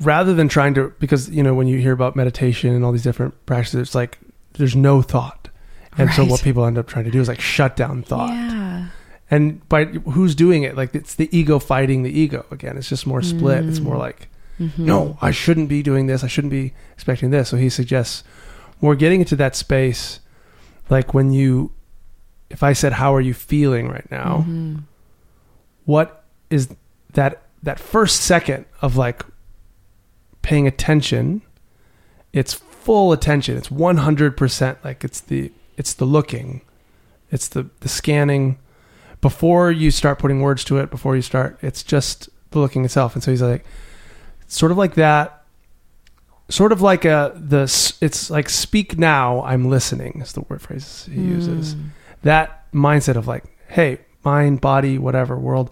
rather 0.00 0.34
than 0.34 0.48
trying 0.48 0.74
to 0.74 0.92
because 1.00 1.28
you 1.30 1.42
know 1.42 1.54
when 1.54 1.66
you 1.66 1.78
hear 1.78 1.92
about 1.92 2.14
meditation 2.16 2.72
and 2.74 2.84
all 2.84 2.92
these 2.92 3.02
different 3.02 3.34
practices 3.46 3.80
it's 3.80 3.94
like 3.94 4.18
there's 4.54 4.76
no 4.76 5.02
thought 5.02 5.48
and 5.96 6.10
so 6.12 6.24
what 6.24 6.40
people 6.42 6.64
end 6.64 6.78
up 6.78 6.86
trying 6.86 7.04
to 7.04 7.10
do 7.10 7.20
is 7.20 7.26
like 7.28 7.40
shut 7.40 7.74
down 7.76 8.02
thought 8.02 8.30
Yeah. 8.30 8.57
And 9.30 9.66
by 9.68 9.84
who's 9.86 10.34
doing 10.34 10.62
it? 10.62 10.76
Like 10.76 10.94
it's 10.94 11.14
the 11.14 11.28
ego 11.36 11.58
fighting 11.58 12.02
the 12.02 12.10
ego 12.18 12.44
again. 12.50 12.76
It's 12.76 12.88
just 12.88 13.06
more 13.06 13.22
split. 13.22 13.64
It's 13.66 13.78
Mm. 13.80 13.84
more 13.84 13.96
like 13.96 14.28
Mhm. 14.60 14.78
no 14.78 15.16
i 15.22 15.30
shouldn't 15.30 15.68
be 15.68 15.82
doing 15.82 16.06
this. 16.06 16.24
I 16.24 16.26
shouldn't 16.26 16.50
be 16.50 16.72
expecting 16.94 17.30
this. 17.30 17.48
So 17.48 17.56
he 17.56 17.68
suggests 17.68 18.24
more 18.80 18.94
getting 18.96 19.20
into 19.20 19.36
that 19.36 19.54
space 19.56 20.20
like 20.90 21.12
when 21.14 21.30
you 21.32 21.70
if 22.50 22.62
i 22.62 22.72
said 22.72 22.94
how 22.94 23.14
are 23.14 23.20
you 23.20 23.34
feeling 23.34 23.88
right 23.88 24.10
now? 24.10 24.44
Mhm. 24.48 24.82
what 25.84 26.24
is 26.50 26.68
that 27.14 27.42
that 27.62 27.78
first 27.80 28.20
second 28.20 28.64
of 28.82 28.96
like 28.96 29.24
paying 30.42 30.66
attention? 30.66 31.42
It's 32.32 32.54
full 32.54 33.12
attention. 33.12 33.56
It's 33.56 33.68
100% 33.70 34.78
like 34.84 35.04
it's 35.04 35.20
the 35.20 35.52
it's 35.76 35.92
the 35.94 36.04
looking. 36.04 36.62
It's 37.30 37.48
the 37.48 37.66
the 37.80 37.88
scanning 37.88 38.58
before 39.20 39.70
you 39.70 39.90
start 39.90 40.18
putting 40.18 40.40
words 40.40 40.64
to 40.64 40.78
it 40.78 40.90
before 40.90 41.16
you 41.16 41.22
start 41.22 41.58
it's 41.62 41.82
just 41.82 42.28
the 42.50 42.58
looking 42.58 42.84
itself 42.84 43.14
and 43.14 43.22
so 43.22 43.30
he's 43.30 43.42
like 43.42 43.64
sort 44.46 44.70
of 44.72 44.78
like 44.78 44.94
that 44.94 45.42
sort 46.48 46.72
of 46.72 46.80
like 46.80 47.04
a 47.04 47.32
the 47.34 47.62
it's 48.00 48.30
like 48.30 48.48
speak 48.48 48.96
now 48.98 49.42
i'm 49.42 49.68
listening 49.68 50.20
is 50.22 50.32
the 50.32 50.40
word 50.42 50.62
phrase 50.62 51.08
he 51.12 51.20
uses 51.20 51.74
Mm. 51.74 51.88
that 52.22 52.72
mindset 52.72 53.16
of 53.16 53.26
like, 53.26 53.44
hey, 53.68 53.98
mind, 54.24 54.60
body, 54.60 54.98
whatever, 54.98 55.38
world, 55.38 55.70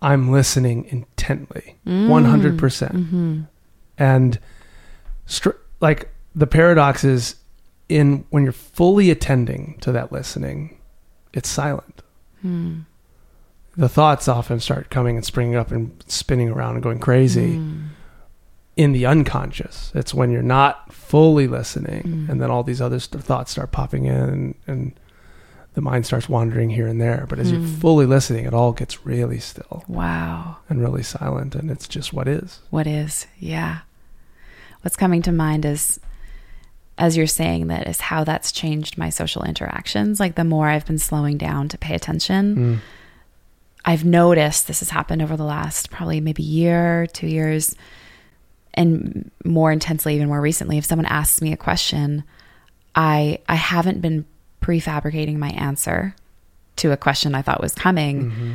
I'm 0.00 0.30
listening 0.32 0.84
intently, 0.86 1.76
Mm. 1.86 2.08
100%. 2.08 2.92
Mhm. 2.92 3.46
And 3.98 4.38
str- 5.26 5.50
like 5.80 6.08
the 6.34 6.46
paradox 6.46 7.04
is 7.04 7.36
in 7.88 8.24
when 8.30 8.44
you're 8.44 8.52
fully 8.52 9.10
attending 9.10 9.76
to 9.82 9.92
that 9.92 10.10
listening, 10.12 10.78
it's 11.34 11.48
silent. 11.50 12.00
Mm. 12.44 12.84
The 13.76 13.88
thoughts 13.88 14.28
often 14.28 14.60
start 14.60 14.90
coming 14.90 15.16
and 15.16 15.24
springing 15.24 15.56
up 15.56 15.70
and 15.72 15.92
spinning 16.06 16.48
around 16.48 16.74
and 16.74 16.82
going 16.82 17.00
crazy 17.00 17.56
Mm. 17.56 17.88
in 18.76 18.92
the 18.92 19.06
unconscious. 19.06 19.90
It's 19.94 20.14
when 20.14 20.30
you're 20.30 20.42
not 20.42 20.92
fully 20.92 21.46
listening 21.48 22.02
Mm. 22.02 22.28
and 22.28 22.40
then 22.40 22.50
all 22.50 22.62
these 22.62 22.80
other 22.80 23.00
st- 23.00 23.22
thoughts 23.24 23.50
start 23.52 23.72
popping 23.72 24.04
in 24.06 24.14
and, 24.14 24.54
and 24.66 24.92
the 25.74 25.80
mind 25.80 26.06
starts 26.06 26.28
wandering 26.28 26.70
here 26.70 26.86
and 26.86 27.00
there. 27.00 27.26
But 27.28 27.40
as 27.40 27.50
you're 27.50 27.60
Mm. 27.60 27.78
fully 27.80 28.06
listening, 28.06 28.44
it 28.44 28.54
all 28.54 28.72
gets 28.72 29.04
really 29.04 29.40
still 29.40 29.82
Wow. 29.88 30.58
and 30.68 30.80
really 30.80 31.02
silent 31.02 31.56
and 31.56 31.68
it's 31.70 31.88
just 31.88 32.12
what 32.12 32.28
is. 32.28 32.60
What 32.70 32.86
is? 32.86 33.26
Yeah. 33.40 33.78
What's 34.82 34.96
coming 34.96 35.22
to 35.22 35.32
mind 35.32 35.64
is, 35.64 35.98
as 36.98 37.16
you're 37.16 37.26
saying 37.26 37.66
that, 37.68 37.86
is 37.88 38.00
how 38.00 38.22
that's 38.24 38.52
changed 38.52 38.96
my 38.96 39.10
social 39.10 39.42
interactions. 39.42 40.20
Like 40.20 40.34
the 40.36 40.44
more 40.44 40.68
I've 40.68 40.86
been 40.86 40.98
slowing 40.98 41.36
down 41.38 41.68
to 41.70 41.78
pay 41.78 41.94
attention, 41.94 42.56
Mm. 42.56 42.78
I've 43.86 44.04
noticed 44.04 44.66
this 44.66 44.80
has 44.80 44.88
happened 44.90 45.20
over 45.20 45.36
the 45.36 45.44
last 45.44 45.90
probably 45.90 46.18
maybe 46.20 46.42
year, 46.42 47.06
two 47.08 47.26
years, 47.26 47.74
and 48.72 49.30
more 49.44 49.70
intensely, 49.72 50.14
even 50.14 50.28
more 50.28 50.40
recently. 50.40 50.78
If 50.78 50.84
someone 50.86 51.06
asks 51.06 51.42
me 51.42 51.52
a 51.52 51.56
question, 51.56 52.24
I 52.94 53.40
I 53.48 53.56
haven't 53.56 54.00
been 54.00 54.24
prefabricating 54.62 55.36
my 55.36 55.50
answer 55.50 56.14
to 56.76 56.92
a 56.92 56.96
question 56.96 57.34
I 57.34 57.42
thought 57.42 57.60
was 57.60 57.74
coming. 57.74 58.30
Mhm. 58.30 58.54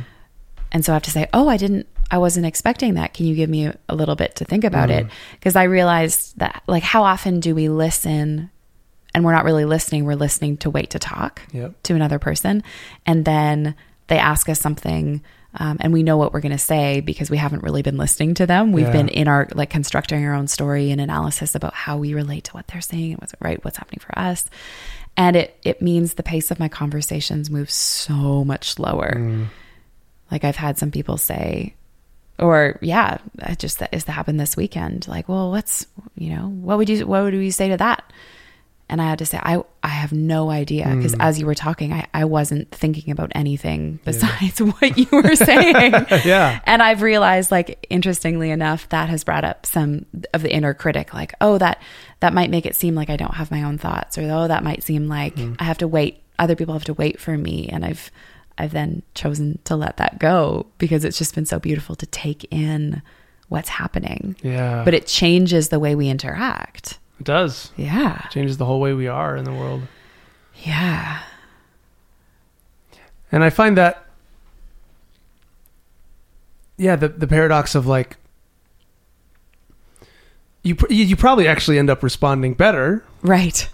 And 0.72 0.84
so 0.84 0.92
I 0.92 0.96
have 0.96 1.02
to 1.04 1.10
say, 1.10 1.28
oh, 1.32 1.48
I 1.48 1.56
didn't, 1.56 1.86
I 2.10 2.18
wasn't 2.18 2.46
expecting 2.46 2.94
that. 2.94 3.14
Can 3.14 3.26
you 3.26 3.34
give 3.34 3.48
me 3.48 3.66
a, 3.88 3.94
little 3.94 4.16
bit 4.16 4.36
to 4.36 4.44
think 4.44 4.64
about 4.64 4.90
it? 4.90 5.06
Because 5.32 5.54
I 5.56 5.64
realized 5.64 6.38
that, 6.38 6.62
like, 6.66 6.82
how 6.82 7.04
often 7.04 7.40
do 7.40 7.54
we 7.54 7.68
listen 7.68 8.50
and 9.14 9.24
we're 9.24 9.32
not 9.32 9.44
really 9.44 9.64
listening? 9.64 10.04
We're 10.04 10.14
listening 10.16 10.56
to 10.58 10.70
wait 10.70 10.90
to 10.90 10.98
talk 10.98 11.42
Yep. 11.52 11.82
to 11.84 11.94
another 11.94 12.18
person. 12.18 12.62
And 13.06 13.24
then 13.24 13.74
they 14.08 14.18
ask 14.18 14.48
us 14.48 14.60
something. 14.60 15.22
Um, 15.54 15.78
and 15.80 15.92
we 15.92 16.02
know 16.02 16.16
what 16.16 16.32
we're 16.32 16.40
going 16.40 16.52
to 16.52 16.58
say 16.58 17.00
because 17.00 17.28
we 17.30 17.36
haven't 17.36 17.62
really 17.64 17.82
been 17.82 17.96
listening 17.96 18.34
to 18.34 18.46
them. 18.46 18.72
We've 18.72 18.86
Yeah. 18.86 18.92
been 18.92 19.08
in 19.08 19.26
our 19.28 19.48
like 19.54 19.70
constructing 19.70 20.24
our 20.24 20.34
own 20.34 20.46
story 20.48 20.90
and 20.92 21.00
analysis 21.00 21.54
about 21.56 21.74
how 21.74 21.96
we 21.96 22.14
relate 22.14 22.44
to 22.44 22.52
what 22.52 22.66
they're 22.68 22.80
saying 22.80 23.12
and 23.12 23.20
what's 23.20 23.34
right, 23.40 23.64
what's 23.64 23.76
happening 23.76 24.00
for 24.00 24.16
us. 24.18 24.46
And 25.16 25.34
it 25.36 25.56
it 25.64 25.82
means 25.82 26.14
the 26.14 26.22
pace 26.22 26.50
of 26.52 26.60
my 26.60 26.68
conversations 26.68 27.50
moves 27.50 27.74
so 27.74 28.44
much 28.44 28.70
slower. 28.70 29.14
Mm. 29.16 29.46
Like 30.30 30.44
I've 30.44 30.54
had 30.56 30.78
some 30.78 30.92
people 30.92 31.16
say, 31.16 31.74
or 32.40 32.78
yeah, 32.80 33.18
it 33.38 33.58
just 33.58 33.78
that 33.78 33.92
is 33.92 34.04
that 34.04 34.12
happened 34.12 34.40
this 34.40 34.56
weekend. 34.56 35.06
Like, 35.06 35.28
well, 35.28 35.50
what's 35.50 35.86
you 36.16 36.34
know, 36.34 36.48
what 36.48 36.78
would 36.78 36.88
you 36.88 37.06
what 37.06 37.22
would 37.22 37.34
you 37.34 37.52
say 37.52 37.68
to 37.68 37.76
that? 37.76 38.12
And 38.88 39.00
I 39.00 39.08
had 39.08 39.20
to 39.20 39.26
say, 39.26 39.38
I 39.40 39.62
I 39.84 39.88
have 39.88 40.12
no 40.12 40.50
idea 40.50 40.92
because 40.96 41.14
hmm. 41.14 41.20
as 41.20 41.38
you 41.38 41.46
were 41.46 41.54
talking, 41.54 41.92
I, 41.92 42.08
I 42.12 42.24
wasn't 42.24 42.72
thinking 42.72 43.12
about 43.12 43.30
anything 43.36 44.00
besides 44.04 44.60
what 44.62 44.98
you 44.98 45.06
were 45.12 45.36
saying. 45.36 45.92
yeah. 46.24 46.60
And 46.64 46.82
I've 46.82 47.02
realized, 47.02 47.52
like, 47.52 47.86
interestingly 47.88 48.50
enough, 48.50 48.88
that 48.88 49.08
has 49.08 49.22
brought 49.22 49.44
up 49.44 49.64
some 49.64 50.06
of 50.34 50.42
the 50.42 50.52
inner 50.52 50.74
critic, 50.74 51.14
like, 51.14 51.34
oh, 51.40 51.56
that 51.58 51.80
that 52.18 52.34
might 52.34 52.50
make 52.50 52.66
it 52.66 52.74
seem 52.74 52.96
like 52.96 53.10
I 53.10 53.16
don't 53.16 53.34
have 53.34 53.52
my 53.52 53.62
own 53.62 53.78
thoughts, 53.78 54.18
or 54.18 54.22
oh, 54.22 54.48
that 54.48 54.64
might 54.64 54.82
seem 54.82 55.06
like 55.06 55.38
hmm. 55.38 55.54
I 55.60 55.64
have 55.64 55.78
to 55.78 55.88
wait. 55.88 56.22
Other 56.40 56.56
people 56.56 56.74
have 56.74 56.84
to 56.86 56.94
wait 56.94 57.20
for 57.20 57.36
me, 57.36 57.68
and 57.68 57.84
I've 57.84 58.10
I've 58.58 58.72
then 58.72 59.02
chosen 59.14 59.58
to 59.64 59.74
let 59.76 59.96
that 59.96 60.18
go 60.18 60.66
because 60.78 61.04
it's 61.04 61.18
just 61.18 61.34
been 61.34 61.46
so 61.46 61.58
beautiful 61.58 61.94
to 61.96 62.06
take 62.06 62.44
in 62.50 63.00
what's 63.48 63.68
happening. 63.70 64.36
Yeah. 64.42 64.82
But 64.84 64.94
it 64.94 65.06
changes 65.06 65.68
the 65.70 65.78
way 65.78 65.94
we 65.94 66.08
interact. 66.08 66.98
it 67.18 67.24
does. 67.24 67.70
Yeah, 67.76 68.26
changes 68.30 68.56
the 68.58 68.64
whole 68.66 68.80
way 68.80 68.92
we 68.94 69.08
are 69.08 69.36
in 69.36 69.44
the 69.44 69.52
world. 69.52 69.82
yeah, 70.64 71.20
And 73.32 73.42
I 73.42 73.50
find 73.50 73.76
that, 73.78 74.04
yeah, 76.76 76.96
the 76.96 77.08
the 77.08 77.26
paradox 77.26 77.74
of 77.74 77.86
like, 77.86 78.16
you 80.62 80.74
pr- 80.74 80.92
you 80.92 81.16
probably 81.16 81.46
actually 81.48 81.78
end 81.78 81.90
up 81.90 82.02
responding 82.02 82.54
better, 82.54 83.04
right. 83.22 83.68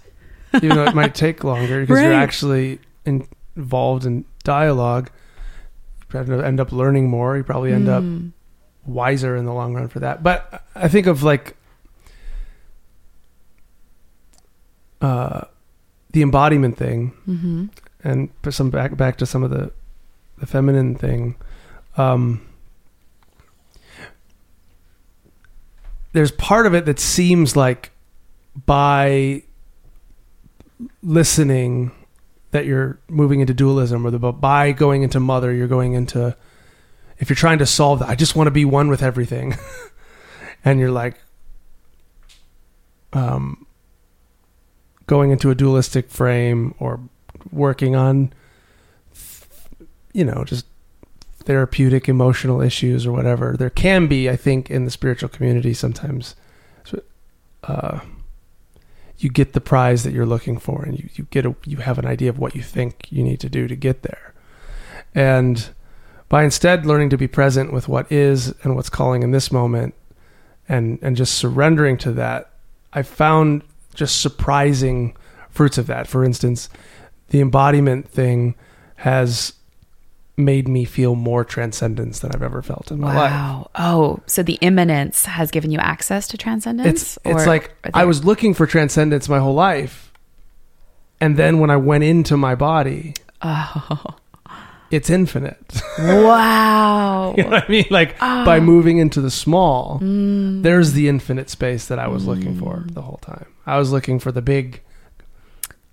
even 0.55 0.69
though 0.77 0.85
it 0.85 0.95
might 0.95 1.15
take 1.25 1.43
longer 1.43 1.81
because 1.81 2.01
you're 2.01 2.13
actually 2.13 2.79
in, 3.05 3.27
involved 3.55 4.05
in 4.05 4.23
dialogue. 4.47 5.09
You 5.99 6.05
probably 6.07 6.43
end 6.43 6.59
up 6.59 6.71
learning 6.71 7.09
more. 7.09 7.35
You 7.37 7.43
probably 7.43 7.73
end 7.73 7.89
up 7.89 8.03
Mm. 8.03 8.31
wiser 8.85 9.35
in 9.35 9.43
the 9.45 9.53
long 9.53 9.75
run 9.75 9.87
for 9.89 9.99
that. 9.99 10.23
But 10.23 10.63
I 10.73 10.87
think 10.87 11.05
of 11.07 11.21
like 11.21 11.55
uh, 15.01 15.41
the 16.11 16.21
embodiment 16.21 16.77
thing, 16.77 17.09
hmm 17.25 17.65
and 18.03 18.29
put 18.41 18.53
some 18.53 18.69
back 18.69 18.95
back 18.95 19.17
to 19.17 19.25
some 19.25 19.43
of 19.43 19.49
the 19.51 19.71
the 20.37 20.45
feminine 20.45 20.95
thing. 20.95 21.35
Um, 21.97 22.41
there's 26.13 26.31
part 26.31 26.65
of 26.65 26.73
it 26.73 26.85
that 26.85 26.99
seems 26.99 27.55
like 27.55 27.91
by 28.65 29.43
listening 31.03 31.91
that 32.51 32.65
you're 32.65 32.99
moving 33.09 33.39
into 33.39 33.53
dualism 33.53 34.05
or 34.05 34.11
the 34.11 34.19
by 34.19 34.71
going 34.71 35.03
into 35.03 35.19
mother 35.19 35.53
you're 35.53 35.67
going 35.67 35.93
into 35.93 36.35
if 37.17 37.29
you're 37.29 37.35
trying 37.35 37.57
to 37.59 37.65
solve 37.65 37.99
that 37.99 38.09
i 38.09 38.15
just 38.15 38.35
want 38.35 38.47
to 38.47 38.51
be 38.51 38.65
one 38.65 38.87
with 38.89 39.03
everything. 39.03 39.55
And 40.67 40.81
you're 40.81 40.91
like 40.91 41.15
um 43.13 43.65
going 45.05 45.31
into 45.31 45.49
a 45.49 45.55
dualistic 45.55 46.09
frame 46.09 46.75
or 46.77 46.99
working 47.51 47.95
on 47.95 48.33
you 50.11 50.25
know 50.25 50.43
just 50.43 50.65
therapeutic 51.45 52.09
emotional 52.09 52.59
issues 52.59 53.05
or 53.05 53.13
whatever. 53.13 53.55
There 53.57 53.69
can 53.69 54.07
be 54.07 54.29
i 54.29 54.35
think 54.35 54.69
in 54.69 54.83
the 54.83 54.91
spiritual 54.91 55.29
community 55.29 55.73
sometimes. 55.73 56.35
Uh 57.63 58.01
you 59.19 59.29
get 59.29 59.53
the 59.53 59.61
prize 59.61 60.03
that 60.03 60.13
you're 60.13 60.25
looking 60.25 60.59
for 60.59 60.83
and 60.83 60.99
you, 60.99 61.09
you 61.15 61.27
get 61.31 61.45
a 61.45 61.55
you 61.65 61.77
have 61.77 61.97
an 61.97 62.05
idea 62.05 62.29
of 62.29 62.37
what 62.37 62.55
you 62.55 62.61
think 62.61 63.07
you 63.11 63.23
need 63.23 63.39
to 63.39 63.49
do 63.49 63.67
to 63.67 63.75
get 63.75 64.03
there. 64.03 64.33
And 65.15 65.69
by 66.29 66.43
instead 66.43 66.85
learning 66.85 67.09
to 67.11 67.17
be 67.17 67.27
present 67.27 67.71
with 67.71 67.87
what 67.87 68.11
is 68.11 68.53
and 68.63 68.75
what's 68.75 68.89
calling 68.89 69.23
in 69.23 69.31
this 69.31 69.51
moment 69.51 69.95
and 70.69 70.99
and 71.01 71.15
just 71.15 71.33
surrendering 71.35 71.97
to 71.97 72.11
that 72.11 72.51
i 72.93 73.01
found 73.01 73.63
just 73.93 74.21
surprising 74.21 75.15
fruits 75.49 75.77
of 75.77 75.87
that. 75.87 76.07
For 76.07 76.23
instance 76.23 76.69
the 77.29 77.41
embodiment 77.41 78.07
thing 78.07 78.55
has 78.97 79.53
made 80.39 80.67
me 80.67 80.85
feel 80.85 81.15
more 81.15 81.43
transcendence 81.43 82.19
than 82.19 82.31
i've 82.31 82.43
ever 82.43 82.61
felt 82.61 82.91
in 82.91 82.99
my 82.99 83.07
life 83.15 83.31
Wow. 83.31 83.69
Oh, 83.75 84.19
so 84.27 84.43
the 84.43 84.59
immanence 84.61 85.25
has 85.25 85.49
given 85.49 85.71
you 85.71 85.79
access 85.79 86.27
to 86.27 86.37
transcendence? 86.37 86.87
it's 86.87 87.17
it's 87.25 87.43
Or- 87.43 87.47
like 87.47 87.75
I 87.93 88.05
was 88.05 88.23
looking 88.23 88.53
for 88.53 88.67
transcendence 88.67 89.27
my 89.27 89.39
whole 89.39 89.55
life, 89.55 90.11
and 91.19 91.37
then 91.37 91.57
when 91.59 91.69
I 91.71 91.77
went 91.77 92.03
into 92.03 92.37
my 92.37 92.53
body, 92.53 93.15
Oh, 93.41 94.15
it's 94.91 95.09
infinite. 95.09 95.81
Wow. 95.99 97.33
you 97.35 97.43
know 97.43 97.49
what 97.49 97.63
I 97.65 97.67
mean? 97.71 97.85
Like 97.89 98.15
Ah. 98.21 98.45
by 98.45 98.59
moving 98.59 98.99
into 98.99 99.19
the 99.21 99.31
small, 99.31 99.99
Mm. 99.99 100.61
there's 100.61 100.93
the 100.93 101.07
infinite 101.09 101.49
space 101.49 101.87
that 101.87 101.97
I 101.99 102.07
was 102.07 102.25
looking 102.27 102.57
for 102.59 102.83
the 102.91 103.01
whole 103.01 103.17
time. 103.23 103.47
I 103.65 103.79
was 103.79 103.91
looking 103.91 104.19
for 104.19 104.31
the 104.31 104.41
big 104.43 104.81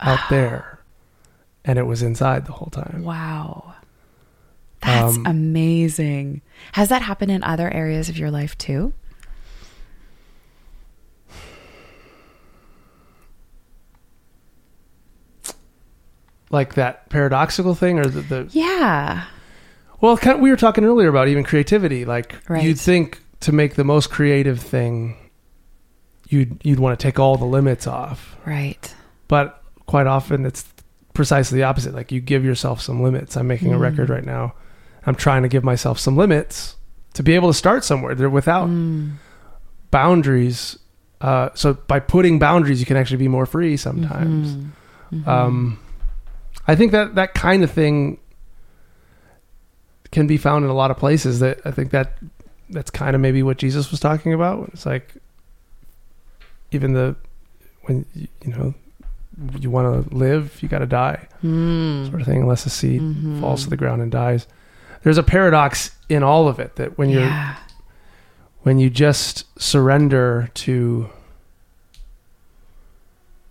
out 0.00 0.18
Ah. 0.20 0.26
there, 0.28 0.80
and 1.64 1.78
it 1.78 1.86
was 1.86 2.02
inside 2.02 2.44
the 2.46 2.52
whole 2.52 2.70
time. 2.70 3.02
Wow. 3.04 3.72
That's 5.06 5.16
Um, 5.18 5.26
amazing. 5.26 6.40
Has 6.72 6.88
that 6.88 7.02
happened 7.02 7.30
in 7.30 7.42
other 7.44 7.72
areas 7.72 8.08
of 8.08 8.18
your 8.18 8.30
life 8.30 8.56
too? 8.58 8.92
Like 16.50 16.74
that 16.74 17.08
paradoxical 17.08 17.74
thing, 17.74 17.98
or 17.98 18.06
the, 18.06 18.20
the 18.20 18.48
Yeah. 18.52 19.24
well, 20.00 20.16
kind 20.16 20.36
of, 20.36 20.40
we 20.40 20.50
were 20.50 20.56
talking 20.56 20.84
earlier 20.84 21.08
about 21.08 21.28
even 21.28 21.42
creativity. 21.42 22.04
Like 22.04 22.36
Right. 22.48 22.62
you'd 22.62 22.78
think 22.78 23.20
to 23.40 23.52
make 23.52 23.74
the 23.74 23.84
most 23.84 24.10
creative 24.10 24.60
thing, 24.60 25.16
you'd 26.28 26.58
you'd 26.62 26.78
want 26.80 26.98
to 26.98 27.02
take 27.02 27.18
all 27.18 27.36
the 27.36 27.44
limits 27.46 27.86
off. 27.86 28.36
Right. 28.46 28.94
but 29.26 29.62
quite 29.86 30.06
often 30.06 30.44
it's 30.44 30.64
precisely 31.14 31.56
the 31.58 31.64
opposite 31.64 31.94
like 31.94 32.12
you 32.12 32.20
give 32.20 32.44
yourself 32.44 32.80
some 32.80 33.02
limits 33.02 33.36
i'm 33.38 33.46
making 33.46 33.72
a 33.72 33.76
Mm. 33.76 33.80
record 33.80 34.10
right 34.10 34.24
now 34.24 34.52
i'm 35.06 35.14
trying 35.14 35.42
to 35.42 35.48
give 35.48 35.62
myself 35.64 35.98
some 35.98 36.16
limits 36.16 36.76
to 37.14 37.22
be 37.22 37.34
able 37.34 37.48
to 37.48 37.54
start 37.54 37.84
somewhere 37.84 38.14
they're 38.14 38.30
without 38.30 38.68
Mm. 38.68 39.12
boundaries 39.90 40.78
uh, 41.20 41.48
so 41.54 41.74
by 41.74 41.98
putting 42.00 42.38
boundaries 42.38 42.80
you 42.80 42.86
can 42.86 42.96
actually 42.96 43.16
be 43.18 43.28
more 43.28 43.46
free 43.46 43.76
sometimes 43.76 44.56
Mhm. 44.56 44.70
Mhm. 45.12 45.28
um, 45.28 45.78
i 46.66 46.74
think 46.74 46.92
that 46.92 47.14
that 47.14 47.34
kind 47.34 47.62
of 47.62 47.70
thing 47.70 48.18
can 50.10 50.26
be 50.26 50.36
found 50.36 50.64
in 50.64 50.70
a 50.70 50.74
lot 50.74 50.90
of 50.90 50.96
places 50.96 51.40
that 51.40 51.60
i 51.64 51.70
think 51.70 51.90
that 51.90 52.18
that's 52.70 52.90
kind 52.90 53.14
of 53.14 53.20
maybe 53.20 53.42
what 53.42 53.58
jesus 53.58 53.90
was 53.90 54.00
talking 54.00 54.32
about 54.32 54.68
it's 54.72 54.86
like 54.86 55.14
even 56.70 56.92
the 56.94 57.14
when 57.82 58.04
you 58.14 58.28
you 58.44 58.52
know 58.56 58.74
you 59.58 59.70
want 59.70 59.86
to 60.08 60.14
live 60.14 60.58
you 60.62 60.68
got 60.68 60.78
to 60.78 60.86
die 60.86 61.26
Mm. 61.42 62.08
sort 62.08 62.20
of 62.20 62.26
thing 62.26 62.40
unless 62.42 62.64
a 62.66 62.70
seed 62.70 63.02
Mhm. 63.02 63.40
falls 63.40 63.64
to 63.64 63.70
the 63.70 63.76
ground 63.76 64.00
and 64.00 64.10
dies 64.10 64.46
there's 65.04 65.18
a 65.18 65.22
paradox 65.22 65.94
in 66.08 66.22
all 66.24 66.48
of 66.48 66.58
it 66.58 66.74
that 66.76 66.98
when 66.98 67.08
you're 67.10 67.22
yeah. 67.22 67.56
when 68.62 68.78
you 68.78 68.90
just 68.90 69.44
surrender 69.60 70.50
to 70.54 71.08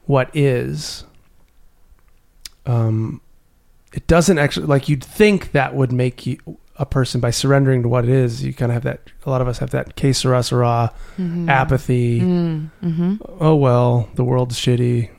what 0.05 0.29
is 0.35 1.03
um 2.65 3.21
it 3.93 4.05
doesn't 4.07 4.37
actually 4.39 4.65
like 4.65 4.89
you'd 4.89 5.03
think 5.03 5.51
that 5.51 5.73
would 5.75 5.91
make 5.91 6.25
you 6.25 6.37
a 6.77 6.85
person 6.85 7.21
by 7.21 7.29
surrendering 7.29 7.83
to 7.83 7.87
what 7.89 8.03
it 8.03 8.09
is 8.09 8.43
you 8.43 8.53
kind 8.53 8.71
of 8.71 8.73
have 8.73 8.83
that 8.83 9.01
a 9.25 9.29
lot 9.29 9.41
of 9.41 9.47
us 9.47 9.59
have 9.59 9.69
that 9.69 9.95
que 9.95 10.11
sera 10.13 10.41
sera 10.43 10.91
Mhm. 11.17 11.47
apathy 11.49 12.19
Mm. 12.21 12.69
Mhm. 12.83 13.37
oh 13.39 13.55
well 13.55 14.09
the 14.15 14.23
world's 14.23 14.59
shitty 14.59 15.09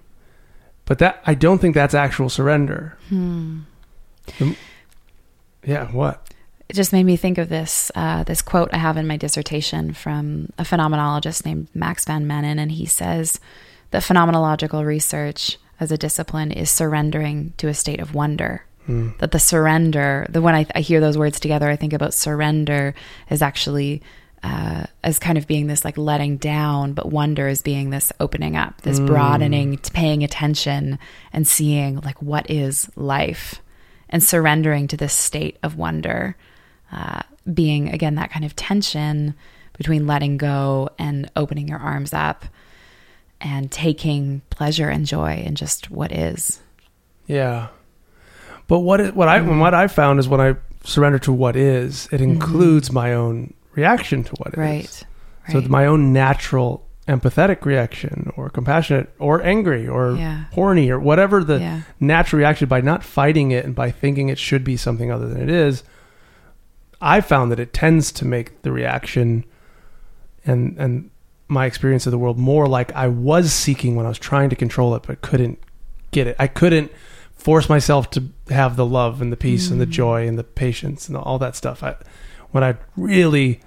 but 0.84 0.98
that 0.98 1.22
i 1.26 1.34
don't 1.34 1.58
think 1.60 1.74
that's 1.74 1.94
actual 1.94 2.28
surrender 2.28 2.96
Hmm. 3.08 3.60
yeah 5.64 5.86
what 5.92 6.23
It 6.68 6.74
just 6.74 6.92
made 6.92 7.04
me 7.04 7.16
think 7.16 7.38
of 7.38 7.48
this 7.48 7.90
uh, 7.94 8.24
this 8.24 8.42
quote 8.42 8.70
I 8.72 8.78
have 8.78 8.96
in 8.96 9.06
my 9.06 9.16
dissertation 9.16 9.92
from 9.92 10.50
a 10.58 10.62
phenomenologist 10.62 11.44
named 11.44 11.68
Max 11.74 12.04
van 12.04 12.26
Manen, 12.26 12.58
and 12.58 12.72
he 12.72 12.86
says 12.86 13.38
that 13.90 14.02
phenomenological 14.02 14.84
research 14.84 15.58
as 15.78 15.92
a 15.92 15.98
discipline 15.98 16.52
is 16.52 16.70
surrendering 16.70 17.52
to 17.58 17.68
a 17.68 17.74
state 17.74 18.00
of 18.00 18.14
wonder. 18.14 18.64
Hmm. 18.86 19.10
That 19.18 19.32
the 19.32 19.38
surrender, 19.38 20.26
the 20.28 20.42
when 20.42 20.54
I, 20.54 20.66
I 20.74 20.80
hear 20.80 21.00
those 21.00 21.18
words 21.18 21.40
together, 21.40 21.70
I 21.70 21.76
think 21.76 21.92
about 21.92 22.14
surrender 22.14 22.94
as 23.30 23.40
actually 23.40 24.02
uh, 24.44 24.84
as 25.02 25.18
kind 25.18 25.38
of 25.38 25.46
being 25.46 25.68
this 25.68 25.86
like 25.86 25.96
letting 25.96 26.36
down, 26.36 26.92
but 26.92 27.10
wonder 27.10 27.48
is 27.48 27.62
being 27.62 27.88
this 27.88 28.12
opening 28.20 28.56
up, 28.56 28.82
this 28.82 29.00
broadening, 29.00 29.78
t- 29.78 29.90
paying 29.94 30.22
attention, 30.22 30.98
and 31.32 31.46
seeing 31.46 31.98
like 32.00 32.20
what 32.20 32.50
is 32.50 32.90
life, 32.94 33.62
and 34.10 34.22
surrendering 34.22 34.86
to 34.88 34.98
this 34.98 35.14
state 35.14 35.56
of 35.62 35.76
wonder, 35.76 36.36
uh, 36.94 37.22
being 37.52 37.88
again 37.90 38.14
that 38.14 38.30
kind 38.30 38.44
of 38.44 38.54
tension 38.56 39.34
between 39.76 40.06
letting 40.06 40.36
go 40.36 40.88
and 40.98 41.28
opening 41.34 41.66
your 41.66 41.78
arms 41.78 42.12
up, 42.14 42.44
and 43.40 43.70
taking 43.72 44.40
pleasure 44.50 44.88
and 44.88 45.04
joy 45.04 45.42
in 45.44 45.54
just 45.56 45.90
what 45.90 46.12
is. 46.12 46.60
Yeah. 47.26 47.68
But 48.68 48.80
what 48.80 49.00
it, 49.00 49.14
what 49.16 49.28
I 49.28 49.40
what 49.40 49.74
I 49.74 49.88
found 49.88 50.20
is 50.20 50.28
when 50.28 50.40
I 50.40 50.56
surrender 50.84 51.18
to 51.20 51.32
what 51.32 51.56
is, 51.56 52.08
it 52.12 52.20
includes 52.20 52.92
my 52.92 53.12
own 53.12 53.52
reaction 53.72 54.24
to 54.24 54.32
what 54.36 54.54
is. 54.54 54.58
Right. 54.58 55.04
So 55.50 55.58
right. 55.58 55.68
my 55.68 55.86
own 55.86 56.12
natural 56.12 56.86
empathetic 57.08 57.64
reaction 57.66 58.30
or 58.36 58.48
compassionate 58.48 59.12
or 59.18 59.42
angry 59.42 59.86
or 59.86 60.16
Yeah. 60.16 60.44
horny 60.52 60.88
or 60.90 60.98
whatever 60.98 61.44
the 61.44 61.60
Yeah. 61.60 61.80
natural 62.00 62.38
reaction 62.38 62.68
by 62.68 62.80
not 62.80 63.02
fighting 63.04 63.50
it 63.50 63.64
and 63.66 63.74
by 63.74 63.90
thinking 63.90 64.30
it 64.30 64.38
should 64.38 64.64
be 64.64 64.76
something 64.78 65.10
other 65.10 65.28
than 65.28 65.42
it 65.42 65.50
is, 65.50 65.82
I 67.04 67.20
found 67.20 67.52
that 67.52 67.60
it 67.60 67.74
tends 67.74 68.10
to 68.12 68.24
make 68.24 68.62
the 68.62 68.72
reaction 68.72 69.44
and 70.46 70.76
and 70.78 71.10
my 71.46 71.66
experience 71.66 72.06
of 72.06 72.10
the 72.10 72.18
world 72.18 72.38
more 72.38 72.66
like 72.66 72.90
I 72.92 73.08
was 73.08 73.52
seeking 73.52 73.94
when 73.94 74.06
I 74.06 74.08
was 74.08 74.18
trying 74.18 74.48
to 74.48 74.56
control 74.56 74.94
it 74.94 75.04
but 75.06 75.20
couldn't 75.20 75.58
get 76.10 76.26
it. 76.26 76.34
I 76.38 76.46
couldn't 76.46 76.90
force 77.36 77.68
myself 77.68 78.08
to 78.10 78.24
have 78.48 78.76
the 78.76 78.86
love 78.86 79.20
and 79.20 79.30
the 79.30 79.36
peace 79.36 79.70
and 79.70 79.78
the 79.78 79.86
joy 79.86 80.26
and 80.26 80.38
the 80.38 80.44
patience 80.44 81.06
and 81.06 81.16
all 81.16 81.38
that 81.38 81.54
stuff. 81.54 81.82
I, 81.82 81.96
when 82.52 82.64
I 82.64 82.76
really 82.96 83.60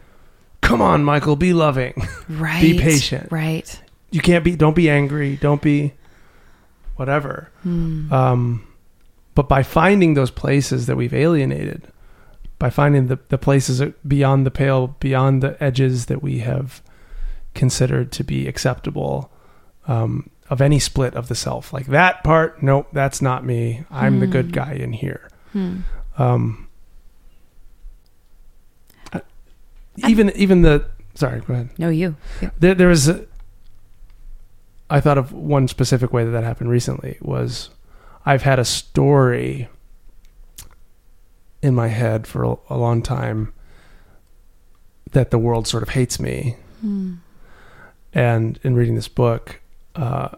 come 0.61 0.81
on 0.81 1.03
Michael 1.03 1.35
be 1.35 1.53
loving. 1.53 1.93
right. 2.29 2.61
be 2.61 2.79
patient. 2.79 3.31
Right. 3.31 3.79
you 4.09 4.21
can't 4.21 4.43
be 4.43 4.55
don't 4.55 4.75
be 4.75 4.89
angry, 4.89 5.35
don't 5.35 5.61
be 5.61 5.93
whatever. 6.95 7.51
Hmm. 7.61 8.11
Um, 8.11 8.67
but 9.35 9.47
by 9.47 9.61
finding 9.61 10.15
those 10.15 10.31
places 10.31 10.88
that 10.88 10.97
we've 10.97 11.13
alienated, 11.13 11.91
by 12.60 12.70
finding 12.70 13.08
the, 13.08 13.20
the 13.30 13.38
places 13.38 13.82
beyond 14.08 14.45
the 14.45 14.51
pale, 14.51 14.88
beyond 14.99 15.43
the 15.43 15.62
edges 15.64 16.08
that 16.08 16.22
we 16.24 16.39
have 16.39 16.82
considered 17.53 18.12
to 18.14 18.24
be 18.24 18.47
acceptable 18.47 19.32
um, 19.88 20.30
of 20.49 20.62
any 20.62 20.80
split 20.80 21.14
of 21.16 21.28
the 21.28 21.36
self, 21.36 21.72
like 21.74 21.88
that 21.88 22.24
part, 22.24 22.62
nope, 22.64 22.88
that's 22.93 23.22
not 23.22 23.45
me. 23.45 23.84
I'm 23.91 24.20
the 24.20 24.28
good 24.28 24.45
Hmm. 24.47 24.51
guy 24.51 24.74
in 24.74 24.93
here. 24.93 25.30
Hmm. 25.53 25.78
Um, 26.18 26.68
uh, 29.14 29.20
even 29.97 30.32
even 30.36 30.62
the 30.64 30.86
sorry, 31.16 31.41
go 31.41 31.53
ahead. 31.53 31.70
No, 31.78 31.89
you. 31.89 32.16
Yeah. 32.41 32.49
There, 32.60 32.76
there 32.76 32.88
was. 32.88 33.08
A, 33.08 33.26
I 34.89 34.99
thought 35.01 35.18
of 35.18 35.34
one 35.34 35.68
specific 35.68 36.14
way 36.14 36.24
that 36.24 36.32
that 36.32 36.43
happened 36.43 36.70
recently 36.70 37.18
was 37.22 37.70
I've 38.26 38.43
had 38.43 38.58
a 38.58 38.66
story 38.66 39.68
in 41.62 41.74
my 41.76 41.88
head 41.88 42.28
for 42.28 42.43
a, 42.43 42.55
a 42.70 42.78
long 42.78 43.01
time 43.01 43.53
that 45.12 45.32
the 45.32 45.38
world 45.39 45.68
sort 45.68 45.84
of 45.84 45.89
hates 45.89 46.20
me, 46.20 46.55
Hmm. 46.82 47.16
and 48.14 48.60
in 48.64 48.76
reading 48.76 48.95
this 48.95 49.08
book, 49.08 49.60
uh, 49.95 50.30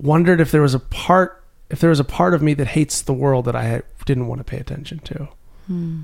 wondered 0.00 0.40
if 0.40 0.50
there 0.52 0.62
was 0.62 0.74
a 0.74 0.78
part 0.80 1.42
if 1.70 1.80
there 1.80 1.90
was 1.90 2.00
a 2.00 2.04
part 2.04 2.32
of 2.32 2.40
me 2.42 2.54
that 2.54 2.68
hates 2.68 3.02
the 3.02 3.12
world 3.12 3.44
that 3.44 3.54
I 3.56 3.82
didn't 4.06 4.26
want 4.28 4.38
to 4.38 4.44
pay 4.44 4.58
attention 4.58 5.00
to 5.00 5.28
Hmm. 5.66 6.02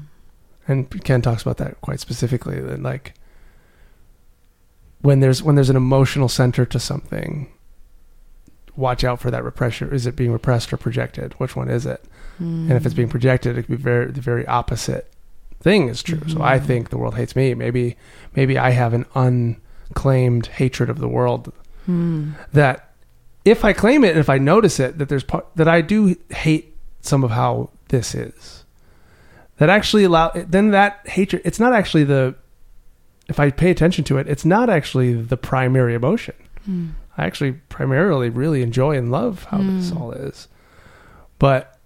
and 0.69 1.05
Ken 1.05 1.23
talks 1.23 1.43
about 1.43 1.57
that 1.59 1.81
quite 1.81 2.01
specifically 2.01 2.61
that 2.61 2.83
like 2.83 3.15
when 5.01 5.21
there's 5.21 5.43
when 5.43 5.55
there's 5.55 5.71
an 5.71 5.77
emotional 5.77 6.29
center 6.29 6.67
to 6.67 6.79
something 6.81 7.49
watch 8.77 9.05
out 9.05 9.21
for 9.21 9.31
that 9.31 9.45
repression 9.45 9.91
is 9.93 10.07
it 10.07 10.17
being 10.17 10.33
repressed 10.33 10.73
or 10.73 10.77
projected 10.77 11.33
which 11.35 11.55
one 11.57 11.69
is 11.71 11.87
it 11.87 12.03
Hmm. 12.39 12.69
and 12.69 12.73
if 12.73 12.85
it's 12.85 12.95
being 12.95 13.09
projected 13.09 13.57
it 13.57 13.63
could 13.63 13.77
be 13.77 13.83
very 13.83 14.11
the 14.11 14.21
very 14.21 14.45
opposite 14.47 15.09
thing 15.61 15.89
is 15.89 16.03
true 16.03 16.21
so 16.27 16.43
i 16.43 16.59
Mhm. 16.59 16.65
think 16.67 16.91
the 16.91 16.99
world 16.99 17.15
hates 17.15 17.37
me 17.37 17.55
maybe 17.55 17.97
maybe 18.35 18.59
i 18.59 18.71
have 18.71 18.93
an 18.93 19.07
unclaimed 19.15 20.47
hatred 20.49 20.91
of 20.91 20.99
the 20.99 21.09
world 21.09 21.53
Hmm. 21.87 22.31
that 22.53 22.91
if 23.45 23.63
I 23.63 23.75
claim 23.75 24.05
it 24.05 24.13
and 24.13 24.19
if 24.19 24.31
I 24.31 24.39
notice 24.39 24.81
it, 24.81 24.97
that 24.97 25.11
there's 25.11 25.23
part 25.23 25.47
that 25.57 25.69
I 25.69 25.83
do 25.83 26.17
hate 26.31 26.75
some 27.03 27.23
of 27.23 27.31
how 27.31 27.69
this 27.89 28.15
is. 28.15 28.65
That 29.59 29.69
actually 29.69 30.05
allow 30.05 30.33
then 30.35 30.71
that 30.71 31.01
hatred. 31.05 31.43
It's 31.45 31.61
not 31.61 31.75
actually 31.75 32.05
the. 32.05 32.37
If 33.29 33.39
I 33.39 33.51
pay 33.51 33.71
attention 33.71 34.03
to 34.05 34.17
it, 34.17 34.27
it's 34.31 34.47
not 34.47 34.71
actually 34.71 35.13
the 35.13 35.37
primary 35.37 35.93
emotion. 35.93 36.35
Hmm. 36.65 36.87
I 37.17 37.25
actually 37.27 37.53
primarily 37.53 38.29
really 38.29 38.63
enjoy 38.63 38.97
and 38.97 39.11
love 39.11 39.45
how 39.45 39.59
this 39.59 39.91
Mm. 39.91 40.01
all 40.01 40.13
is, 40.13 40.49
but 41.39 41.79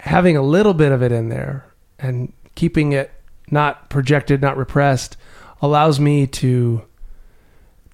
having 0.00 0.36
a 0.36 0.42
little 0.42 0.74
bit 0.74 0.92
of 0.92 1.02
it 1.02 1.12
in 1.12 1.28
there 1.28 1.66
and 1.98 2.32
keeping 2.54 2.92
it 2.92 3.10
not 3.50 3.88
projected, 3.90 4.40
not 4.40 4.56
repressed, 4.56 5.16
allows 5.62 5.98
me 6.00 6.26
to 6.26 6.82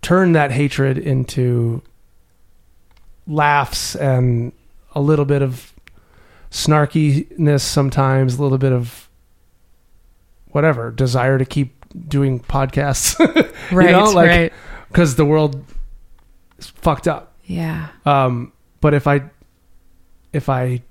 turn 0.03 0.33
that 0.33 0.51
hatred 0.53 0.97
into 0.99 1.83
laughs 3.27 3.95
and 3.97 4.53
a 4.95 5.01
little 5.01 5.25
bit 5.25 5.43
of 5.43 5.73
snarkiness 6.51 7.61
sometimes, 7.61 8.39
a 8.39 8.43
little 8.43 8.59
bit 8.59 8.73
of 8.73 9.09
whatever 10.49 10.91
desire 10.91 11.39
to 11.39 11.45
keep 11.45 11.85
doing 12.09 12.41
podcasts, 12.41 13.19
Right. 13.73 13.95
like- 13.95 14.29
right. 14.29 14.53
because 14.89 15.15
the 15.17 15.25
world 15.25 15.65
is 16.61 16.69
fucked 16.71 17.09
up. 17.09 17.35
Yeah. 17.45 17.89
Um, 18.07 18.53
but 18.81 18.95
if 18.95 19.07
I 19.07 19.23
if 20.33 20.49
I 20.49 20.83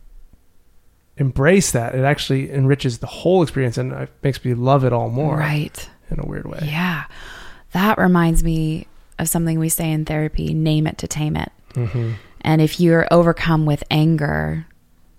embrace 1.17 1.71
that, 1.71 1.95
it 1.95 2.03
actually 2.03 2.51
enriches 2.51 2.99
the 2.99 3.07
whole 3.07 3.41
experience 3.43 3.77
and 3.77 3.91
it 3.93 4.09
makes 4.23 4.43
me 4.43 4.53
love 4.53 4.83
it 4.85 4.93
all 4.93 5.09
more 5.09 5.37
Right. 5.37 5.89
in 6.11 6.19
a 6.19 6.25
weird 6.25 6.45
way. 6.45 6.59
Yeah. 6.63 7.05
That 7.73 7.97
reminds 7.97 8.43
me 8.43 8.87
of 9.17 9.27
something 9.29 9.59
we 9.59 9.69
say 9.69 9.91
in 9.91 10.05
therapy 10.05 10.53
name 10.53 10.87
it 10.87 10.97
to 10.99 11.07
tame 11.07 11.35
it. 11.35 11.51
hmm 11.75 12.13
And 12.41 12.61
if 12.61 12.79
you're 12.79 13.07
overcome 13.11 13.65
with 13.65 13.83
anger, 13.91 14.65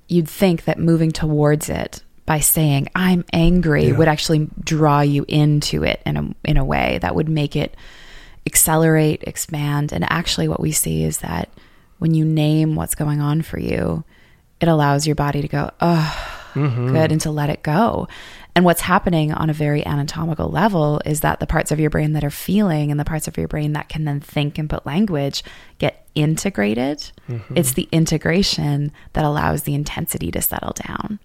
you'd 0.09 0.29
think 0.29 0.65
that 0.65 0.79
moving 0.79 1.13
towards 1.13 1.69
it 1.69 2.03
by 2.27 2.41
saying 2.41 2.89
I'm 2.95 3.25
angry 3.33 3.89
Yeah. 3.89 3.97
would 3.97 4.09
actually 4.09 4.49
draw 4.63 5.01
you 5.03 5.25
into 5.29 5.85
it 5.85 6.01
in 6.07 6.17
a 6.17 6.35
in 6.45 6.57
a 6.57 6.65
way 6.65 6.99
that 7.03 7.15
would 7.15 7.29
make 7.29 7.57
it 7.57 7.77
accelerate, 8.51 9.23
expand. 9.27 9.93
And 9.93 10.05
actually 10.11 10.49
what 10.49 10.61
we 10.61 10.73
see 10.73 11.05
is 11.05 11.19
that 11.19 11.49
when 11.99 12.15
you 12.15 12.25
name 12.25 12.75
what's 12.75 12.95
going 12.95 13.21
on 13.21 13.43
for 13.43 13.59
you, 13.59 14.05
it 14.61 14.69
allows 14.69 15.07
your 15.07 15.17
body 15.17 15.41
to 15.43 15.49
go, 15.49 15.71
"Oh, 15.81 16.37
Mm-hmm. 16.55 16.93
good," 16.93 17.13
and 17.13 17.21
to 17.21 17.31
let 17.31 17.49
it 17.49 17.63
go. 17.63 18.09
And 18.57 18.65
what's 18.65 18.81
happening 18.81 19.33
on 19.33 19.49
a 19.51 19.53
very 19.55 19.87
anatomical 19.87 20.49
level 20.49 21.01
is 21.07 21.21
that 21.21 21.39
the 21.39 21.47
parts 21.47 21.71
of 21.71 21.79
your 21.79 21.91
brain 21.91 22.15
that 22.15 22.25
are 22.25 22.31
feeling 22.31 22.91
and 22.91 22.99
the 22.99 23.05
parts 23.05 23.29
of 23.29 23.39
your 23.39 23.47
brain 23.47 23.75
that 23.75 23.89
can 23.89 24.05
then 24.05 24.19
think 24.21 24.59
and 24.59 24.69
put 24.69 24.85
language 24.85 25.45
get 25.79 26.05
integrated. 26.17 27.13
It's 27.55 27.75
the 27.75 27.89
integration 27.93 28.91
that 29.13 29.25
allows 29.25 29.63
the 29.63 29.75
intensity 29.75 30.33
to 30.33 30.43
settle 30.43 30.73
down. 30.73 31.21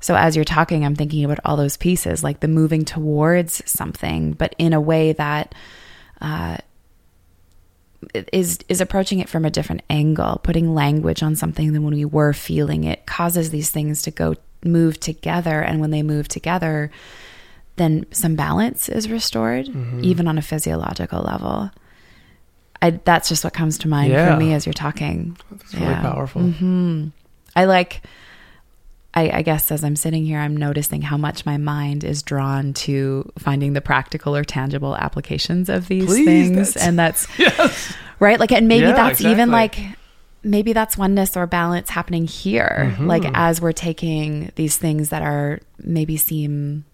So 0.00 0.16
as 0.16 0.34
you're 0.34 0.44
talking, 0.44 0.84
I'm 0.84 0.96
thinking 0.96 1.24
about 1.24 1.38
all 1.44 1.56
those 1.56 1.76
pieces, 1.76 2.24
like 2.24 2.40
the 2.40 2.48
moving 2.48 2.84
towards 2.84 3.62
something, 3.70 4.32
but 4.32 4.54
in 4.58 4.72
a 4.72 4.80
way 4.80 5.12
that 5.12 5.54
uh, 6.20 6.58
is 8.32 8.58
is 8.68 8.80
approaching 8.80 9.18
it 9.18 9.28
from 9.28 9.44
a 9.44 9.50
different 9.50 9.82
angle, 9.90 10.40
putting 10.42 10.74
language 10.74 11.22
on 11.22 11.36
something 11.36 11.72
than 11.72 11.82
when 11.82 11.94
we 11.94 12.04
were 12.04 12.32
feeling 12.32 12.84
it 12.84 13.06
causes 13.06 13.50
these 13.50 13.70
things 13.70 14.02
to 14.02 14.10
go 14.10 14.34
move 14.64 14.98
together, 15.00 15.60
and 15.60 15.80
when 15.80 15.90
they 15.90 16.02
move 16.02 16.28
together, 16.28 16.90
then 17.76 18.06
some 18.10 18.34
balance 18.36 18.88
is 18.88 19.08
restored, 19.10 19.68
even 20.02 20.26
on 20.28 20.38
a 20.38 20.42
physiological 20.42 21.22
level. 21.22 21.70
I, 22.80 22.90
that's 22.90 23.28
just 23.28 23.42
what 23.42 23.52
comes 23.52 23.78
to 23.78 23.88
mind 23.88 24.12
Yeah. 24.12 24.32
for 24.34 24.38
me 24.40 24.54
as 24.54 24.64
you're 24.64 24.72
talking. 24.72 25.36
It's 25.52 25.74
really 25.74 25.94
powerful. 25.94 26.42
hmm 26.42 27.08
I 27.56 27.64
like. 27.64 28.02
I, 29.18 29.38
I 29.38 29.42
guess 29.42 29.70
as 29.72 29.82
I'm 29.84 29.96
sitting 29.96 30.24
here, 30.24 30.38
I'm 30.38 30.56
noticing 30.56 31.02
how 31.02 31.16
much 31.16 31.44
my 31.44 31.56
mind 31.56 32.04
is 32.04 32.22
drawn 32.22 32.72
to 32.74 33.30
finding 33.38 33.72
the 33.72 33.80
practical 33.80 34.36
or 34.36 34.44
tangible 34.44 34.94
applications 34.96 35.68
of 35.68 35.88
these 35.88 36.06
Please, 36.06 36.24
things, 36.26 36.56
that's- 36.74 36.76
and 36.86 36.98
that's 36.98 37.26
Yes. 37.38 37.94
right. 38.20 38.38
Like, 38.38 38.52
and 38.52 38.68
maybe 38.68 38.86
Yeah, 38.86 38.92
that's 38.92 39.20
even 39.20 39.50
like 39.50 39.76
maybe 40.44 40.72
that's 40.72 40.96
oneness 40.96 41.36
or 41.36 41.46
balance 41.46 41.90
happening 41.90 42.26
here. 42.26 42.92
Mm-hmm. 42.92 43.06
Like 43.06 43.24
as 43.34 43.60
we're 43.60 43.72
taking 43.72 44.52
these 44.54 44.76
things 44.76 45.08
that 45.10 45.22
are 45.22 45.60
maybe 45.82 46.16
seem 46.16 46.84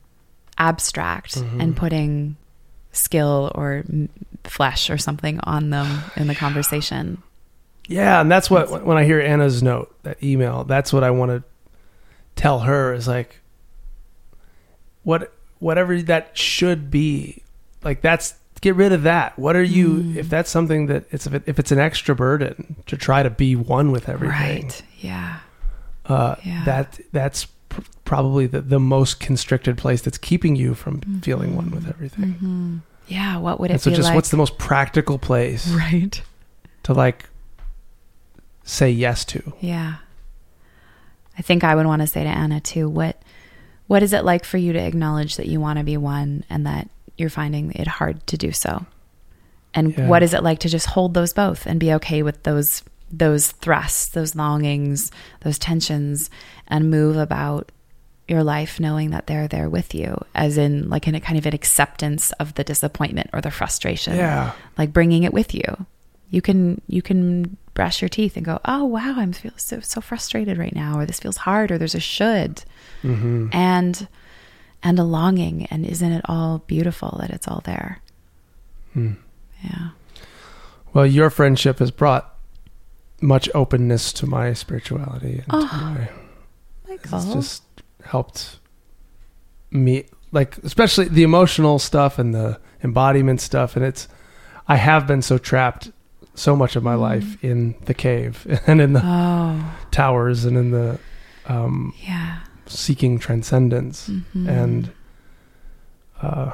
abstract 0.58 1.34
Mm-hmm. 1.36 1.60
and 1.60 1.76
putting 1.76 2.36
skill 2.92 3.50
or 3.54 3.82
flesh 4.44 4.88
or 4.88 4.96
something 4.98 5.40
on 5.40 5.70
them 5.70 6.02
in 6.16 6.26
the 6.28 6.34
conversation. 6.34 7.22
Yeah, 7.88 8.20
and 8.20 8.30
that's 8.30 8.48
what 8.50 8.84
when 8.84 8.96
I 8.96 9.04
hear 9.04 9.20
Anna's 9.20 9.62
note, 9.62 9.94
that 10.04 10.22
email, 10.22 10.64
that's 10.64 10.92
what 10.92 11.02
I 11.04 11.10
want 11.10 11.30
to 11.32 11.42
tell 12.36 12.60
her 12.60 12.92
is 12.94 13.06
like 13.08 13.40
what 15.02 15.32
whatever 15.58 16.00
that 16.02 16.36
should 16.36 16.90
be. 16.90 17.42
Like 17.82 18.00
that's 18.00 18.34
get 18.60 18.74
rid 18.76 18.92
of 18.92 19.02
that. 19.02 19.38
What 19.38 19.56
are 19.56 19.62
you 19.62 19.88
Mm. 19.88 20.16
if 20.16 20.28
that's 20.30 20.50
something 20.50 20.86
that 20.86 21.04
it's 21.10 21.26
if, 21.26 21.34
it, 21.34 21.42
if 21.46 21.58
it's 21.58 21.70
an 21.72 21.78
extra 21.78 22.14
burden 22.14 22.76
to 22.86 22.96
try 22.96 23.22
to 23.22 23.30
be 23.30 23.54
one 23.56 23.92
with 23.92 24.08
everything. 24.08 24.30
Right. 24.64 24.82
Yeah. 25.00 25.40
Uh 26.06 26.36
Yeah. 26.44 26.64
that 26.64 27.00
that's 27.12 27.46
pr- 27.68 27.82
probably 28.04 28.46
the, 28.46 28.60
the 28.62 28.80
most 28.80 29.20
constricted 29.20 29.76
place 29.78 30.00
that's 30.02 30.18
keeping 30.18 30.56
you 30.56 30.74
from 30.74 31.20
feeling 31.20 31.54
one 31.56 31.70
with 31.70 31.88
everything. 31.88 32.32
hmm 32.34 32.76
Yeah. 33.06 33.36
What 33.38 33.60
would 33.60 33.70
it 33.70 33.74
And 33.74 33.82
so 33.82 33.90
just 33.90 34.04
like? 34.04 34.14
what's 34.14 34.30
the 34.30 34.36
most 34.38 34.56
practical 34.58 35.18
place 35.18 35.68
right. 35.72 36.20
to 36.84 36.94
like 36.94 37.28
say 38.64 38.90
yes 38.90 39.24
to? 39.26 39.52
Yeah. 39.60 39.96
I 41.38 41.42
think 41.42 41.64
I 41.64 41.74
would 41.74 41.86
want 41.86 42.00
to 42.02 42.06
say 42.06 42.22
to 42.24 42.28
Anna 42.30 42.60
too, 42.60 42.88
what 42.88 43.20
what 43.86 44.02
is 44.02 44.12
it 44.12 44.24
like 44.24 44.44
for 44.44 44.56
you 44.56 44.72
to 44.72 44.78
acknowledge 44.78 45.36
that 45.36 45.46
you 45.46 45.60
want 45.60 45.78
to 45.78 45.84
be 45.84 45.96
one 45.96 46.44
and 46.48 46.66
that 46.66 46.88
you're 47.18 47.28
finding 47.30 47.72
it 47.72 47.86
hard 47.86 48.26
to 48.28 48.36
do 48.38 48.50
so? 48.52 48.86
And 49.74 49.96
Yeah. 49.98 50.08
what 50.08 50.22
is 50.22 50.32
it 50.34 50.42
like 50.42 50.60
to 50.60 50.68
just 50.68 50.86
hold 50.86 51.14
those 51.14 51.32
both 51.32 51.66
and 51.66 51.78
be 51.80 51.92
okay 51.94 52.22
with 52.22 52.42
those 52.44 52.82
those 53.12 53.52
thrusts, 53.52 54.06
those 54.08 54.34
longings, 54.34 55.12
those 55.40 55.58
tensions 55.58 56.30
and 56.66 56.90
move 56.90 57.16
about 57.16 57.70
your 58.26 58.42
life 58.42 58.80
knowing 58.80 59.10
that 59.10 59.26
they're 59.26 59.46
there 59.46 59.68
with 59.68 59.94
you 59.94 60.16
as 60.34 60.56
in 60.56 60.88
like 60.88 61.06
in 61.06 61.14
a 61.14 61.20
kind 61.20 61.38
of 61.38 61.44
an 61.46 61.54
acceptance 61.54 62.32
of 62.40 62.54
the 62.54 62.64
disappointment 62.64 63.28
or 63.34 63.40
the 63.40 63.50
frustration 63.50 64.16
Yeah. 64.16 64.52
like 64.78 64.92
bringing 64.92 65.22
it 65.24 65.32
with 65.34 65.54
you. 65.54 65.86
You 66.30 66.40
can 66.40 66.80
you 66.88 67.02
can 67.02 67.56
brush 67.74 68.00
your 68.00 68.08
teeth 68.08 68.36
and 68.36 68.44
go, 68.46 68.60
"Oh 68.64 68.84
wow, 68.84 69.14
I'm 69.16 69.32
feel 69.32 69.52
so 69.56 69.80
so 69.80 70.00
frustrated 70.00 70.56
right 70.58 70.74
now," 70.74 70.98
or 70.98 71.06
"This 71.06 71.20
feels 71.20 71.38
hard," 71.38 71.70
or 71.70 71.78
"There's 71.78 71.94
a 71.94 72.00
should," 72.00 72.64
Mm-hmm. 73.02 73.48
and 73.52 74.08
and 74.82 74.98
a 74.98 75.04
longing. 75.04 75.66
And 75.66 75.84
isn't 75.84 76.12
it 76.12 76.24
all 76.28 76.58
beautiful 76.66 77.16
that 77.20 77.30
it's 77.30 77.48
all 77.48 77.62
there? 77.64 78.00
Hmm. 78.92 79.12
Yeah. 79.62 79.90
Well, 80.92 81.06
your 81.06 81.30
friendship 81.30 81.78
has 81.80 81.90
brought 81.90 82.34
much 83.20 83.48
openness 83.54 84.12
to 84.12 84.26
my 84.26 84.52
spirituality 84.52 85.38
and 85.38 85.46
to 85.46 85.56
Oh, 85.56 85.66
my 85.66 86.08
Michael. 86.88 87.18
it's 87.18 87.34
just 87.34 87.62
helped 88.04 88.58
me 89.70 90.04
like 90.30 90.58
especially 90.58 91.08
the 91.08 91.22
emotional 91.22 91.78
stuff 91.78 92.18
and 92.18 92.34
the 92.34 92.60
embodiment 92.82 93.40
stuff 93.40 93.76
and 93.76 93.84
it's 93.84 94.06
I 94.68 94.76
have 94.76 95.06
been 95.06 95.22
so 95.22 95.38
trapped 95.38 95.90
so 96.34 96.56
much 96.56 96.76
of 96.76 96.82
my 96.82 96.94
Mm. 96.94 97.00
life 97.00 97.44
in 97.44 97.74
the 97.84 97.94
cave 97.94 98.46
and 98.66 98.80
in 98.80 98.92
the 98.92 99.02
oh 99.04 99.74
towers 99.90 100.44
and 100.44 100.56
in 100.56 100.70
the 100.72 100.98
um 101.46 101.92
yeah. 102.02 102.38
seeking 102.66 103.18
transcendence 103.18 104.08
Mhm. 104.08 104.48
and 104.48 104.90
uh, 106.22 106.52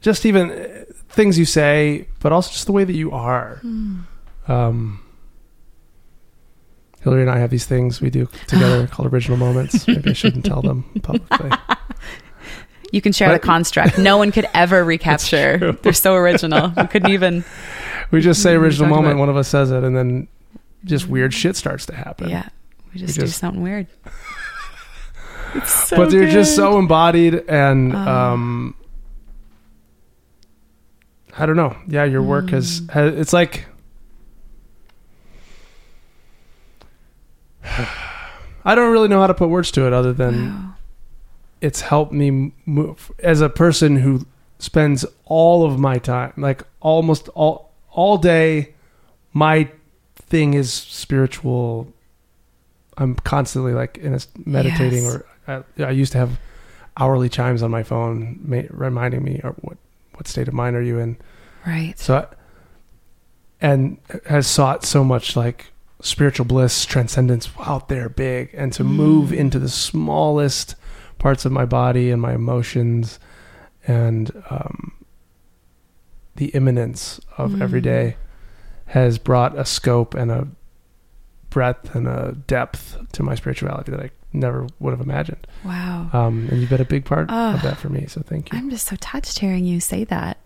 just 0.00 0.26
even 0.26 0.50
uh, 0.50 0.84
things 1.08 1.38
you 1.38 1.44
say, 1.46 2.06
but 2.20 2.32
also 2.32 2.50
just 2.50 2.66
the 2.66 2.72
way 2.72 2.84
that 2.84 2.92
you 2.94 3.10
are. 3.12 3.60
Mm. 3.64 4.04
Um, 4.46 5.00
Hillary 7.00 7.22
and 7.22 7.30
I 7.30 7.38
have 7.38 7.48
these 7.50 7.64
things 7.66 8.00
we 8.02 8.10
do 8.10 8.28
together 8.46 8.86
called 8.92 9.10
original 9.12 9.38
moments. 9.38 9.86
Maybe 9.88 10.10
I 10.10 10.12
shouldn't 10.12 10.44
tell 10.44 10.60
them 10.60 10.84
publicly. 11.02 11.50
You 12.92 13.00
can 13.00 13.12
share 13.12 13.28
But- 13.28 13.40
the 13.42 13.46
construct. 13.46 13.98
No 13.98 14.16
one 14.18 14.30
could 14.32 14.46
ever 14.54 14.84
recapture. 14.94 15.72
They're 15.82 15.92
so 15.92 16.14
original. 16.14 16.72
We 16.76 16.86
couldn't 16.86 17.10
even. 17.10 17.44
We 18.10 18.20
just 18.20 18.42
say 18.42 18.54
Mm, 18.54 18.58
original 18.60 18.88
moment. 18.90 19.06
about- 19.12 19.18
One 19.20 19.28
of 19.30 19.36
us 19.36 19.48
says 19.48 19.70
it, 19.72 19.82
and 19.82 19.96
then 19.96 20.28
just 20.84 21.08
weird 21.08 21.32
shit 21.34 21.56
starts 21.56 21.86
to 21.86 21.94
happen. 21.94 22.28
Yeah. 22.28 22.48
We 22.92 23.00
just 23.00 23.16
We 23.16 23.22
do 23.22 23.26
just- 23.26 23.38
something 23.40 23.62
weird. 23.62 23.86
It's 25.56 25.88
so 25.88 25.96
but 25.96 26.10
they're 26.10 26.28
just 26.30 26.54
so 26.56 26.78
embodied, 26.80 27.34
and 27.48 27.94
Oh. 27.94 27.98
um, 27.98 28.74
I 31.38 31.46
don't 31.46 31.54
know. 31.56 31.76
Yeah, 31.86 32.02
your 32.04 32.22
work 32.22 32.50
has, 32.50 32.80
Mm. 32.82 32.90
has 32.90 33.14
it's 33.18 33.32
like 33.32 33.66
I 38.64 38.74
don't 38.74 38.92
really 38.92 39.08
know 39.08 39.20
how 39.20 39.26
to 39.26 39.34
put 39.34 39.48
words 39.48 39.70
to 39.72 39.86
it 39.86 39.92
other 39.92 40.12
than 40.12 40.50
Wow. 40.52 40.73
It's 41.60 41.80
helped 41.82 42.12
me 42.12 42.52
move 42.66 43.10
as 43.20 43.40
a 43.40 43.48
person 43.48 43.96
who 43.96 44.26
spends 44.58 45.04
all 45.24 45.64
of 45.64 45.78
my 45.78 45.98
time 45.98 46.32
like 46.36 46.62
almost 46.80 47.28
all 47.30 47.70
all 47.90 48.16
day 48.18 48.74
my 49.32 49.68
thing 50.16 50.54
is 50.54 50.72
spiritual 50.72 51.86
i'm 52.98 53.14
constantly 53.16 53.72
like 53.72 53.98
in 53.98 54.14
a 54.14 54.18
meditating 54.44 55.04
Yes. 55.04 55.14
or 55.14 55.26
I, 55.78 55.84
I 55.84 55.90
used 55.90 56.12
to 56.12 56.18
have 56.18 56.38
hourly 56.96 57.28
chimes 57.28 57.62
on 57.62 57.70
my 57.70 57.82
phone 57.82 58.38
ma- 58.42 58.62
reminding 58.70 59.22
me 59.24 59.40
or 59.44 59.50
what 59.60 59.76
what 60.14 60.28
state 60.28 60.48
of 60.48 60.54
mind 60.54 60.76
are 60.76 60.82
you 60.82 60.98
in 60.98 61.16
Right. 61.66 61.98
so 61.98 62.16
I, 62.18 62.26
and 63.60 63.98
has 64.26 64.46
sought 64.46 64.84
so 64.84 65.02
much 65.04 65.36
like 65.36 65.72
spiritual 66.00 66.44
bliss 66.46 66.84
transcendence 66.84 67.48
out 67.60 67.88
there 67.88 68.08
big 68.08 68.50
and 68.54 68.72
to 68.74 68.84
move 68.84 69.30
Mm. 69.30 69.36
into 69.38 69.58
the 69.58 69.68
smallest 69.68 70.74
parts 71.24 71.46
of 71.46 71.52
my 71.52 71.64
body 71.64 72.10
and 72.10 72.20
my 72.20 72.34
emotions 72.34 73.18
and 73.86 74.30
um, 74.50 74.92
the 76.36 76.48
immanence 76.48 77.18
of 77.38 77.62
every 77.62 77.80
Mm. 77.80 77.84
day 77.84 78.16
has 78.86 79.16
brought 79.18 79.56
a 79.58 79.64
scope 79.64 80.12
and 80.14 80.30
a 80.30 80.46
breadth 81.48 81.94
and 81.94 82.06
a 82.06 82.36
depth 82.46 82.98
to 83.12 83.22
my 83.22 83.34
spirituality 83.34 83.90
that 83.90 84.00
I 84.00 84.10
never 84.34 84.66
would 84.80 84.90
have 84.90 85.00
imagined. 85.00 85.46
Wow. 85.64 86.10
Um, 86.12 86.46
and 86.50 86.60
you've 86.60 86.68
been 86.68 86.82
a 86.82 86.84
big 86.84 87.06
part 87.06 87.28
Oh. 87.30 87.54
of 87.54 87.62
that 87.62 87.78
for 87.78 87.88
me. 87.88 88.04
So 88.06 88.20
thank 88.20 88.52
you. 88.52 88.58
I'm 88.58 88.68
just 88.68 88.86
so 88.86 88.96
touched 89.00 89.38
hearing 89.38 89.64
you 89.64 89.80
say 89.80 90.04
that. 90.04 90.36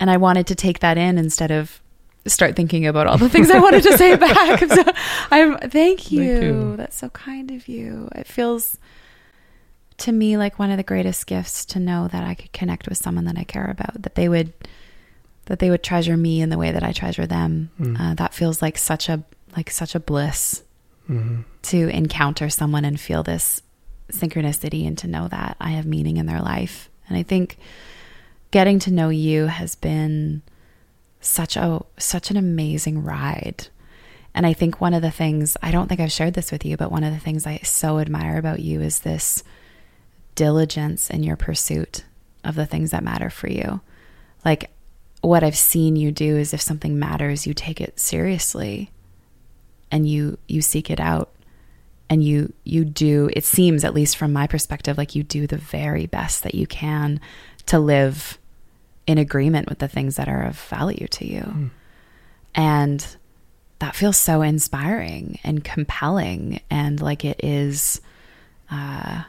And 0.00 0.10
I 0.10 0.16
wanted 0.16 0.46
to 0.46 0.54
take 0.54 0.78
that 0.80 0.96
in 0.96 1.18
instead 1.18 1.50
of 1.50 1.82
start 2.26 2.56
thinking 2.56 2.86
about 2.86 3.06
all 3.08 3.18
the 3.18 3.28
things 3.28 3.50
I 3.50 3.58
wanted 3.58 3.82
to 3.82 3.98
say 3.98 4.16
back. 4.26 4.60
So 4.60 4.84
I'm 5.30 5.58
thank 5.68 6.10
you. 6.10 6.22
you. 6.22 6.76
That's 6.76 6.96
so 6.96 7.10
kind 7.10 7.50
of 7.50 7.68
you. 7.68 8.08
It 8.14 8.26
feels 8.26 8.78
to 10.02 10.12
me 10.12 10.36
like 10.36 10.58
one 10.58 10.70
of 10.70 10.76
the 10.76 10.82
greatest 10.82 11.26
gifts 11.26 11.64
to 11.66 11.78
know 11.80 12.08
that 12.08 12.24
I 12.24 12.34
could 12.34 12.52
connect 12.52 12.88
with 12.88 12.98
someone 12.98 13.24
that 13.26 13.38
I 13.38 13.44
care 13.44 13.70
about, 13.70 14.02
that 14.02 14.14
they 14.14 14.28
would 14.28 14.52
that 15.46 15.58
they 15.58 15.70
would 15.70 15.82
treasure 15.82 16.16
me 16.16 16.40
in 16.40 16.50
the 16.50 16.58
way 16.58 16.70
that 16.70 16.84
I 16.84 16.92
treasure 16.92 17.26
them. 17.26 17.70
Mm. 17.80 18.00
Uh, 18.00 18.14
that 18.14 18.32
feels 18.34 18.62
like 18.62 18.78
such 18.78 19.08
a 19.08 19.24
like 19.56 19.70
such 19.70 19.94
a 19.94 20.00
bliss 20.00 20.62
Mhm. 21.10 21.44
to 21.62 21.88
encounter 21.88 22.48
someone 22.48 22.84
and 22.84 22.98
feel 22.98 23.22
this 23.24 23.60
synchronicity 24.12 24.86
and 24.86 24.96
to 24.98 25.08
know 25.08 25.26
that 25.28 25.56
I 25.60 25.70
have 25.70 25.84
meaning 25.84 26.16
in 26.16 26.26
their 26.26 26.40
life. 26.40 26.88
And 27.08 27.16
I 27.18 27.22
think 27.24 27.58
getting 28.52 28.78
to 28.80 28.92
know 28.92 29.08
you 29.08 29.46
has 29.46 29.74
been 29.74 30.42
such 31.20 31.56
a 31.56 31.80
such 31.98 32.30
an 32.30 32.36
amazing 32.36 33.02
ride. 33.02 33.68
And 34.34 34.46
I 34.46 34.52
think 34.54 34.80
one 34.80 34.94
of 34.94 35.02
the 35.02 35.10
things 35.10 35.56
I 35.62 35.70
don't 35.70 35.88
think 35.88 36.00
I've 36.00 36.12
shared 36.12 36.34
this 36.34 36.50
with 36.52 36.64
you, 36.64 36.76
but 36.76 36.90
one 36.90 37.04
of 37.04 37.12
the 37.12 37.20
things 37.20 37.46
I 37.46 37.58
so 37.64 37.98
admire 37.98 38.38
about 38.38 38.60
you 38.60 38.80
is 38.80 39.00
this 39.00 39.42
diligence 40.34 41.10
in 41.10 41.22
your 41.22 41.36
pursuit 41.36 42.04
of 42.44 42.54
the 42.54 42.66
things 42.66 42.90
that 42.90 43.04
matter 43.04 43.30
for 43.30 43.48
you. 43.48 43.80
Like 44.44 44.70
what 45.20 45.44
I've 45.44 45.56
seen 45.56 45.96
you 45.96 46.10
do 46.10 46.36
is 46.36 46.52
if 46.52 46.60
something 46.60 46.98
matters, 46.98 47.46
you 47.46 47.54
take 47.54 47.80
it 47.80 47.98
seriously 47.98 48.90
and 49.90 50.08
you 50.08 50.38
you 50.48 50.62
seek 50.62 50.90
it 50.90 50.98
out 50.98 51.30
and 52.08 52.24
you 52.24 52.52
you 52.64 52.84
do 52.84 53.30
it 53.34 53.44
seems 53.44 53.84
at 53.84 53.94
least 53.94 54.16
from 54.16 54.32
my 54.32 54.46
perspective 54.46 54.98
like 54.98 55.14
you 55.14 55.22
do 55.22 55.46
the 55.46 55.56
very 55.56 56.06
best 56.06 56.42
that 56.42 56.54
you 56.54 56.66
can 56.66 57.20
to 57.66 57.78
live 57.78 58.38
in 59.06 59.18
agreement 59.18 59.68
with 59.68 59.78
the 59.78 59.88
things 59.88 60.16
that 60.16 60.28
are 60.28 60.42
of 60.42 60.58
value 60.58 61.06
to 61.08 61.26
you 61.26 61.70
and 62.54 63.16
that 63.78 63.94
feels 63.94 64.16
so 64.16 64.42
inspiring 64.42 65.38
and 65.44 65.62
compelling 65.62 66.60
and 66.70 67.00
like 67.00 67.24
it 67.24 67.38
is 67.44 68.00
uh 68.70 69.22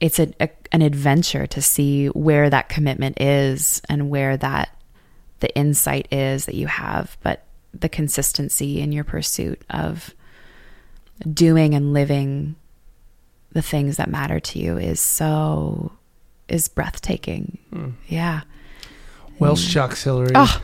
it's 0.00 0.18
a, 0.18 0.32
a 0.40 0.48
an 0.70 0.82
adventure 0.82 1.46
to 1.46 1.60
see 1.62 2.06
where 2.08 2.50
that 2.50 2.68
commitment 2.68 3.20
is 3.20 3.80
and 3.88 4.10
where 4.10 4.36
that 4.36 4.68
the 5.40 5.54
insight 5.56 6.06
is 6.12 6.46
that 6.46 6.54
you 6.54 6.66
have 6.66 7.16
but 7.22 7.44
the 7.74 7.88
consistency 7.88 8.80
in 8.80 8.92
your 8.92 9.04
pursuit 9.04 9.60
of 9.70 10.14
doing 11.32 11.74
and 11.74 11.92
living 11.92 12.54
the 13.52 13.62
things 13.62 13.96
that 13.96 14.08
matter 14.10 14.38
to 14.40 14.58
you 14.58 14.76
is 14.78 15.00
so 15.00 15.90
is 16.48 16.68
breathtaking 16.68 17.58
Mm. 17.72 17.94
yeah 18.08 18.42
Well, 19.38 19.56
shucks, 19.56 20.02
Hillary. 20.04 20.32
Oh. 20.34 20.60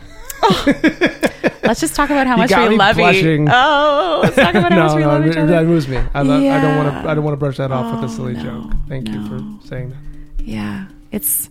let's 1.63 1.81
just 1.81 1.95
talk 1.95 2.11
about 2.11 2.27
how 2.27 2.37
much 2.37 2.51
we 2.51 2.77
love 2.77 2.97
blushing. 2.97 3.47
you 3.47 3.53
oh 3.53 4.21
let's 4.23 4.37
talk 4.37 4.55
about 4.55 4.73
how 4.73 4.79
no, 4.79 4.85
much 4.87 4.95
we 4.97 5.01
no, 5.03 5.09
love 5.09 5.27
each 5.27 5.37
other 5.37 5.47
that 5.47 5.65
moves 5.65 5.89
me. 5.89 5.97
I, 6.15 6.23
love, 6.23 6.43
I 6.43 6.61
don't 6.61 6.77
want 6.77 7.05
to. 7.05 7.11
I 7.11 7.15
don't 7.15 7.25
want 7.25 7.33
to 7.35 7.39
brush 7.39 7.57
that 7.59 7.71
off 7.73 7.95
with 7.95 8.11
a 8.11 8.13
Oh, 8.13 8.17
silly 8.17 8.35
no, 8.35 8.43
joke. 8.43 8.73
Thank 8.89 9.09
you 9.09 9.27
for 9.27 9.67
saying 9.67 9.91
that. 9.91 10.45
yeah 10.45 10.87
it's 11.13 11.49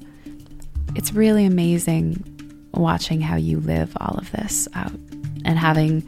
it's 0.96 1.14
really 1.14 1.46
amazing 1.46 2.24
watching 2.74 3.22
how 3.22 3.36
you 3.36 3.60
live 3.60 3.96
all 4.00 4.16
of 4.18 4.32
this 4.32 4.68
out 4.76 4.92
and 5.46 5.58
having 5.60 6.04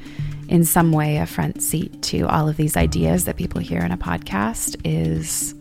in 0.50 0.64
some 0.64 0.92
way 0.92 1.18
a 1.18 1.26
front 1.26 1.62
seat 1.62 2.02
to 2.04 2.22
all 2.28 2.48
of 2.48 2.58
these 2.58 2.78
ideas 2.78 3.26
that 3.26 3.36
people 3.36 3.60
hear 3.60 3.80
in 3.82 3.92
a 3.92 3.98
podcast 3.98 4.80
is 4.84 5.56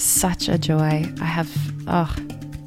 such 0.00 0.48
a 0.48 0.56
joy 0.58 1.04
i 1.20 1.24
have 1.24 1.50
oh 1.88 2.14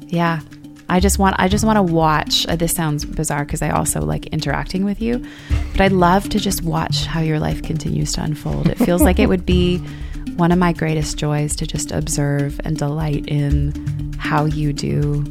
yeah 0.08 0.40
i 0.88 1.00
just 1.00 1.18
want 1.18 1.34
i 1.38 1.48
just 1.48 1.64
want 1.64 1.76
to 1.76 1.82
watch 1.82 2.46
uh, 2.48 2.56
this 2.56 2.74
sounds 2.74 3.04
bizarre 3.04 3.44
because 3.44 3.62
i 3.62 3.70
also 3.70 4.00
like 4.00 4.26
interacting 4.26 4.84
with 4.84 5.00
you 5.00 5.24
but 5.72 5.80
I'd 5.80 5.92
love 5.92 6.28
to 6.30 6.38
just 6.38 6.62
watch 6.62 7.04
how 7.06 7.20
your 7.20 7.38
life 7.38 7.62
continues 7.62 8.12
to 8.14 8.22
unfold 8.22 8.68
it 8.68 8.78
feels 8.78 9.02
like 9.02 9.18
it 9.18 9.28
would 9.28 9.44
be 9.46 9.78
one 10.36 10.52
of 10.52 10.58
my 10.58 10.72
greatest 10.72 11.16
joys 11.18 11.56
to 11.56 11.66
just 11.66 11.92
observe 11.92 12.60
and 12.64 12.76
delight 12.76 13.26
in 13.26 14.12
how 14.18 14.44
you 14.44 14.72
do 14.72 15.24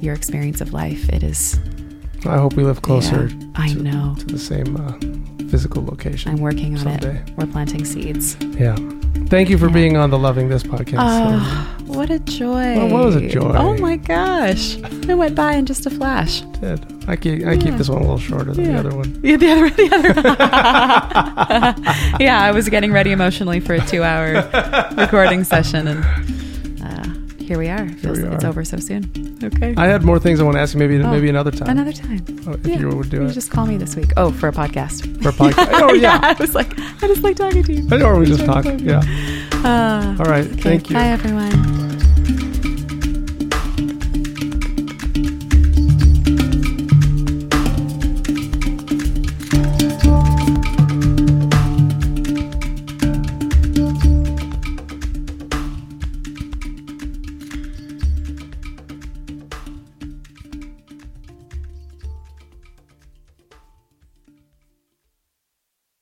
your 0.00 0.14
experience 0.14 0.60
of 0.60 0.72
life. 0.72 1.08
It 1.08 1.24
is. 1.24 1.58
I 2.24 2.36
hope 2.38 2.52
we 2.54 2.62
live 2.62 2.82
closer 2.82 3.26
yeah, 3.28 3.46
I 3.56 3.68
to- 3.72 3.82
know. 3.82 4.14
to 4.16 4.26
the 4.26 4.38
same 4.38 4.76
uh, 4.76 4.92
physical 5.50 5.84
location. 5.84 6.30
I'm 6.30 6.38
working 6.40 6.74
on 6.76 6.84
someday. 6.84 7.16
it. 7.16 7.30
We're 7.36 7.46
planting 7.46 7.84
seeds. 7.84 8.36
yeah. 8.56 8.76
Thank 9.26 9.48
you 9.50 9.58
for 9.58 9.66
Yeah. 9.66 9.72
being 9.74 9.96
on 9.96 10.10
the 10.10 10.18
Loving 10.18 10.48
This 10.48 10.62
podcast. 10.62 10.98
Oh, 11.00 11.77
what 11.98 12.10
a 12.10 12.18
joy! 12.20 12.76
Well, 12.76 12.88
what 12.90 13.04
was 13.06 13.16
a 13.16 13.28
joy? 13.28 13.52
Oh 13.56 13.76
my 13.78 13.96
gosh, 13.96 14.76
it 14.76 15.14
went 15.16 15.34
by 15.34 15.54
in 15.54 15.66
just 15.66 15.84
a 15.84 15.90
flash. 15.90 16.42
Did. 16.60 16.86
I 17.08 17.16
keep 17.16 17.44
I 17.44 17.56
keep 17.56 17.74
this 17.74 17.88
one 17.88 17.98
a 17.98 18.02
little 18.02 18.18
shorter 18.18 18.52
than 18.54 18.64
the 18.72 18.78
other 18.78 18.94
one. 18.94 19.20
Yeah, 19.22 19.36
the 19.36 19.50
other, 19.50 19.70
the 19.76 19.88
other. 19.92 20.14
yeah, 22.24 22.40
I 22.40 22.50
was 22.52 22.68
getting 22.68 22.92
ready 22.92 23.10
emotionally 23.12 23.58
for 23.60 23.74
a 23.74 23.80
two-hour 23.80 24.48
recording 24.96 25.42
session, 25.42 25.88
and 25.88 26.04
uh, 26.84 27.42
here 27.42 27.58
we 27.58 27.68
are. 27.68 27.84
It 27.84 27.94
feels 28.00 28.18
we 28.18 28.24
like 28.24 28.34
it's 28.34 28.44
over 28.44 28.64
so 28.64 28.76
soon. 28.78 29.38
Okay, 29.42 29.74
I 29.76 29.86
had 29.86 30.04
more 30.04 30.18
things 30.20 30.38
I 30.40 30.44
want 30.44 30.56
to 30.56 30.60
ask 30.60 30.74
you. 30.74 30.78
Maybe 30.80 31.02
Oh, 31.02 31.10
maybe 31.10 31.28
another 31.28 31.50
time. 31.50 31.68
another 31.68 31.92
time. 31.92 32.24
Oh, 32.46 32.52
if 32.52 32.66
Yeah, 32.66 32.78
you 32.78 32.88
would 32.90 33.10
do 33.10 33.16
you 33.22 33.26
it 33.26 33.32
just 33.32 33.50
call 33.50 33.66
me 33.66 33.76
this 33.76 33.96
week. 33.96 34.12
Oh, 34.16 34.30
for 34.30 34.48
a 34.48 34.52
podcast. 34.52 35.20
for 35.22 35.30
a 35.30 35.32
podcast. 35.32 35.68
oh 35.82 35.94
yeah. 35.94 36.20
I 36.22 36.34
was 36.34 36.54
like, 36.54 36.78
I 36.78 37.06
just 37.08 37.22
like 37.22 37.36
talking 37.36 37.62
to 37.64 37.72
you. 37.72 38.04
Or 38.04 38.18
we 38.18 38.26
just 38.26 38.44
talk. 38.44 38.64
Yeah. 38.64 39.00
Uh, 39.64 40.16
All 40.20 40.26
right. 40.30 40.46
okay, 40.46 40.60
Thank 40.60 40.90
you. 40.90 40.94
Bye, 40.94 41.06
everyone. 41.08 41.77